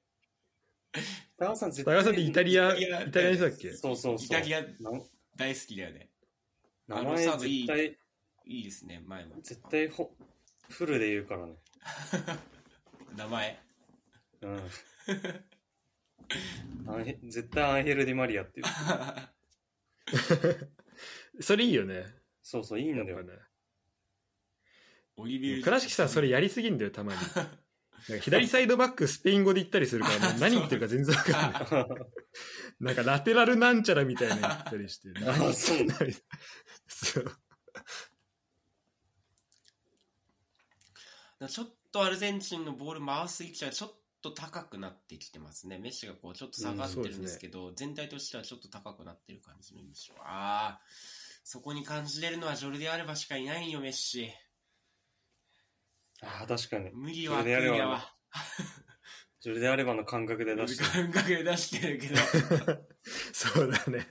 [0.93, 3.73] 北川さん絶高橋さんってイタリア、イタリアイタリアの人だっけ？
[3.73, 4.25] そうそうそう。
[4.25, 4.67] イタリアな
[5.35, 6.09] 大好きだよね。
[6.87, 7.97] 名前あのサードいい絶対、
[8.45, 9.35] いいですね、前も。
[9.41, 10.15] 絶対ほ
[10.69, 11.55] フルで言うからね。
[13.15, 13.59] 名前。
[14.41, 14.71] うん。
[16.87, 18.65] アンヘ絶対アンヘル・ディ・マリアっていう。
[21.41, 22.05] それいいよね。
[22.41, 23.31] そうそう、いいんだよやっぱ。
[23.33, 23.39] ね。
[25.63, 27.19] 倉敷さんそれやりすぎんだよ、たまに。
[28.21, 31.97] 左サイドバックスペイン語で言ったりするから、もう何言ってるか全然わかんない。
[32.79, 35.09] なんかラテラルなんちゃらみたいなの言ったりして。
[35.27, 36.13] あそう何
[36.87, 37.37] そう。
[41.49, 45.79] ちょっとアルゼンチンのボール回す位置がちょっと高くなってきてますね。
[45.79, 50.13] メッシがこうちょっと下がってるんですけど、全体としてはちょっと高くなってる感じの印象。
[50.21, 50.81] ああ、
[51.43, 54.31] そこに感じれるのはジョルディアルバしかいないよ、メッシ。
[56.23, 56.91] ああ、確かに。
[56.91, 58.15] 無理は、ジョルディアルバクリアは。
[59.41, 60.83] ジョルディアレバの感覚で出して。
[60.83, 62.15] 感覚で出してるけど、
[63.31, 64.07] そうだね。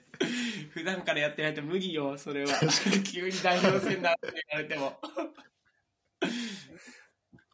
[0.71, 2.61] 普段からやってないと無理よ、それは。
[3.05, 5.01] 急に代表戦だって言われても。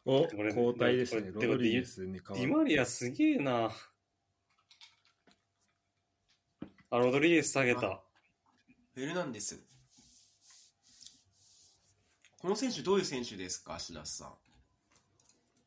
[0.05, 1.31] お、これ交代ですね。
[1.31, 3.71] ロドリゲスに変ディわマリアすげえな。
[6.91, 8.03] あ、ロドリゲス下げた。
[8.93, 9.63] フェルナンデス。
[12.41, 14.33] この選手どういう選手ですか、白洲さん。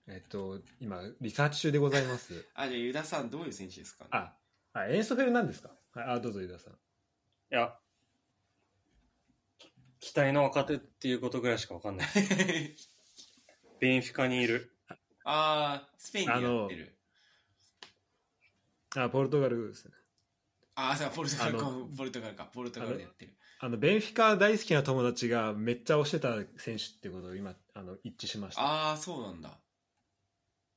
[0.09, 2.45] えっと、今、リサーチ中でございます。
[2.55, 4.37] あ、じゃあ、ユダさんどういう選手ですか、ね、あ、
[4.73, 5.71] あ、エンソフェルなんですか？
[5.93, 6.73] はい、あ、どうぞ、ユダさん。
[6.73, 6.77] い
[7.51, 7.79] や、
[10.01, 12.09] 期待の若手っていうことぐらいしかわかんない。
[13.79, 14.77] ベンフィカにいる。
[15.25, 16.99] ああ、スペインでやってる。
[18.97, 19.95] あ、ポルトガルですね。
[20.75, 23.37] ああ、そうポルトガルあか、ポルトガルか、ポルトガルでやってる。
[23.65, 28.61] あの、ベンフィカ大好きな友達がめっちゃ推してた選手ってことを今、あの、一致しました。
[28.61, 29.59] ああ、そうなんだ。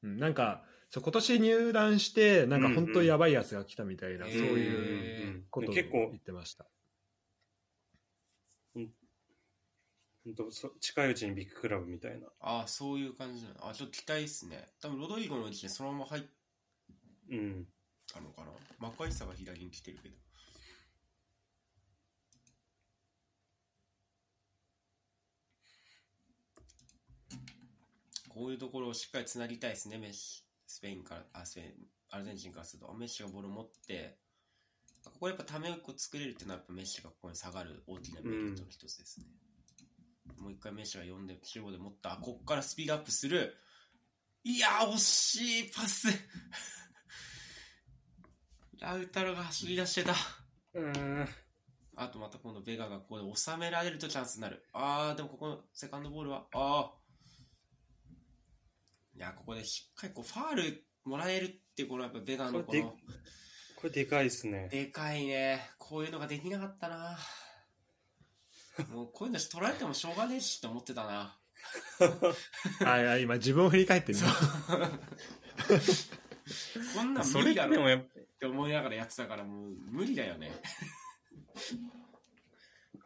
[0.03, 6.65] うん、なんか、そう今年入団して、なんか本当やばいやつが来たみたいな、うんそういううんことを結構言ってました。
[8.73, 12.27] ほんとそ近いうちにビッグクラブみたいな。
[12.39, 13.69] ああ、そういう感じなの。
[13.69, 14.65] あちょっと期待ですね。
[14.81, 16.23] 多分ロドリゴのうちにそのまま入っ
[17.31, 17.65] うん。
[18.13, 18.47] たのかな。
[18.79, 20.15] マッカイサが左に来てるけど。
[28.37, 30.43] こういうところをしっかりつなぎたいですね、メッシ。
[30.67, 31.73] スペインから、あ、スペイン、
[32.11, 34.19] アルゼンチンからすると、メッシがボールを持って、
[35.05, 39.25] ここでやっぱためを作れるっていうのは、やっぱメッシがここに下がる大きなメリットの一つですね。
[40.37, 43.57] もう一回メッシが呼んで、中央で持った、あここからスピードアップする。
[44.43, 46.07] いやー、惜しいパス。
[48.79, 50.13] ラウタロが走り出してた。
[50.73, 51.27] うん。
[51.95, 54.63] あとまた今度ベガがここで収められるとチャンスになる。
[54.73, 56.96] あー、でもここのセカンドボールは、あー。
[59.17, 62.97] いや、ここでしっかりこうファールもらえるってこのやっぱベガのここれでの、こ
[63.85, 64.69] れでかいっすね。
[64.71, 65.71] でかいね。
[65.79, 67.17] こういうのができなかったな。
[68.93, 71.35] もうこういうの取られてもしょうがねえしって思ってたな。
[72.85, 76.11] あ、あ今自分を振り返ってみます。
[76.95, 80.51] こんなんそれ無理だろっでもやっぱ、て思いながらやってたからもう無理だよね。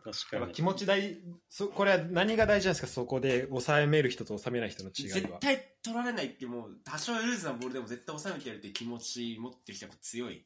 [0.03, 0.41] 確かに。
[0.41, 1.17] やっぱ気持ち大
[1.49, 2.87] そこれは何が大事なんですか？
[2.87, 5.15] そこで収める人と収めない人の違いは。
[5.15, 10.45] 絶対取られないってもう多少ルーズなボールでも絶対収めてやるっていう気持ち持ってる人はやっぱ強い。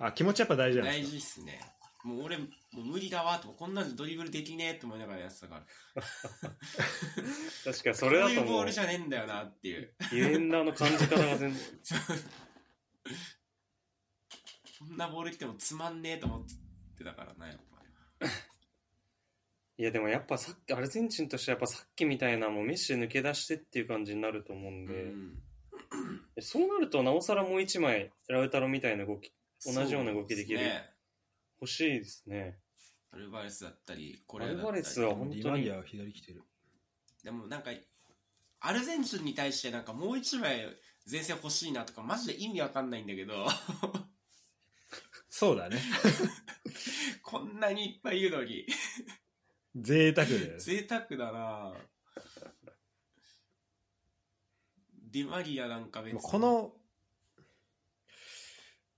[0.00, 1.60] あ、気持ちやっぱ大事なん大です事っすね。
[2.04, 2.44] もう俺、も
[2.76, 6.02] う無理だわと、こんなのドリブルできねえと思いながらやってたから。
[7.64, 9.92] 確かにそれだこういうボールじゃねえんだよなっていう。
[9.98, 11.52] ディフェンダーの感じ方が全然。
[14.78, 16.46] こんなボール来てもつまんねえと思っ
[16.96, 17.67] てたからな、やっぱ。
[19.76, 25.42] いやでもやっぱさっき、アルゼンチンとしてはやっぱさっきみたいなもうメッシ抜け出してっていう感じになると思うんで、うん。
[26.40, 29.32] そうなるとなおさらもう一枚、ラウタロみたいな動き、
[29.64, 30.58] 同じような動きできる。
[30.58, 30.90] ね。
[31.60, 32.58] 欲しいですね。
[33.12, 35.42] アルバレスだったり、これアルバレスは本当に。
[35.42, 36.42] ディマリアは左来てる。
[37.22, 37.70] でもなんか、
[38.60, 40.66] アルゼンチンに対してなんかもう一枚
[41.10, 43.46] 前線欲しいなとか、マジで意味わかんないんだけど、
[45.38, 45.80] そうだね。
[47.22, 48.66] こんなにいっぱいいるのに、
[49.76, 50.58] 贅沢だよ。
[50.58, 51.74] 贅沢だな
[55.12, 56.74] ディマリアなんか別にこの、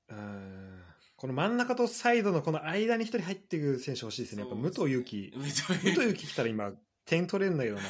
[0.09, 0.83] うーん
[1.17, 4.41] この真ん中とサイドのこの間に一人入ってくる選手欲しいですね。
[4.41, 5.35] やっぱ武藤勇樹。
[5.37, 6.73] 武武藤勇樹来たら今、
[7.05, 7.83] 点取れるんだけどな。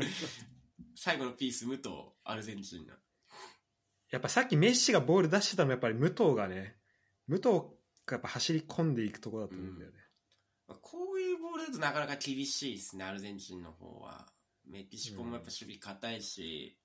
[0.96, 1.90] 最後のピース、武藤、
[2.24, 2.94] アルゼンチンの。
[4.08, 6.80] やっぱさっきメッシがボール出してたのはやっぱり武藤がね、
[7.32, 7.48] 武藤
[8.04, 9.96] がやっぱ走り込んでいくところだと思うんだよね。
[10.68, 14.26] まあこういうボールだとなかなか厳しいですね、アルゼンチンの方は。
[14.66, 16.76] メキシコもやっぱ守備硬いし、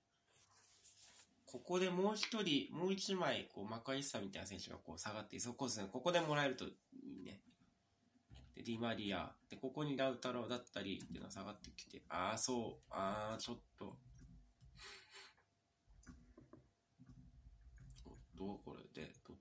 [1.45, 6.69] ここでもう一人、もう一枚、こう、マカイッサみたいな選手がこう下がって、そこですね、ここでもらえるとい
[7.21, 7.41] いね。
[8.55, 13.97] で、ディマリア、で、ここにラウタロだったりっていうのが下がってきて、ああ、そう、ああ、ちょっと。
[18.35, 18.76] どうこれ、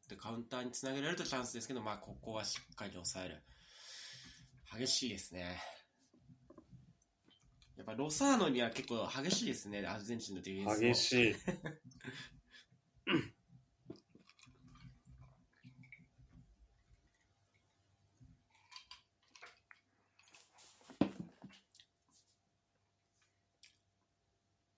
[0.06, 3.42] ってカウンターにつなげられるとチャンスですけど、まあ、ここはしっかり抑える。
[4.78, 5.60] 激しいですね。
[7.76, 10.88] やっぱロサーノには結構激しいですね、アルゼンチンのディフェンスも。
[10.92, 11.30] 激しい。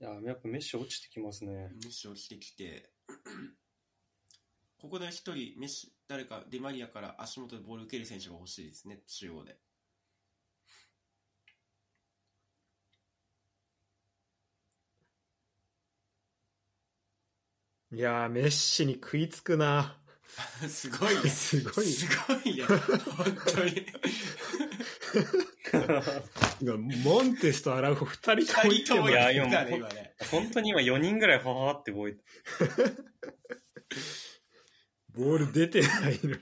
[0.00, 1.52] いや、やっぱメッシ落ちてきますね。
[1.52, 2.90] メッシ落ちてきて、
[4.80, 9.56] ここで一人、メッシ、誰かディマリアから足元でボール受ける選手が欲しいですね、中央で。
[17.90, 19.98] いやー、メッシに食いつくな。
[20.68, 21.30] すごいね。
[21.30, 22.64] すごいすごいね。
[22.64, 23.86] 本当に。
[27.02, 29.46] モンテスとアラウホ二人とも言ったね、いや今
[29.88, 30.14] ね。
[30.30, 32.22] 本当に今4人ぐらいファファって動いて。
[35.19, 36.31] ボール出てないの。
[36.31, 36.39] で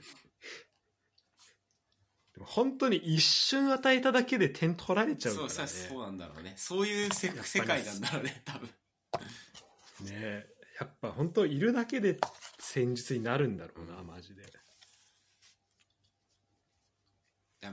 [2.39, 5.55] も本当に一瞬与えただけで点取られちゃうからね。
[5.55, 6.53] そうさ、そうなんだろうね。
[6.57, 8.69] そういうせ世界なんだろうね、多分。
[8.69, 8.73] ね
[10.13, 10.47] え
[10.79, 12.19] やっぱ本当いるだけで
[12.61, 14.43] 戦術になるんだろうな、マジで。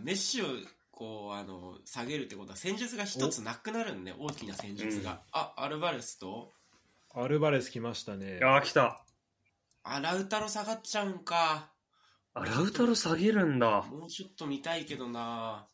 [0.02, 0.46] メッシを
[0.90, 6.54] こうあの下げるってことは戦術が一つなくなるんね大きな戦術が、うんあアルバレスと？
[7.14, 8.40] アルバレス来ましたね。
[8.42, 9.03] あー、来た。
[9.84, 11.72] あラウタロ下がっちゃうんか。
[12.34, 13.84] あ、ラウタロ下げるんだ。
[13.84, 15.68] もうちょっと見たいけどな。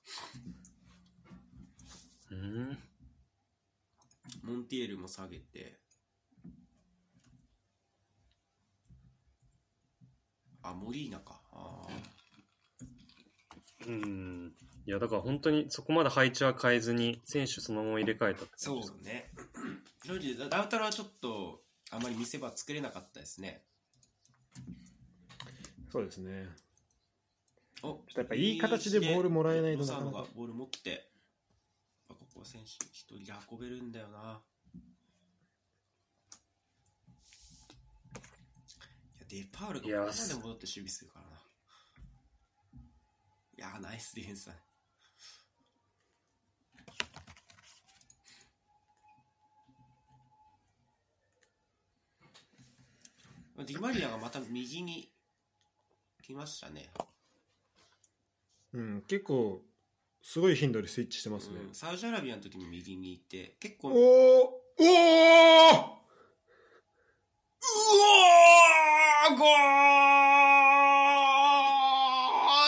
[2.31, 2.77] うん。
[4.43, 5.79] モンティエルも下げて。
[10.61, 11.41] あモリーナか。
[11.51, 13.87] あー。
[13.87, 14.53] うん。
[14.85, 19.31] いや、だから本当にそこまで配置は変えずに、選手そのまま入れ替えたってそ感じですうね。
[20.05, 21.61] 正直ラウタロはちょっと
[21.91, 23.63] あまり見せ場作れなかったですね
[25.91, 26.47] そうですね。
[27.81, 31.09] おちょっとやっぱいい形でボールもらえないとなかなかがボール持って、
[32.07, 34.41] ここは選手一人で運べるんだよな。
[39.15, 41.41] いや、デパールがここまで戻って守備するからな。
[43.57, 44.53] いやー、ナイスディフェンスだ。
[53.65, 55.09] ディマリアがまた右に
[56.21, 56.89] 来ましたね。
[58.73, 59.61] うん、結構、
[60.21, 61.55] すごい頻度でスイッチしてますね。
[61.67, 63.99] うんサウジアラビアの時も右にいて、結構、おーおー
[67.61, 69.47] うおーゴー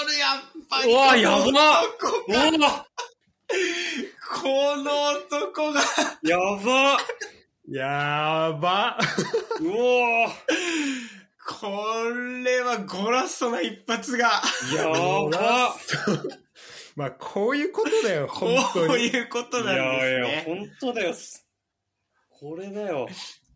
[0.08, 0.40] ルやっ
[0.70, 1.42] ぱりうわやば
[4.42, 5.82] この男が
[6.24, 6.98] やば
[7.72, 8.98] やば
[9.62, 10.28] うお
[11.48, 11.68] こ
[12.44, 14.42] れはゴラッソな一発が
[14.76, 15.76] やば
[16.98, 18.94] まあ、こういうことだよ、こ本当に。
[18.96, 20.44] ういうこといなんですやいや、ね。
[20.46, 21.14] 本当だよ。
[22.30, 23.08] これだよ。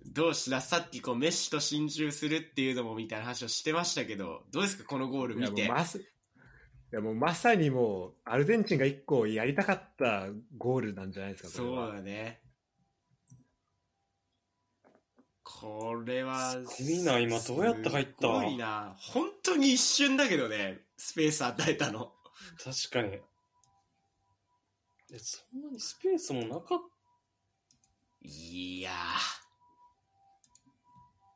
[0.06, 5.68] どうしださっきこうメッシと心中するっていうのもみたいな話をしてましたけど、どうですかこのゴールいや見て。
[5.68, 6.02] もうまさい
[6.92, 10.28] やもうまさにもう、アルゼンチンが一個やりたかった
[10.58, 12.45] ゴールなんじゃないですか、そうこれはだね。
[15.62, 18.14] これは、すごいな今どうやって入った？
[18.22, 18.96] すごいな。
[19.00, 22.12] 本当に一瞬だけどね、スペース与えたの。
[22.64, 23.22] 確かに。
[25.14, 26.80] え、そんなにスペースもなかっ
[28.22, 28.92] いや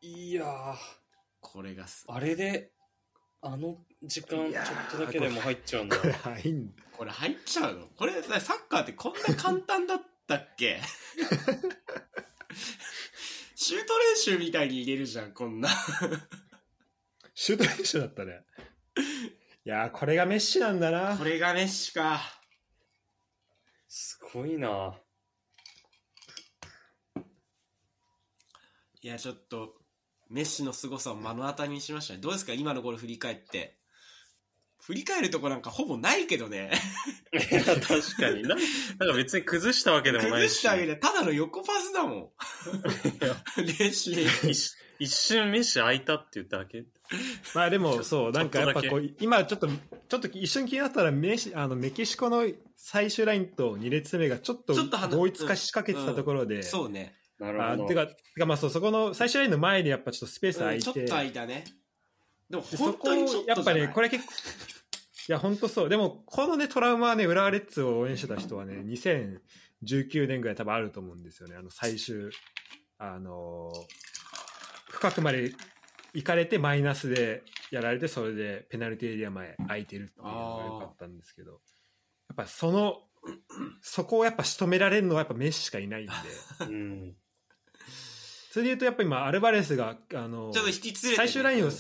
[0.01, 0.75] いや
[1.39, 2.71] これがす、あれで、
[3.41, 5.97] あの時間ちょっとだけでも入っちゃうんだ。
[5.97, 7.87] これ入んこれ入っちゃうの？
[7.95, 10.81] これさサッカーってこんな簡単だったっけ？
[13.61, 15.67] シュート練習みたいに入れるじゃん、こんな。
[17.35, 18.45] シュート練習だったね。
[19.65, 21.25] いやー、これがメッシなんだなこ。
[21.25, 22.21] れがメッシか。
[23.89, 24.97] すごいな。
[29.01, 29.75] いや、ちょっと、
[30.29, 32.21] メッシの凄さを目の当たりにしましたね。
[32.21, 32.53] どうですか？
[32.53, 33.78] 今のゴール振り返って。
[34.89, 36.71] 振り返るとこなんかほぼないけどね。
[37.31, 37.85] いや、確
[38.17, 38.55] かにな。
[38.55, 40.33] なんか別に崩したわけでもないし。
[40.33, 42.29] 崩したわけで、ただの横パスだもん。
[43.77, 44.23] 練習で。
[44.49, 46.85] 一一瞬メッシ開いたって言っただけ。
[47.53, 52.43] まあでも、そう、なんかやっぱこう、今ちょっと、ちょっと一瞬気になったらメシあのメキシコの
[52.75, 57.15] 最終ラインと2列目がちょっとちょっと離同一化しかけてたところで、そうね。
[57.37, 57.85] なるほど。
[57.85, 61.65] あてか、てかまあそう、そこの最終ラインの前にやっぱちょっとスペース空いて、うんちょっと空いたね。
[62.49, 64.33] でも本当にちょっとやっぱね、これ、れ結構、
[65.29, 65.89] いや、本当そう。
[65.89, 71.55] でも、このね、トラウマはね、浦和レッズを応援してた人はね、2019年ぐらい多分あると思うんですよね。
[71.55, 72.31] あの、最終、
[72.97, 74.09] あのー
[74.89, 75.53] 深くまで
[76.13, 81.57] 行かれてマイナスでやられて、それでペナルティーエリア前空いてるっていうのが良かったんですけど、や
[82.33, 82.97] っぱその、
[83.83, 86.11] そこをやっぱ仕留められるのはやっぱメッシしかいないんで、
[86.65, 87.15] うん。
[88.51, 91.71] それで言うとやっぱ今、アルバレスが、あのーちょっと引き連れてね、最終ラインを、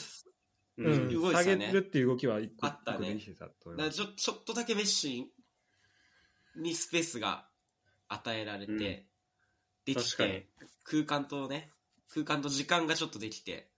[0.79, 1.07] ううん。
[1.07, 1.09] ん。
[1.09, 1.71] 下げ動いてたね。
[1.71, 3.13] るっていう動きは一個あったね。
[3.13, 5.31] 一個たちょちょっとだけメッシ
[6.55, 7.45] にスペースが
[8.07, 8.79] 与えられて、うん。
[8.79, 10.47] できて
[10.83, 11.69] 空間とね
[12.13, 13.69] 空間と時間がちょっとできて。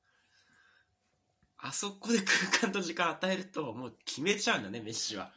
[1.63, 5.31] あそこで空間と時間与えるともう決めちゃうんだねメッシは。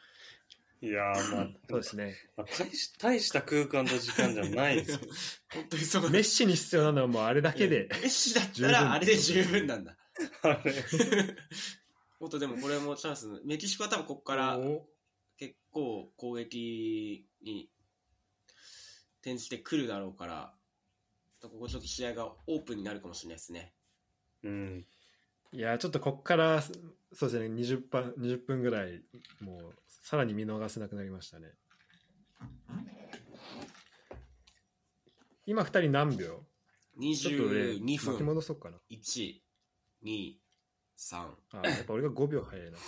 [0.81, 2.15] いやー、まあ、 そうですね。
[2.37, 4.99] まあ大し大した空間と時間じゃないですよ。
[5.53, 9.97] 本当にそうメッシに必要なのはもうあれだけで、メッシだったらあれで十分なんだ
[10.43, 10.73] あれ。
[12.19, 14.89] 本当でもこれもチャンスメキシコは多分ここからお
[15.37, 17.71] 結構攻撃に
[19.21, 20.55] 転じてくるだろうから、
[21.43, 23.75] ここちょっと試合がオープンになるかもしれないですね。
[24.43, 24.87] うん。
[25.53, 26.73] いやちょっとここからそ
[27.27, 29.05] うですね 20, 分20分ぐらい
[29.41, 31.53] もうさらに見逃せなくなりましたね
[35.47, 36.45] 今2人何秒？
[36.99, 38.27] ちょっとね22巻き分。
[38.27, 39.44] 戻そうかな1、
[40.05, 40.35] 2、
[40.99, 41.17] 3。
[41.63, 42.79] あやっぱ俺が5秒早いな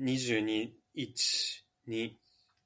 [0.00, 1.12] 22、1、
[1.88, 2.12] 2、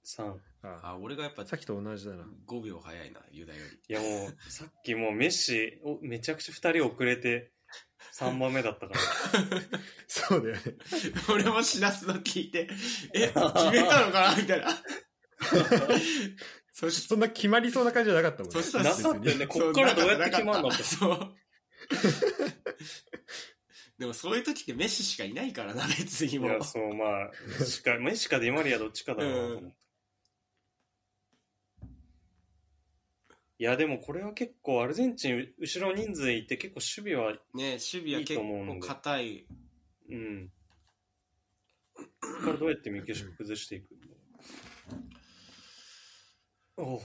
[0.04, 0.34] 3。
[0.62, 3.78] ああ、俺がやっぱさっきと同じだな5秒早いな、ユダより。
[3.88, 7.52] いやもう、さっきもうメッシ、おめちゃくちゃ2人遅れて
[8.18, 9.00] 3番目だったから。
[10.08, 10.62] そうだよね
[11.30, 12.68] 俺もしらすの聞いて、
[13.14, 14.68] え、決めたのかなみたいな。
[16.72, 19.46] そしそんな決まりそうな感じじゃなかったもんそしたらなかったよね。
[19.46, 20.82] こっからどうやって決まるのって。
[20.82, 21.36] そう。
[23.98, 26.51] でもそういう時ってメッシしかいないからな、別にもう。
[26.51, 29.77] いや、そう、まあ、メッシか、 メッシかディマリアどっちかだなと思って。
[33.59, 39.47] いや、でもこれは結構アルゼンチン、後ろ人数いて結構守備は、ね、守備は結構硬い。
[40.10, 40.52] うん。
[41.94, 44.06] ここからどうやってメキシコ崩していくんだ
[46.77, 47.01] おう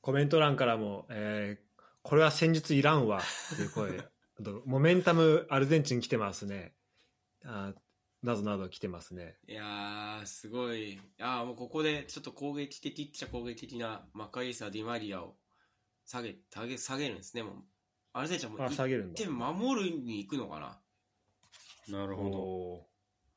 [0.00, 1.71] コメント欄からも、えー
[2.02, 3.20] これは戦術いらんわ
[3.52, 4.00] っていう声
[4.40, 6.74] あとモメンタムアルゼンチン来てますね
[7.44, 7.72] あ
[8.22, 10.92] などなど来てますねいやー、すごい。
[10.92, 15.34] いやーもうここでちょっと攻撃的っちゃ攻撃的なマカイサ・ディマリアを
[16.06, 17.54] 下げ、下げ、下げるんですね、もう。
[18.12, 20.78] アルゼンチンはもうあ下げるんだ1点守るに行くのか
[21.88, 21.98] な？
[21.98, 22.38] なるほど。
[22.38, 22.86] お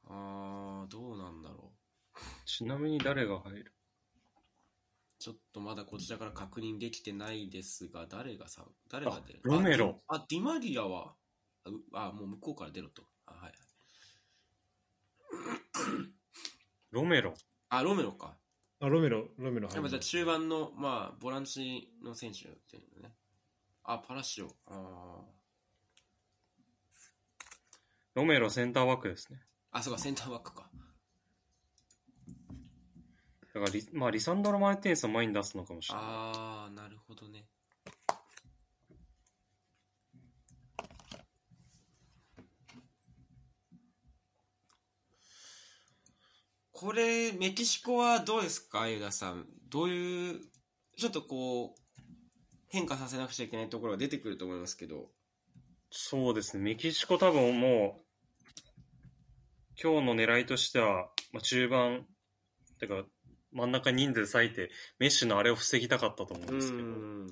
[0.07, 1.73] あー、どうなんだろ
[2.15, 2.19] う。
[2.45, 3.73] ちなみに誰が入る？
[5.25, 11.15] ちょっとまだこちらから確認できてないですが、誰がさ、誰が出るあロメロあ、ディマリアは、
[11.93, 13.01] あもう向こうから出ろと。
[13.25, 13.53] あ、はい。
[16.91, 17.33] ロメロ。
[17.69, 18.37] あ、ロメロか。
[18.79, 23.15] ーあロメロロメロ入るやっぱじゃあ中盤の、まあ、ボランチの選手っていうのね。
[23.83, 24.55] あ、パラシオ。
[24.67, 25.23] あ
[28.13, 29.39] ロメロセンターバックですね。
[29.73, 30.69] ーあ、そうか、センターバックか。
[33.55, 36.03] だからリ、まあ、リサンドロ・マルティネスを前に出すのかもしれない。
[36.05, 37.45] あー、なるほどね。
[46.73, 49.45] これ、メキシコはどうですか、ユダさん？
[49.69, 50.41] どういう、
[50.97, 52.01] ちょっとこう、
[52.67, 55.05] 変化させなくちゃいけないところが出てくると思いますけど。
[55.91, 56.63] そうですね。
[56.63, 58.05] メキシコ多分もう、
[59.81, 62.05] 今日の狙いとしては、まあ、中盤、
[62.81, 63.05] てか、
[63.55, 64.69] 真ん中に人数割いて、
[64.99, 67.27] メッシのあれを防ぎたかったと思うんうですけど、ん。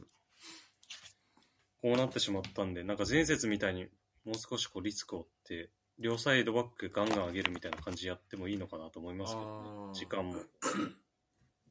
[1.81, 3.87] こうなってしまったんで、なんか前節みたいに
[4.23, 5.69] もう少しこうリスクを負って、
[5.99, 9.93] 両サイドバックガンガン上げるみたいな感じでやってもいいのかなと思いますけどね。
[9.93, 10.35] 時間も。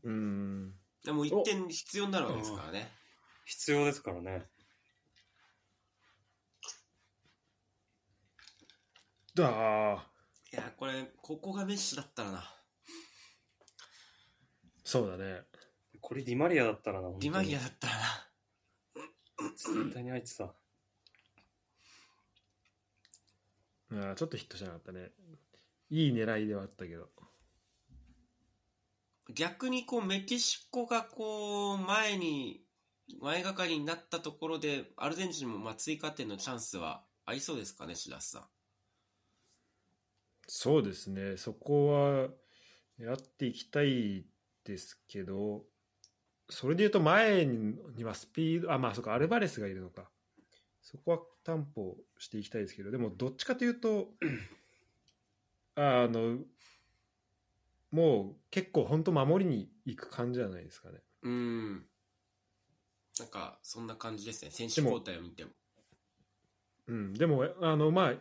[0.05, 0.75] うん
[1.05, 2.93] でも1点必要になるわけですからね。
[3.47, 4.45] 必要ですからね。
[9.35, 10.07] だあ
[10.53, 12.62] いや、これ、ここがメッシだったらな。
[14.93, 15.41] そうだね
[16.03, 17.63] これディマリアだったらな、ディマリアア。
[17.63, 18.01] だったらな。
[19.57, 20.53] 絶対にあいつさ。
[23.91, 25.13] あーちょっとヒットしなかったね。
[25.89, 27.09] いい狙いではあったけど。
[29.35, 32.61] 逆にこうメキシコがこう前に
[33.19, 38.43] 前がかりになったところでアルゼンチンもまあ追加点のチャンスはありそうですかね白洲さん
[40.49, 42.29] そうですね、そこは
[42.99, 44.27] やっていきたい
[44.65, 45.65] ですけど、
[46.49, 50.11] それでいうと前ににはスピード、あ、まあそっか、アルバレスがいるのか。
[50.83, 54.09] そこは担保していきたいですけど、でもどっちかというと、
[55.77, 56.39] あの、
[57.91, 60.99] もう結構本当守りに行く感じじゃないですかね。
[61.23, 61.87] うーん
[63.19, 65.51] なんかそんな感じですね選手交代を見ても
[66.89, 68.21] うん、でも、あの、まあ、い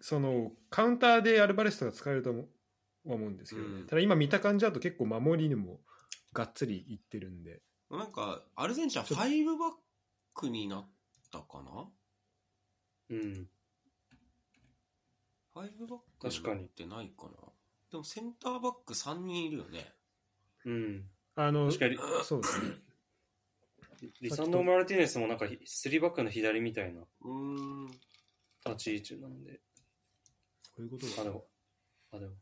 [0.00, 2.32] その、カウンターでアルバレスとか使えると
[3.14, 3.80] 思うんですけどね。
[3.80, 5.80] うんただ今見た感じだと結構守りにも
[6.32, 7.62] がっつりいってるんで。
[7.90, 9.72] なんかアルゼンチンは5バッ
[10.34, 10.88] クになっ
[11.30, 11.88] たかな？
[13.10, 13.48] うん。
[15.54, 17.30] 5バック確かにになってないかな
[17.90, 19.92] でもセンターバック3人いるよね
[20.64, 21.10] うん。
[21.34, 22.74] あの、確かにそうですね。
[24.20, 27.86] リサンド・マルティネスもなんか3バックの左みたいなうーん
[28.64, 29.60] 立ち位置なんで。
[30.72, 31.30] こういうことあ、だで。
[31.30, 31.48] も、
[32.12, 32.34] あ、でも。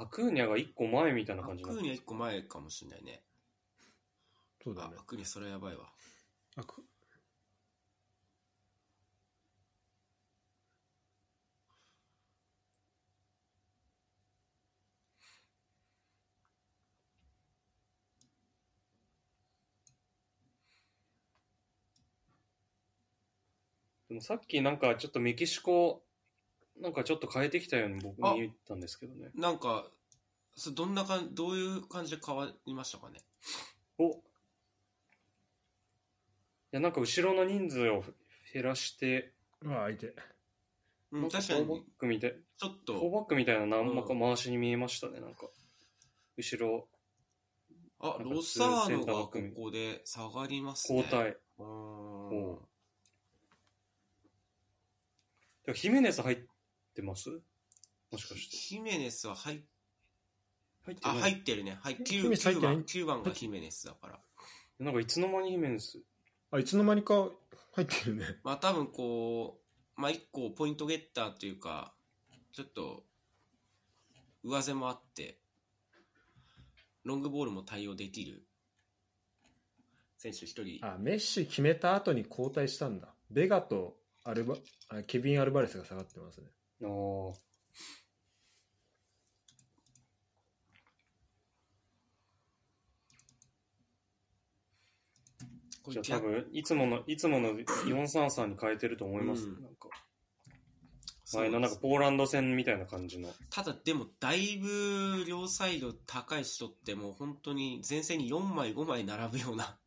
[0.00, 3.22] アクーニャが1個前みたいなア感じになってクーニャ1個前かもしれないね。
[4.62, 4.94] そうだね。
[4.96, 5.00] あ。
[5.00, 5.90] アクーニャそれやばいわ。
[6.56, 6.82] あく
[24.08, 26.02] でもさっきなんかちょっとメキシコ、
[26.80, 28.34] なんかちょっと変えてきたように僕あ。
[28.34, 29.30] 見えたんですけどね。
[29.34, 29.86] なんか
[30.54, 33.20] そどんなかんどういう感じで変わりましたかね？
[33.98, 34.10] お。
[34.10, 34.14] い
[36.72, 38.04] や、なんか後ろの人数を
[38.52, 39.32] 減らして、
[39.62, 40.14] うわ、相手。
[41.10, 45.48] うんなんか確かフォーバッにクみたい、ちょっフォーとバックみたいな何もか回しに見えましたね、なんか。
[46.36, 46.88] 後ろ、
[48.00, 50.98] あロサーノがここで下がりますね。
[50.98, 51.30] 交代。
[51.30, 51.66] うーん。
[51.66, 52.68] お
[55.64, 56.38] でもヒメネス入っ
[56.98, 57.30] てます？
[58.10, 58.56] もしかして。
[58.56, 59.60] ヒメネスは入っ
[60.84, 62.74] 入ってないあ入ってるねはいヒ 9, メネス入ってない？
[62.74, 64.18] 番9番がヒメネスだから
[64.80, 65.98] なんかいつの間にヒメネス？
[66.50, 67.28] あ、いつの間にか
[67.74, 68.24] 入ってるね。
[68.42, 69.60] まあ多分こ
[69.96, 71.92] うまあ一個ポイントゲッターというか
[72.52, 73.04] ちょっと
[74.42, 75.38] 上背もあって
[77.04, 78.44] ロングボールも対応できる
[80.16, 83.08] 選手一人あ、メッシ決めた後に交代したんだ。
[83.30, 84.56] ベガとアルバ
[84.88, 86.48] あケビン・アルバレスが下がってますね。
[86.82, 87.48] ああ。
[95.82, 99.88] これじゃあ多分、いつもの、いつもの433に変えてると思います、うんなんか。
[101.32, 103.28] 前のなんかポーランド戦みたいな感じの。
[103.50, 109.78] ただでもだいぶ両サイド高い人ってもう本当に前線に4枚5枚並ぶような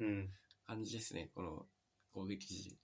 [0.00, 0.30] うん。
[0.64, 1.66] 感じですねこの
[2.12, 2.78] 攻撃陣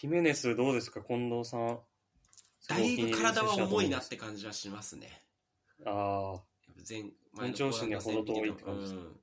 [0.00, 1.78] ヒメネスどうですか近藤さん。
[2.70, 5.22] だいぶ体は重いなっすて感じはしますね。
[5.84, 6.40] ああ。
[6.88, 7.04] 前
[7.36, 9.20] 本調子には程遠いって感じですかうん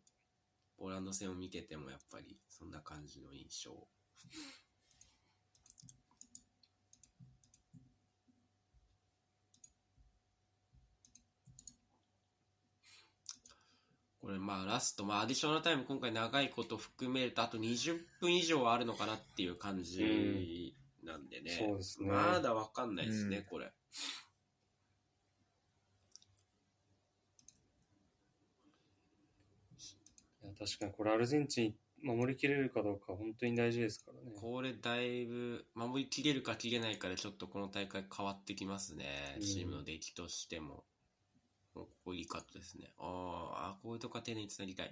[0.77, 3.71] ポーランド戦を見ててもやっぱりそんな感じの印象
[14.27, 20.75] これまあラスト、まあアディショナルタイム今回長いこと含めるとあと20分以上はあるのかなっていう感じ
[21.05, 21.51] なんでね。
[21.57, 23.71] そうですねまだわかんないですね、うんこれ。
[30.43, 34.37] いや確かにこれアルゼンチン守りきれるかどうか本当に大事ですからね。
[34.41, 39.05] これだいぶ守りきれるかきれないかでちょっとこの大会変わってきますね、
[39.37, 40.83] うんチームの出来としても。
[42.07, 42.89] ここいいカットですね。
[42.99, 44.89] あーあ、こういうとこは丁寧につなぎたい。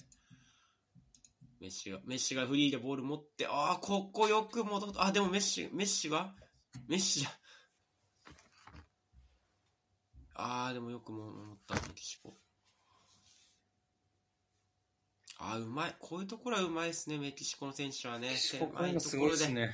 [1.62, 5.06] メッシが、メッシがフリーでボール持って、ああ、ここよく戻った。
[5.06, 6.34] あ、でもメッシ、メッシが、
[6.90, 7.30] メッシじゃ。
[10.34, 12.36] ああ、でもよくも守った、メキシコ。
[15.38, 15.96] ああ、うまい。
[15.98, 18.36] こういうところはうまいですね、メキシコの選手はね。
[18.60, 19.74] ここういうのすごいですね。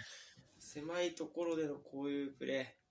[0.59, 2.81] 狭いところでのこういうプレー。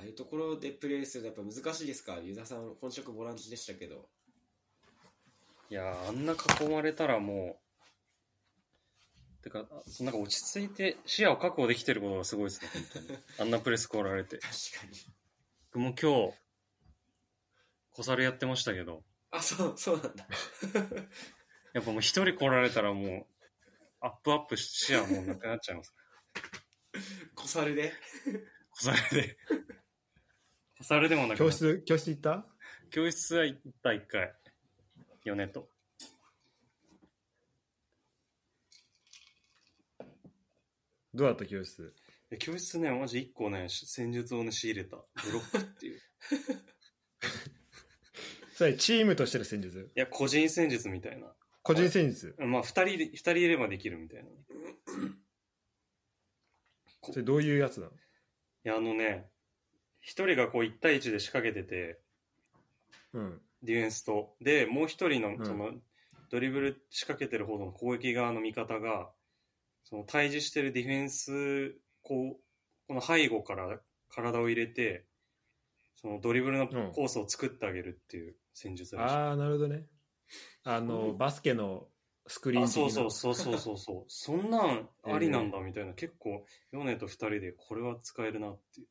[0.00, 2.18] ああいうところでプレーするのやっぱ難しいですか？
[2.22, 4.08] ユダさん、本職ボランチでしたけど。
[5.70, 7.60] いやーあんな囲まれたらも
[9.42, 13.18] てか、あそのなんか落ち着いて視野を確保できてることがすごいですね、本当に。
[13.38, 14.38] あんなプレス来られて。
[14.42, 14.98] 確かに。
[15.72, 16.38] 僕も今日、
[17.92, 20.26] 小猿やってましたけど、あ、そう、そうなんだ。
[21.72, 23.26] やっぱもう一人来られたらもう、
[24.00, 25.94] アップアップし視野もうなくなっちゃいます。
[27.36, 27.92] 小猿で？
[28.72, 29.36] 小猿で。
[30.80, 32.46] 小猿でもなく教室、教室行った？
[32.90, 34.32] 教室は行った一回。
[35.24, 35.68] 米と。
[41.12, 41.94] どうだった教室？
[42.30, 44.96] え教室ね、マジ一個ね、し戦術をね、仕入れた。
[44.96, 45.98] ブロックっていう。
[45.98, 46.00] い
[48.54, 49.90] それチームとしての戦術？
[49.94, 51.34] や、個人戦術みたいな。
[51.62, 52.34] 個人戦術？
[52.38, 54.30] まあ、二人で、二人いればできるみたいな。
[54.30, 54.32] い
[57.02, 57.92] それどういうやつなの？
[58.62, 59.29] や、あのね、
[60.00, 62.00] 一人がこう一対一で仕掛けてて、
[63.12, 63.40] うん。
[63.62, 64.34] ディフェンスと。
[64.40, 65.72] で、もう一人のん、その、
[66.30, 69.10] ドリブル仕掛けてる方の攻撃側の味方が、
[69.84, 72.40] その対峙してるディフェンス、こう、
[72.86, 75.04] この背後から体を入れて、
[75.96, 79.14] そのドリブルのコースを作ってあげるっていう戦術らしい。
[79.14, 79.86] ああ、なるほどね。
[80.64, 81.88] あの、バスケの
[82.26, 84.04] スクリーンそうそうそうそうそうそう。
[84.08, 88.86] そんなんありなんだ みたいな、結構、ヨネと二人でこれは使えるなっていう。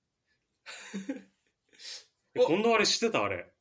[2.36, 3.52] えお今度あれ知ってたあれ？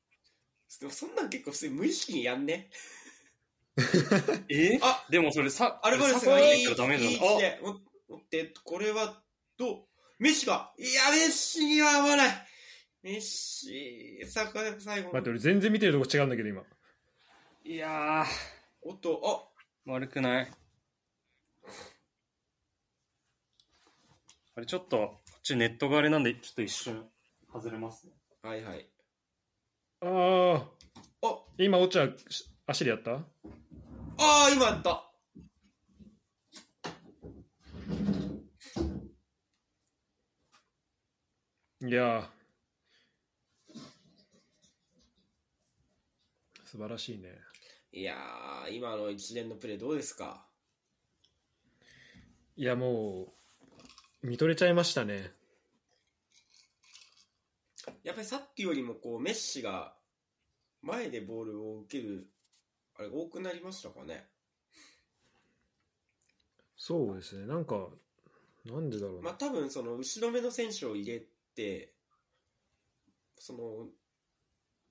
[0.80, 2.70] でもそんなん結構普通に無意識にやんね。
[4.48, 4.78] え？
[4.82, 7.04] あでもそれさ、アルバレスさがいい、いいからダメな。
[7.04, 9.22] 置で持持って、これは、
[9.56, 9.86] どう
[10.18, 12.46] メッシが、いや、メッシには合わない。
[13.02, 16.62] メッシ、さ、最後待って、俺全然見てるとこ違うんだけど、今。
[16.62, 16.64] あ、
[17.64, 18.26] いやー、
[18.82, 19.52] おっと、
[19.86, 20.52] 悪くない。
[24.54, 27.08] あれちょっと、ちネットがあれなんで、ちょっと一瞬
[27.50, 28.12] 外れますね。
[28.42, 28.86] あ、はいはい。
[30.02, 30.08] ああ、
[31.22, 32.14] お、今、オチャ、
[32.66, 33.12] 足でやった？
[33.12, 33.22] あ
[34.18, 35.04] あ、今やった。
[41.80, 43.78] いやー
[46.64, 47.38] 素晴らしいね。
[47.92, 50.44] いやー、今の一連のプレーどうですか？
[52.56, 53.32] いや、も
[54.22, 55.37] う、見とれちゃいましたね。
[58.04, 59.94] やっぱりさっきよりもこうメッシが
[60.82, 62.28] 前でボールを受ける
[62.96, 64.26] あれ多くなりましたかね？
[66.76, 67.46] そうですね。
[67.46, 67.88] なんか、
[68.64, 69.22] なんでだろうな。
[69.22, 71.22] まあ多分その後ろ目の選手を入れ
[71.54, 71.94] て
[73.38, 73.88] その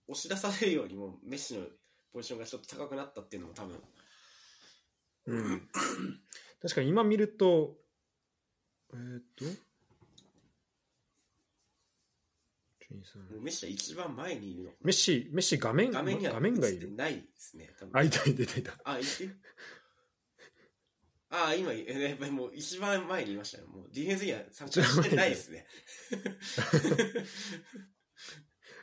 [0.08, 1.66] 押し出されるよりもメッシの
[2.14, 3.82] ポジションがちょっと高くなったっていうのも多分
[5.28, 5.70] うん。
[6.62, 7.76] 確かに今見ると、
[8.94, 9.46] えーっと、
[12.90, 12.98] も
[13.38, 16.96] うメッシは一番前にいるのメッシ、メッシ画面、画面には画面がいる。
[16.96, 18.00] ないですね多分。
[18.00, 18.44] あ、いたいた。
[18.44, 18.72] いたいた。
[18.86, 19.08] あいて
[21.30, 23.68] あ今えやっぱりもう一番前にいましたよ。
[23.68, 25.68] もうディフェンスには参加してないですね。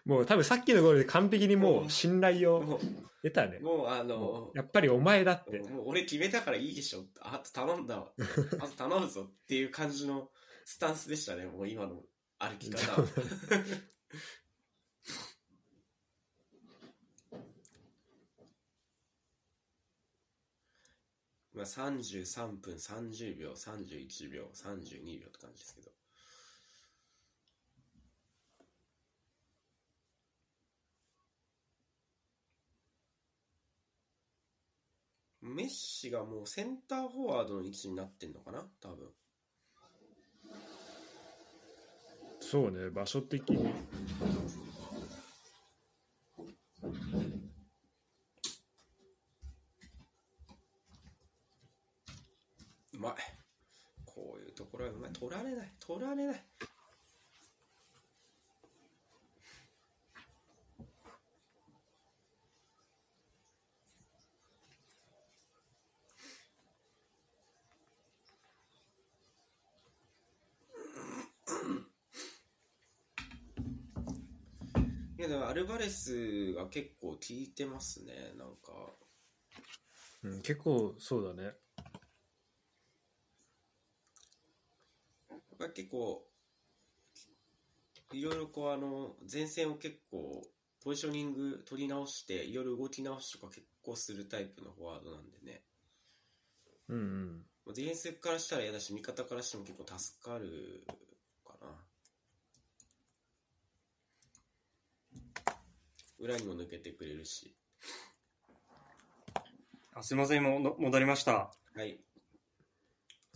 [0.04, 2.78] もう多分さっきのゴールで完璧にもう信頼をも
[3.22, 3.56] 得たね。
[3.62, 3.64] う。
[3.64, 5.60] もうあものうやっぱりお前だって。
[5.60, 7.06] もう俺決めたからいいでしょ。
[7.20, 8.12] あと頼んだわ。
[8.60, 10.30] あと頼むぞっていう感じの
[10.64, 12.02] スタンスでしたねもう今の
[12.48, 13.02] 歩き方。
[13.02, 13.08] は
[21.54, 25.90] まあ33分30秒31秒32秒って感じですけど。
[35.44, 38.66] メッシがもうセンターフォワードの位置になってんのかな？
[38.80, 39.12] 多分
[42.54, 43.56] そうね、場所的に。
[52.92, 53.14] うまい。
[54.04, 55.12] こういうところはうまい。
[55.12, 55.72] 取られない。
[55.80, 56.44] 取られない。
[75.54, 78.94] ルバレスが結構効いてますねなんか
[80.24, 81.42] うん、結構そうだね。
[81.44, 81.50] や
[85.30, 86.26] っぱり結構
[88.12, 90.42] いろいろこうあの前線を結構
[90.82, 95.62] ポジショニング取り直していろいろ動き直しとか結構するタイプのフォワードなんでね
[96.88, 96.98] うん
[97.66, 97.74] うん。
[97.74, 100.84] ディフェンスからしたら嫌だし味方からしても結構助かる
[101.44, 101.68] かな
[106.18, 107.54] 裏にも抜けてくれるし
[109.94, 111.32] あすいません、今の戻りました。
[111.74, 111.98] はい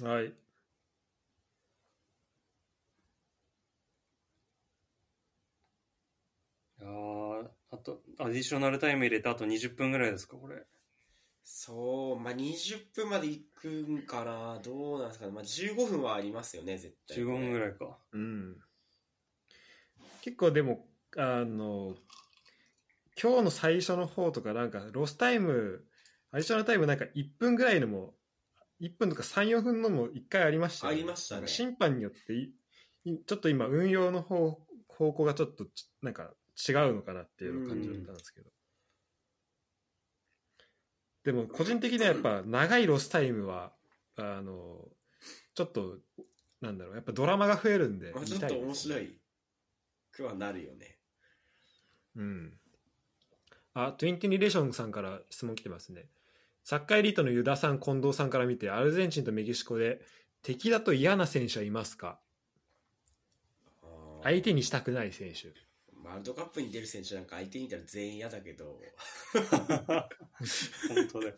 [0.02, 0.26] はい。
[0.26, 0.32] い
[6.80, 10.64] やーあと、アディショナルタイム入れてあと20分ぐらいですか、これ。
[11.42, 14.60] そう、まあ、20分まで行くんかな。
[14.62, 15.32] どうなんですかね。
[15.32, 17.60] まあ、15分はありますよね、絶対、15分ぐい。
[17.60, 17.98] らいか。
[18.12, 18.56] うん。
[20.20, 20.86] 結構でも、
[21.16, 21.96] あの、
[23.20, 25.84] 今日の最初の方とか、なんか、ロスタイム、
[26.30, 28.14] アディショナルタイムなんか1分ぐらいのも、
[28.80, 32.50] 1分とか3、4分のも1回ありましたよありましたね審判によって
[33.26, 36.30] ちょっと今、運用の方方向がちょっとち、なんか
[36.68, 38.50] 違うのかなっていう感じだったんですけど。
[41.24, 43.72] でも、個人的にはやっぱ、長いロスタイムは、
[44.16, 44.88] あの、
[45.54, 45.98] ちょっと、
[46.60, 49.20] なんだろう、やっぱドラマが増えるんで、まあ、ちょっと面白い
[50.12, 50.98] くはなるよね。
[52.16, 52.58] うん。
[53.86, 56.06] あ、トゥインティニレーションさんから質問来てますね。
[56.64, 60.00] サッカーエリートのユダさん、近藤さんから見て、アルゼンチンとメキシコで
[60.42, 62.18] 敵だと嫌な選手はいますか？
[64.22, 65.52] 相手にしたくない選手。
[66.04, 68.80] ワールドカップに出る選手なんか相手にいたら全員嫌だけど、
[69.32, 71.34] 本当だよ。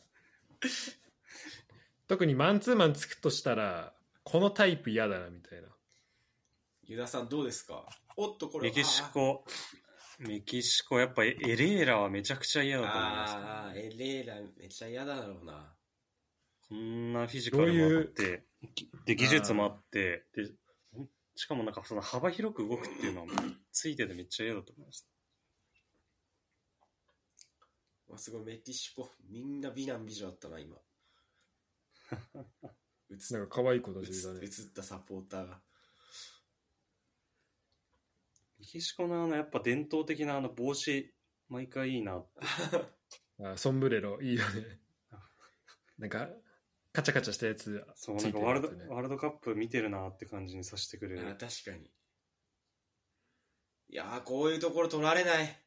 [2.08, 3.94] 特にマンツーマンつくとしたら、
[4.24, 5.68] このタイプ嫌だな、みたいな。
[6.84, 7.86] ユダさんどうですか？
[8.16, 9.44] おっと、これメキシコ、
[10.20, 15.74] メキシコ、やっぱエレーラはめちゃくちゃ嫌だと思います、ああー、エレーラめっちゃ嫌だろうな。
[16.68, 18.44] こんなフィジカルもあって、
[19.06, 20.52] で、技術もあって、で、
[21.34, 23.28] しかもなんかその幅広く動くっていうのは、
[23.72, 25.08] ついててめっちゃ嫌だと思います。
[28.08, 30.76] わすごい、メキシコ、みんな美男美女だったな、今。
[33.10, 34.46] 映っなんか可愛い子た映ちだね映。
[34.46, 35.60] ったサポーターが。
[38.60, 41.14] メキシコのあの、やっぱ伝統的なあの帽子、
[41.48, 42.22] 毎回いいな。
[43.42, 44.80] あソンブレロ、いいよね。
[45.96, 46.28] なんか、
[46.92, 48.94] カチャカチャしたやつ、そう、つないんかワールド。
[48.94, 51.36] ワールドカップ見てるなって感じにさせてくれある。
[51.38, 51.90] 確かに。
[53.88, 55.58] いやー、こういうところ取られない。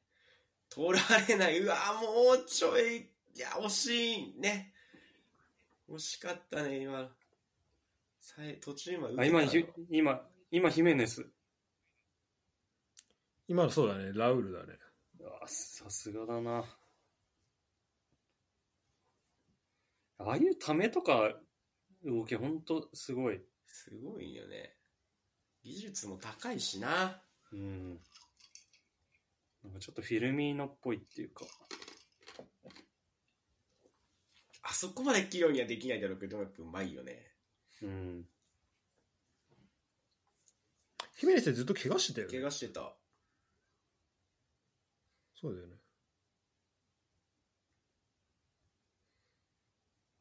[0.70, 1.60] 取られない。
[1.62, 2.98] うわー、もうちょい。
[2.98, 4.72] いや、惜しいね。
[5.90, 7.12] 惜しかったね、今。
[8.22, 9.42] さえ途中今あ、今、
[9.90, 11.28] 今、今、ヒメネス。
[13.48, 14.78] 今のそうだね、ラウルだね。
[15.42, 16.64] あさすがだな。
[20.20, 21.34] ああいうためとか
[22.06, 23.42] 動き、ほんとすごい。
[23.68, 24.76] すごいよね。
[25.64, 27.22] 技術も高いしな。
[27.52, 28.00] うん。
[29.64, 31.46] なんかちょっとフィルミーノっぽいっていうか。
[34.62, 37.32] あそこまで器用にはできないだろうけど、やっぱうまいよね。
[37.82, 38.26] うん。
[41.16, 42.46] ヒメネスでずっと怪我してたよ怪ね。
[42.46, 42.96] 我してた。
[45.44, 45.74] そうだよね。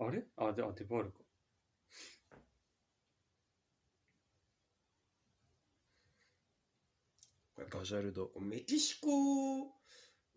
[0.01, 0.25] あれ？
[0.37, 1.19] あ、で、あ、デバールか。
[7.71, 8.33] ガジャルド。
[8.41, 9.07] メキシコ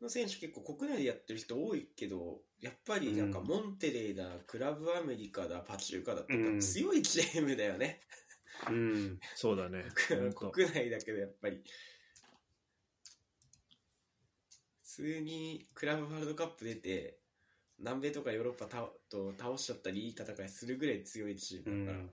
[0.01, 8.01] の選手結構国内でやってる人多いけど、やっぱりなんかうんモンテレーだ、クラブアメリカだ、パチューカだってうん強いチームだよね。
[8.69, 9.19] うん。
[9.33, 9.85] そうだね。
[10.35, 11.63] 国内だけどやっぱり。
[14.83, 17.19] 普通にクラブワールドカップ出て、
[17.79, 22.09] 南米とかヨーロッパたと倒しちゃったりいい戦いするぐらい強いチーうムだから、ん。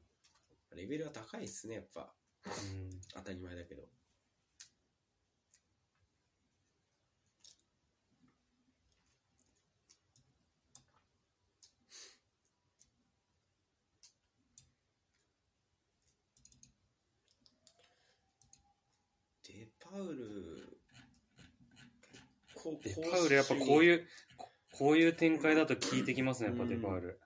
[0.75, 2.13] レベルは高いっすね、やっぱ。
[2.45, 3.83] うん当たり前だけど。
[19.47, 20.62] デパウル、
[22.63, 23.85] こデパウルやっぱこうう。
[23.85, 24.07] いう、
[24.37, 27.21] ここういう展開だと効いてきますね、やっぱうんデパウル。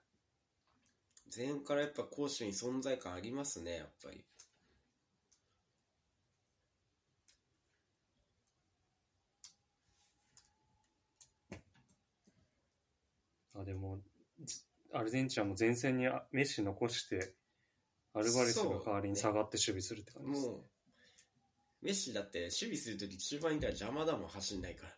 [1.35, 4.25] 前半からやっぱ攻守に存在感ありますね、やっぱり。
[13.53, 13.99] あ、でも、
[14.43, 17.33] ずアルゼンチンはもう前線にあメッシ残して、
[18.13, 20.49] アルバレスが代わりに下がって守備するって感じですね。
[20.49, 20.65] もう、
[21.81, 24.96] メッシだって守備するとき中盤にいたら邪魔だもん、走んないか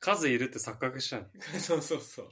[0.00, 1.26] 数いるって錯覚したね。
[1.54, 1.60] ら。
[1.60, 2.28] そうそうそう。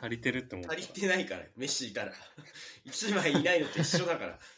[0.00, 0.74] 足りてるって思った。
[0.74, 2.12] 足りてないから、メッシいたら。
[2.84, 4.38] 一枚いないのと一緒だから。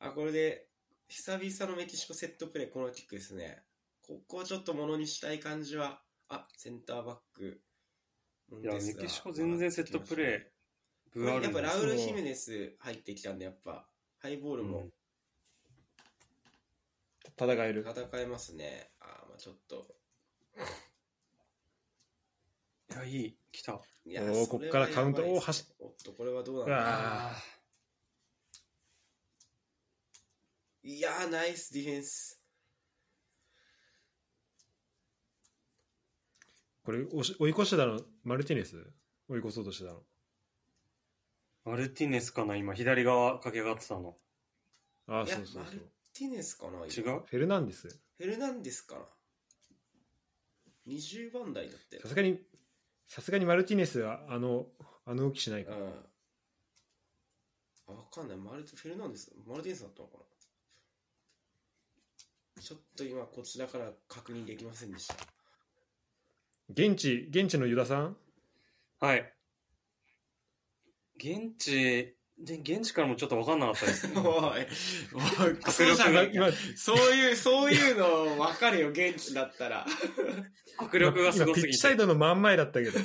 [0.00, 0.68] あ、これで、
[1.08, 3.62] 久々のメキシコセットプレー、このキックですね。
[4.02, 7.60] ここをちょっとものにしたい感じは、あ、センターバック。
[8.62, 13.86] いや、メキシコ全然セットプレー、やっぱラウル・ヒメネス入ってきたんで、やっぱ、
[14.18, 14.90] ハイボールも
[17.38, 17.86] 戦える。
[17.88, 18.90] 戦えますね。
[19.00, 19.86] あーまあちょっと。
[22.90, 23.36] いやや、いい。
[23.52, 23.80] 来た。
[24.04, 27.32] いやおーこっからカウントやばいですねおー走っおっと、これはどうなんだあ
[30.82, 32.40] いやー、ナイスディフェンス。
[36.84, 38.76] これ押し追い越してたのマルティネス？
[39.28, 40.00] 追い越そうとしてたの
[41.66, 44.16] マルティネスかな今、左側駆け上がってたの。
[45.06, 47.24] ああいやそうそうそうマルティネスかな違今う？
[47.26, 49.00] フェルナンデスフェルナンデスかな
[50.92, 52.08] ?20 番台だったよさ。
[52.08, 52.40] すがに
[53.06, 54.66] さすがにマルティネスはあの
[55.06, 55.78] あの動きしないかうん。
[57.88, 58.36] あわかんない。
[58.36, 60.24] マルテフェルナンデスマルティネスだったのかな
[62.62, 65.14] ちょっと今こちらから確認できませんでした。
[66.70, 68.16] 現地現地のユダさん？
[69.00, 69.32] はい。
[71.16, 74.14] 現地、で現地からもちょっと分かんなかったですね。
[74.20, 74.66] おい、
[75.44, 79.86] おい、クソじゃねえか今そういう、そういうの分かるよ、現地だったら。
[80.78, 81.98] 迫力がすごすぎ今ピッチサイて。
[81.98, 82.98] ドの真ん前だったけど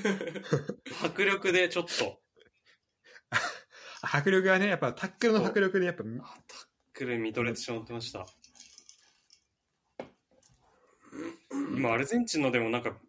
[1.03, 2.21] 迫力でちょっと、
[4.01, 8.25] 迫力がねやっぱタックルの迫力でやっぱあタックル見とれてしまってました。
[11.75, 12.99] 今、アルゼンチンのでもなんか、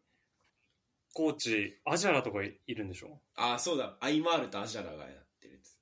[1.13, 3.21] コーチ、アジャラとかいるんでしょ？
[3.35, 5.24] あ、そうだ、アイマールとアジャラがや。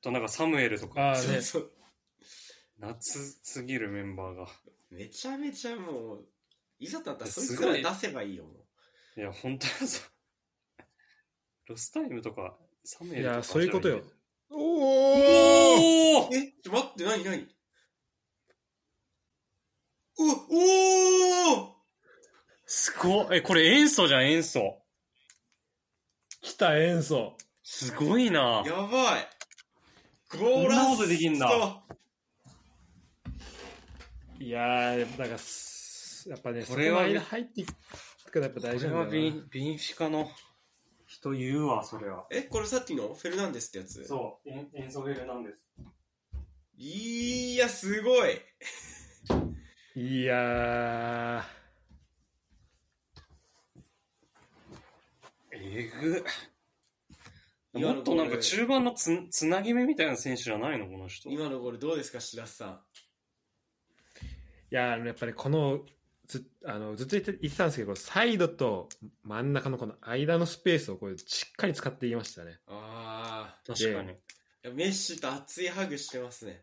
[0.03, 1.73] となんかサムエルとか、ああねそうそう。
[2.79, 4.47] 夏すぎるメンバーが。
[4.91, 6.27] めちゃめちゃもう、
[6.79, 8.51] いざとなったらそいすごいつら出せばいいよ、も
[9.16, 10.11] いや、本当にそう。
[11.69, 13.35] ロスタイムとか、サムエルとか。
[13.35, 14.03] いやそういうことよ
[14.51, 16.35] おおおおう。
[16.35, 17.47] え、ちょ、待って、なになに
[20.19, 21.73] うわ、おー
[22.66, 23.39] すごい。
[23.39, 24.83] え、これ塩素じゃん、塩素。
[26.41, 28.65] 来た演奏すごいな。
[28.66, 29.29] やばい。
[30.39, 30.97] ゴんなーラス。
[30.97, 31.83] ことできんだ。
[34.39, 37.73] いやーなんかすやっぱねこれは入っていく
[38.33, 39.07] からやっぱ大事なんだよな。
[39.07, 40.31] はビンビンフィカの。
[41.05, 42.27] 人言うわ、それは。
[42.33, 43.13] え、これさっきの？
[43.15, 44.03] フェルナンデスってやつ？
[44.07, 45.63] そう、エンエンソベルなんです。
[46.79, 48.41] いや、すごい。
[49.95, 51.45] いや
[55.53, 56.25] えぐ。
[56.25, 56.52] 今の
[57.73, 61.31] もっとなんか中盤のつつなぎ目みたいな選手じゃないのこの人。
[61.31, 62.69] 今のゴールどうですか、白洲さん。
[62.69, 62.74] ー
[64.73, 65.81] いややっぱりこの
[66.27, 68.89] ずあのずっと言って言ってたんですけどサイドと
[69.23, 74.11] 真ん中のこの間のスペースをこうしっかり使っていましたねあ確かに。
[74.11, 74.16] ーい
[74.65, 76.62] や、メッシと熱いハグしてますね。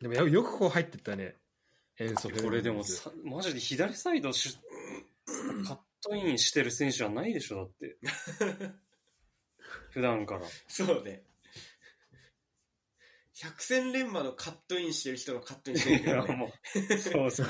[0.00, 1.36] でもよよくこう入ってったね
[1.98, 7.98] 演奏これでもさ、マジで左サイドシュカットインしてる選手はないでしょ、だって。
[9.90, 10.46] 普段から。
[10.68, 11.24] そうね。
[13.34, 16.36] 百戦錬磨のカットインしてる人のカットインしてるからね。
[16.36, 17.46] もう、そうそう。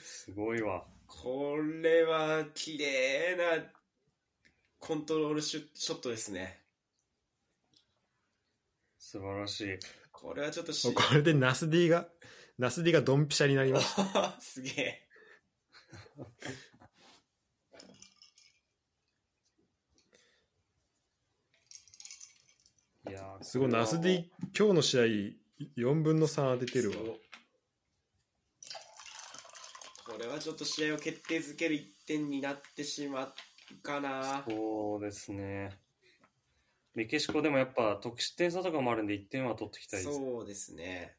[0.00, 0.86] すごいわ。
[1.06, 3.64] これは綺麗な
[4.78, 6.60] コントロールシュショットですね。
[8.98, 9.78] 素晴らしい。
[10.12, 12.08] これはちょっとしこれでナスディが
[12.58, 15.06] ナスディがドンピシャになりました すげえ。
[23.08, 24.24] いやーすごいナスディ
[24.58, 25.02] 今日の試合
[25.76, 27.20] 4分の3当ててるわそう
[30.06, 33.34] これはちょっと試合を決定づける1点になってしまう
[33.82, 34.44] かな。
[34.48, 35.78] そうですね。
[36.94, 40.16] メキシコでもやっぱ得失点差とかもあるんで1点は取ってきたいです。
[40.16, 41.16] そうですね。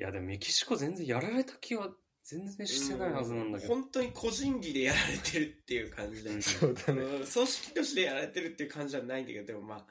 [0.00, 1.90] いやでもメキシコ全然やられた気は
[2.24, 3.74] 全然してないはずなんだけど。
[3.74, 9.86] 本当に個人技でやられてるっていう感じで、 そうだねうん組織としてやられてるっていう感じじゃないんだけど、でもまあ、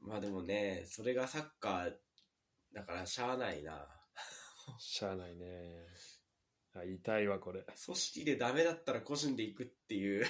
[0.00, 1.94] まあでもね、それがサッカー
[2.72, 3.86] だからしゃあないな。
[4.78, 5.86] しゃあないね
[6.74, 10.26] あ痛いわこれ組織でダメだったら個人で行くっていう。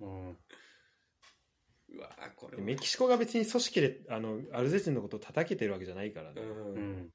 [0.00, 0.30] うん。
[1.90, 7.12] うわぁこれもメキシコが別に組織であのアルゼンチンのことを叩けてるわけじゃないからね、うんうん。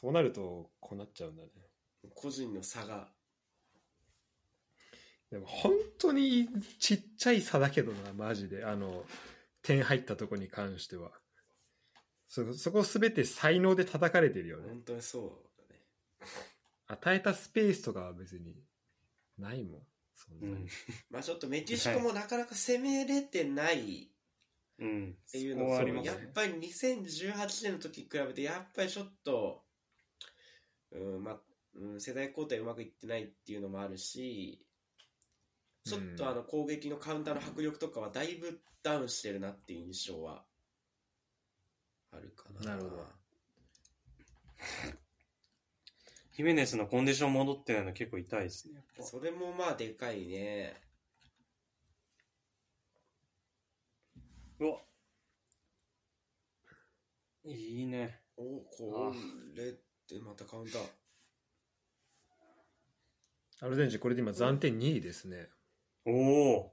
[0.00, 1.48] そうなるとこうなっちゃうんだね
[2.14, 3.08] 個人の差が。
[5.30, 6.48] でも本当に
[6.78, 9.04] ちっちゃい差だけどなマジであの
[9.62, 11.10] 点入ったとこに関しては
[12.28, 15.80] そそこ全て才能で叩かれてるよね本当にそうだね。
[16.86, 18.54] 与えたスペースとかは別に
[19.36, 19.82] ないもん
[20.14, 20.68] そんうなにん。
[21.10, 24.12] まあちょっとメキシコもなかなか攻めれてない
[24.78, 25.16] うん。
[25.26, 26.30] っていうのとそこはありますやっね。
[26.32, 29.67] ぱり2018年の時に比べてやっぱりちょっと、
[30.92, 31.40] うんまあ
[31.74, 34.64] うん、世代交代うまくいってないっていうのもあるし
[35.84, 40.42] ちょっとあの攻撃のカウンターの迫力とかはだいぶダウンしてるなっていう印象は
[42.12, 42.72] あるかな。
[42.72, 43.06] なるほど
[46.32, 48.84] ヒメネスのコンディション戻ってないの結構痛いですね。
[49.00, 50.80] それもまあでかいね。
[54.60, 54.78] うわ。
[57.44, 58.20] いいね。
[58.36, 59.12] おこ
[59.56, 59.74] れ
[60.14, 60.82] ってまたカウンター。
[63.60, 65.48] アルゼンチン、これで今暫定2位ですね。
[66.06, 66.72] おお。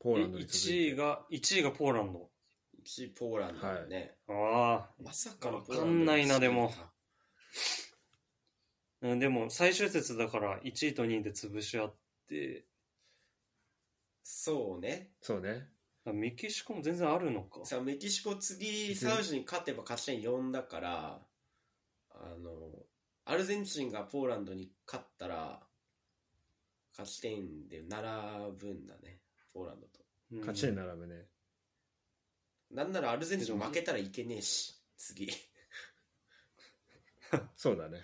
[0.00, 0.94] ポーランドに続1いて。
[0.94, 2.28] 位が、1位がポーランド。
[2.84, 4.16] 1位ポーランドだね。
[4.28, 4.90] ああ。
[5.00, 6.72] まさかのわかんないなポーランドでも
[9.02, 11.94] うん、でも、最終節だから1位と2位で潰し合っ
[12.28, 12.66] て、
[14.22, 15.10] そうね。
[15.20, 15.68] そうね。
[16.10, 17.64] メキシコも全然あるのか。
[17.64, 21.20] さあメキシコ次サウジに勝てば勝ち点4だから
[22.10, 22.50] あの
[23.24, 25.62] アルゼンチンがポーランドに勝ったら
[26.90, 28.08] 勝ち点で並
[28.58, 29.20] ぶんだね
[29.54, 30.00] ポーランドと
[30.32, 31.26] うん勝ち点並ぶね。
[32.72, 35.30] なんならアルゼンチン負けたらいけねえし次
[37.56, 38.00] そうだね。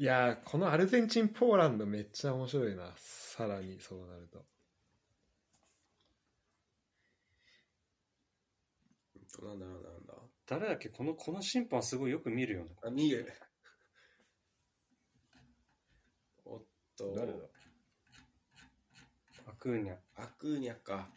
[0.00, 2.90] いやー、このアルゼンチン、ポーランドめっちゃ面白いな。
[2.96, 4.46] さらにそうなると。
[9.44, 10.14] なんだなんだなんだ
[10.46, 12.70] 誰だっけこの、この審判すごいよく見るよね。
[12.82, 13.30] あ見る
[16.46, 16.62] おっ
[16.96, 17.38] と誰だ？
[19.48, 19.96] アクーニャ。
[20.16, 21.10] アクーニャか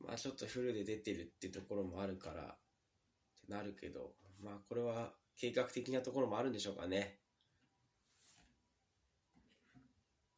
[0.00, 2.46] まあちょっとフルで出てるってところもあるからっ
[3.46, 4.10] てなるけど
[4.42, 7.18] まあこれは計画的なところもあるんでしょうかね。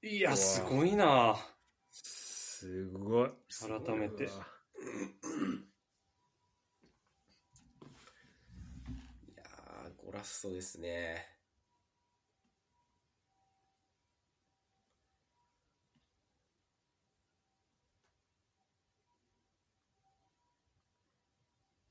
[0.03, 0.37] いうや、わ。
[0.37, 1.37] すごいな。
[1.91, 3.31] すごい。
[3.49, 4.25] 改めて。
[4.25, 11.39] いやーゴラッソですね。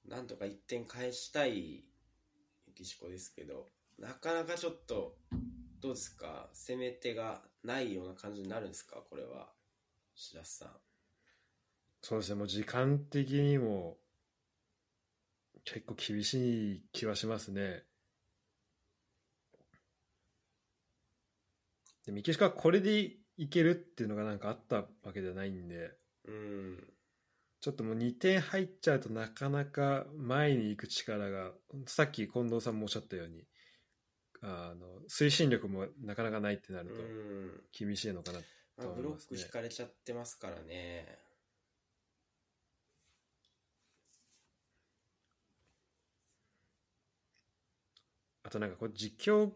[0.05, 1.86] なんとか1点返したいメ
[2.77, 3.65] キシコですけど
[3.97, 5.15] なかなかちょっと
[5.81, 6.47] どうですか？
[6.53, 8.97] 攻め手がないような感じになるんですか？
[9.09, 9.47] これは。
[10.15, 10.69] 白洲さん。
[12.01, 13.97] そうですね、もう時間的にも
[15.65, 17.83] 結構厳しい気はしますね。
[22.05, 25.91] でメキシコはこれでいけるっていうのがなんかあったわけではないんで、
[26.25, 26.83] うん
[27.59, 31.51] ちょっともう2点入っちゃうとなかなか前に行く力が、
[31.87, 33.43] さっき近藤さんもおっしゃったように、
[34.41, 38.39] あの推進力もなかなかないってなるとうん厳しいのかな。
[38.39, 38.45] ま
[38.77, 41.17] あ、と思ブロッいますねク引かれちゃってますからね。
[48.43, 49.51] あとなんかこう実況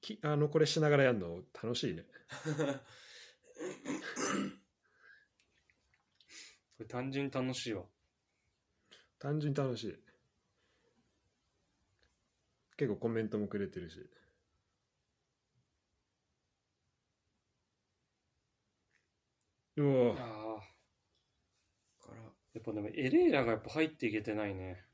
[0.00, 2.04] きあのこれしながらやるの楽しいね。
[6.76, 7.84] これ単純に楽しいわ。
[9.18, 9.96] 単純に楽しい。
[12.76, 13.98] 結構コメントもくれてるし。
[19.76, 22.04] うおああ。
[22.06, 24.84] からやっぱでもエレーラがやっぱ入っていけてないね。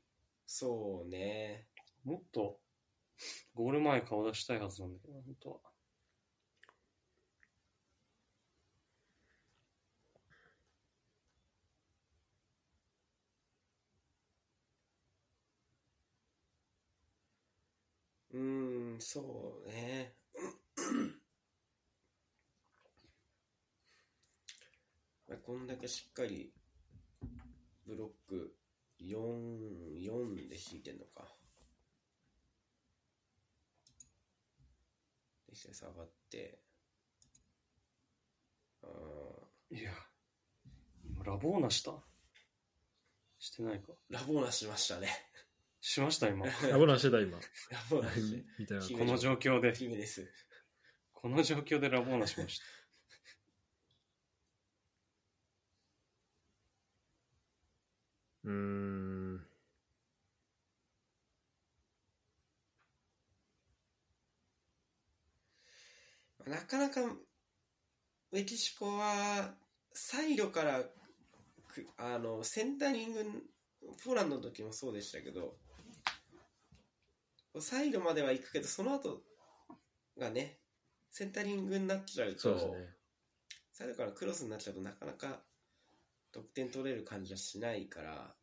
[0.45, 1.67] そうね。
[2.05, 2.59] もっと
[3.53, 5.72] ゴール前顔出したいはずなんだけど、本当は。
[18.33, 20.15] うーん、そうね。
[25.27, 26.51] まあこんだけしっかり
[27.85, 28.55] ブロック
[28.99, 29.15] 4、
[30.01, 31.27] 4で引いてんのか。
[35.47, 36.59] で下がって。
[38.83, 39.91] あーいや、
[41.05, 41.91] 今ラボーナした？
[43.39, 43.93] してないか。
[44.09, 45.07] ラボーナしましたね。
[45.85, 46.45] しました今。
[46.45, 47.37] ラボナしてた今。
[47.37, 48.45] ラボーナして。
[48.57, 48.85] みたいな。
[48.85, 50.31] 姫この状況で、姫です。
[51.11, 52.65] この状況でラボーナしました。
[58.45, 59.35] うーん。
[66.45, 67.01] なかなか
[68.31, 69.53] メキシコは
[69.91, 70.81] サイドから
[71.67, 73.25] くあのセンタリング
[74.03, 75.57] ポーランドの時もそうでしたけど
[77.59, 79.21] サイドまでは行くけどその後
[80.17, 80.57] がね
[81.11, 82.95] センタリングになっちゃうとね。
[83.71, 85.39] サイドからクロスになっちゃうとなかなか
[86.31, 88.35] 得点取れる感じはしないから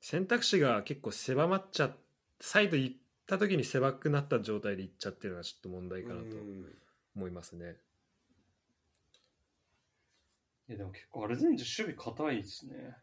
[0.00, 1.96] 選択肢が結構狭まっちゃっ
[2.40, 2.96] サイド行っ
[3.26, 6.66] た時に狭くなった状態で行っちゃってるのがちょっと問題かなとうん
[7.16, 7.76] 思いますね。
[10.68, 12.96] いやでも結構アルゼンチン守備硬いですね。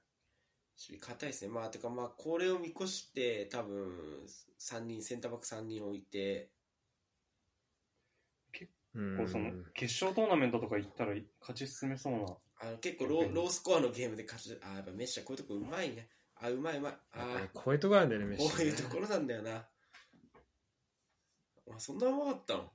[0.90, 1.52] 守備硬いですね。
[1.52, 4.26] まあ、てかまあ、これを見越して、多分、
[4.60, 6.50] 3人、センターバック3人置いて、
[8.94, 12.20] うんこうその決勝トーナメントとか行ったら勝ち進めそうな。
[12.60, 16.10] あの結構ローロースコアのゲームで勝ち、あ、やっぱメッシはこういうとこうまいね。
[16.36, 16.98] あ、うまいうまい。
[17.14, 19.66] あこういうとこあるんだよね、メッこシねういうところなんだよな。
[21.74, 22.74] あ、そんなうまかったの？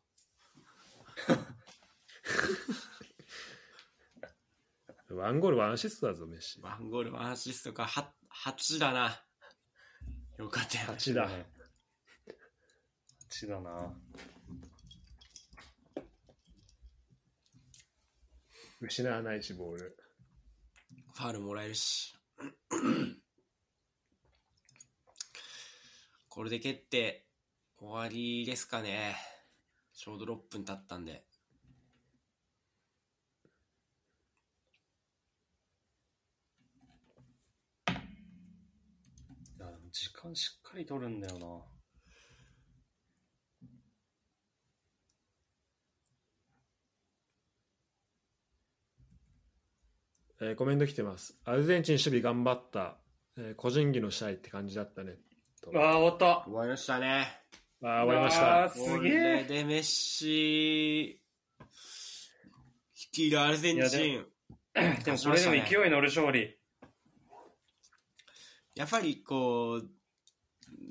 [5.10, 6.60] ワンゴール、ワンアシストだぞ、メッシ。
[6.60, 8.12] ワンゴール、ワンアシストか、は
[8.50, 9.22] 8だな。
[10.38, 10.86] よかったよ。
[10.88, 11.30] 8だ。
[13.30, 13.94] 8だな。
[18.80, 19.96] 失わないし、ボール。
[21.14, 22.14] ファールもらえるし。
[26.28, 27.26] これで蹴って
[27.78, 29.16] 終わりですかね。
[29.94, 31.24] ちょうど6分経ったんで。
[39.56, 41.46] いやでも時間しっかり取るんだよな。
[50.40, 51.34] えーコメント来てます。
[51.44, 52.98] アルゼンチン守備頑張った。
[53.38, 55.14] えー個人技の試合って感じだったね。
[55.62, 56.44] とああ、終わった。
[56.44, 57.26] 終わりましたね。
[57.82, 58.68] あー終わりましあたー。
[58.70, 59.12] すこげえ。
[59.14, 61.20] れでメッシ、
[63.14, 64.26] 率いるアルゼンチいン。
[65.04, 66.55] でもこれでも勢い乗る勝利。
[68.76, 69.90] やっぱりこう、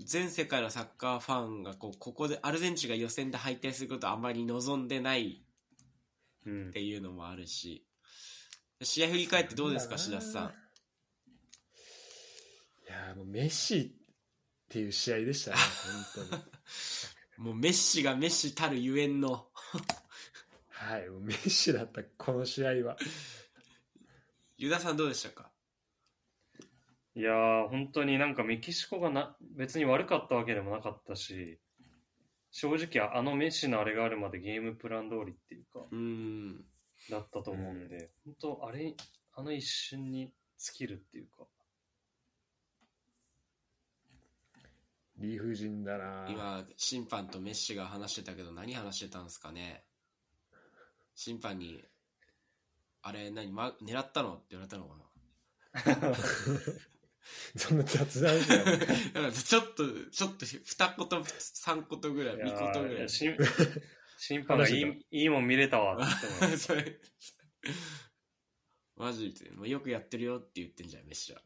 [0.04, 5.44] 全世界のサッカーファンがこうここでアルゼンチンが予選で敗退することをあまり望んでない
[6.46, 6.72] うんっ。
[6.72, 7.86] ていうのもあるし、
[8.82, 10.54] 試合振り返ってどうですか、志田さん。
[12.88, 15.58] いやーもうメッシっていう試合でしたね、
[16.16, 16.44] 本当に。
[17.38, 19.52] もうメッシがメッシたるゆえんの、
[20.70, 22.98] はい、メッシだった、この試合は。
[24.58, 25.52] ユダさんどうでしたか？
[27.16, 31.60] いやー、本当になんかメキシコがな別に悪かったわけでもなかったし、
[32.52, 36.66] 正直あのメッシのあれがあるまでゲームプラン通りっていうか、うーん。
[37.10, 38.96] だったと思うんで、本当あれ、
[39.34, 41.46] あの一瞬に尽きるっていうか、
[45.18, 46.28] 理不尽だな。
[46.30, 49.86] 今、審判とメッシが話してたけど、何話してたんですかね。
[51.14, 51.84] 審判に、
[53.02, 54.34] あれ何、ま、狙ったの？
[54.36, 55.06] って言われたのかな
[57.58, 58.66] そんな雑談じゃん。
[58.66, 58.86] だか
[59.22, 63.06] らちょっと、ちょっと二言、三言ぐらい、三言ぐらい。
[63.06, 63.36] ー審
[64.18, 67.02] 審判がい話いいいもん見れたわって言ってもそれ、
[68.96, 71.42] マジで、まあよくやってるよって言ってんじゃん、メッシは。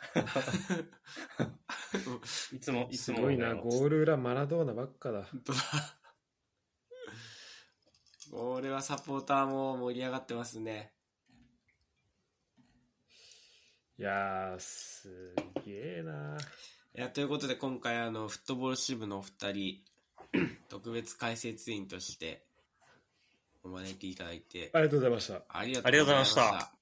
[2.54, 5.24] いつも、いつもすごいな、ゴール裏マラドーナばっかだ。
[5.24, 5.60] 本当だ。
[8.30, 10.92] これはサポーターも盛り上がってますね。
[14.00, 15.34] いやー、す
[15.66, 16.38] げえな。
[16.96, 19.78] いや、ということで今回あの、フットボール支部のお二人、
[20.70, 22.42] 特別解説員として
[23.62, 25.42] お招きいただいて、ありがとうございました。
[25.50, 26.72] ありがとうございましたた。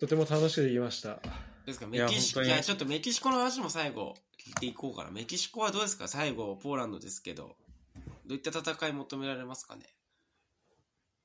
[0.00, 1.18] とても楽しくできました。
[1.64, 1.86] ですか？
[1.86, 5.10] メキシコ、いや、ちょっとメキシコの話も最後聞いていこうかな。
[5.10, 6.08] メキシコはどうですか？
[6.08, 7.56] 最後、ポーランドですけど、
[8.26, 9.84] どういった戦い求められますかね？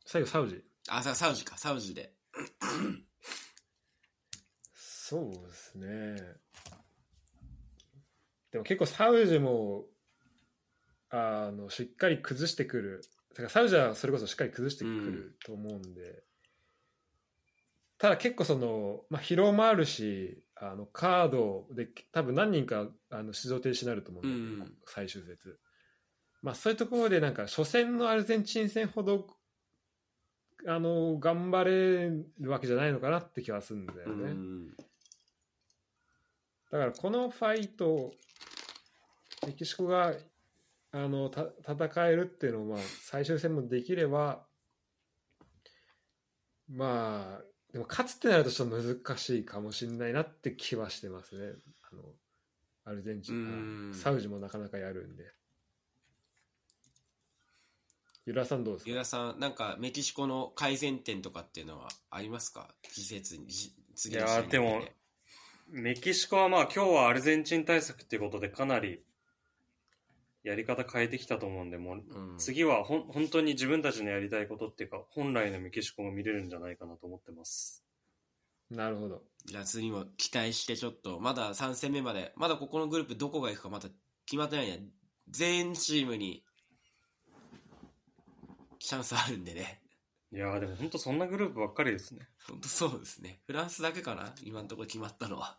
[0.06, 0.64] 最後、サウジ。
[0.88, 2.14] あ、さサウジか、サウジで。
[5.07, 6.15] そうですね。
[8.52, 9.86] でも結構サウジも、
[11.11, 13.02] あの、しっかり崩してくる。
[13.30, 16.23] だからサウジはそれこそしっかり崩してくると思うんで。
[17.99, 25.60] ただ結構その、まあ、疲労もあるし、あの、カードで多分何人かあの出場停止になると思うんだけど、うん最終節。
[26.41, 29.27] まあそういうところでなんか初戦のアルゼンチン戦ほど
[30.68, 34.32] あの頑張れるわけじゃないのかなって気はするんだようね。
[34.32, 34.69] ん。
[36.76, 38.12] だからこのファイト
[39.48, 40.14] メキシコが
[40.92, 44.42] あのた戦えるっていうのをまあ最終戦もできれば
[46.70, 51.54] まあでも勝つってなるとちょっと難しいかもしれないなって気はしてますね。
[51.90, 52.02] あの
[52.84, 55.24] アルゼンチンサウジもなかなかやるんで。
[58.26, 58.90] ユラさんどうですか？
[58.92, 62.68] ユダさん、なんかメキシコの改善点とかっていうのはありますか？
[62.82, 64.58] 季節に、じ次の試合に向けて。
[64.58, 65.05] いやーでも
[65.68, 69.02] メキシコはまあ今日はアルゼンチン対策っていうことでかなり
[70.46, 77.84] やり方変えてきたと思うんで、もううん、次はほん本当に自分たちのやりたいことっていうか、本来のメキシコが見れるんじゃないかなと思ってます。
[78.70, 83.90] なるほどじゃあ次も期待してちょっと、まだ3戦目まで、まだここのグループどこが行くかまだ
[84.26, 84.84] 決まってないね。
[85.30, 86.44] 全チームに、
[88.80, 89.82] チャンスあるんでね。
[90.32, 92.28] いやーでも本当そんなグループばっかりですね。
[92.50, 93.40] 本当そうですね。
[93.46, 95.58] フランスだけかな今のところ決まったのは。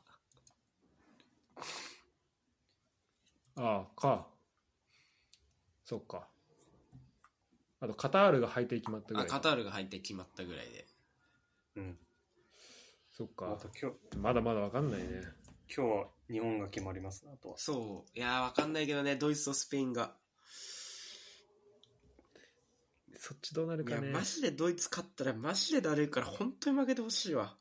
[3.56, 4.26] ああ、か。
[5.84, 6.28] そっか。
[7.80, 9.28] あと、カタールが敗退決まったぐらあ、い。
[9.28, 10.86] カタールが入って決まったぐらいで。
[11.76, 11.98] うん。
[13.12, 13.70] そっかあと。
[13.80, 15.22] 今日、まだまだわかんないね。
[15.74, 17.58] 今日は日本が決まりますねあとは。
[17.58, 18.18] そう。
[18.18, 20.14] いやー、わかんないけどね、ドイツとスペインが。
[23.18, 24.10] そっちどうなるいや、かね。
[24.10, 27.56] マジでドイツ勝ったらマジでだるいから、本当に負けてほしいわ。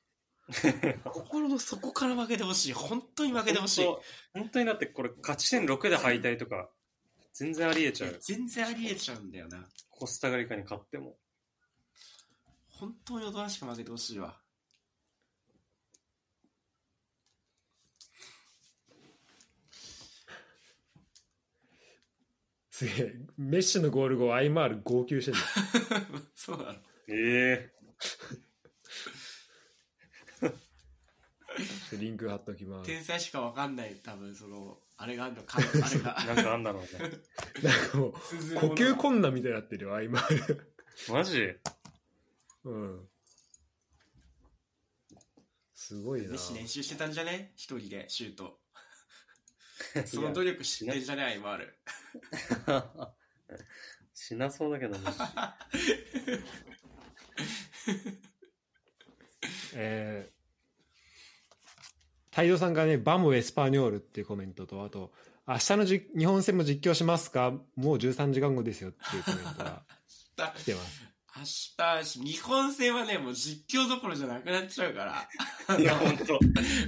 [1.06, 2.73] 心の底から負けてほしい。
[2.73, 3.86] 本当に負けてほしい。
[3.86, 3.95] 本
[4.34, 6.69] 当本当にだってこれ勝ち点6で敗退とか、
[7.34, 8.18] 全然ありえちゃう。
[8.22, 9.68] 全然ありえちゃうんだよな。
[9.90, 11.18] コスタガリカに勝っても。
[12.68, 14.40] 本当におとなしく負けてほしいわ。
[22.76, 23.15] すげえ。
[23.38, 25.38] メッシのゴール後、アイマール号泣してる
[26.35, 26.80] そうなの。
[27.07, 27.72] え
[30.41, 31.97] の。
[31.97, 32.85] リンク貼っときます。
[32.88, 36.15] 天才しかわかんない、多分その、あれがあるのか、あれえが。
[36.35, 37.11] なんかあんだろうね。
[37.64, 38.19] なんかもう、呼
[38.73, 40.73] 吸困難みたいになってるよ、アイマール。
[41.07, 41.56] マジ？
[42.65, 43.10] うん。
[45.73, 46.38] すごいなメッ。
[46.38, 47.53] シ練習してたんじゃね？
[47.56, 48.64] 一人でシュート。
[50.05, 51.77] その努力知ってんじゃねアイマール。
[54.13, 55.09] しなそうだけどね。
[59.77, 65.13] えー、太蔵さんがね、バムエスパニョールっていうコメントと、あと、
[65.47, 67.51] 明日のじ日本戦も実況しますか？
[67.76, 69.85] もう13時間後ですよっていうコメントが
[70.57, 71.03] 来てます。
[71.38, 75.27] 明日、日本戦はね、もう実況どころじゃなくなっちゃうか
[75.67, 75.77] ら。
[75.77, 76.39] いや、本当。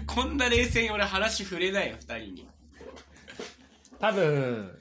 [0.08, 2.50] こんな冷静に俺話触れないよ、二人に。
[4.00, 4.80] 多分、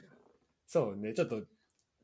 [0.65, 1.43] そうね、ちょっと、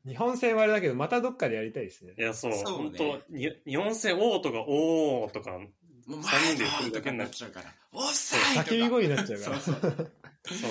[0.06, 2.22] 日本戦はあれだけど、またどっかでやりたいですねい。
[2.22, 5.58] や、そう、そう本ね当に日本戦、おーとか、おーとか、
[6.06, 7.74] もう三人で前来るだけになとかになっちゃうから。
[7.92, 9.60] おっさいとか叫び声になっちゃうから。
[9.60, 9.90] そうそう。
[9.90, 10.70] そう。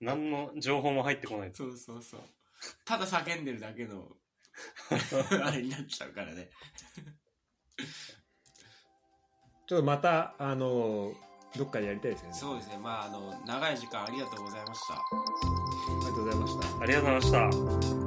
[0.00, 1.50] 何の情報も入ってこない。
[1.54, 2.20] そうそうそう。
[2.84, 4.08] ただ叫んでるだけの、
[5.44, 6.50] あれになっちゃうからね。
[9.66, 11.14] ちょっとまた、あの、
[11.56, 12.34] どっかでやりたいですよね。
[12.34, 12.78] そうですね。
[12.78, 15.63] まあ、あの、長い時間ありがとうございました。
[16.14, 16.82] ありがとうございました。
[16.82, 18.03] ありがとうございました。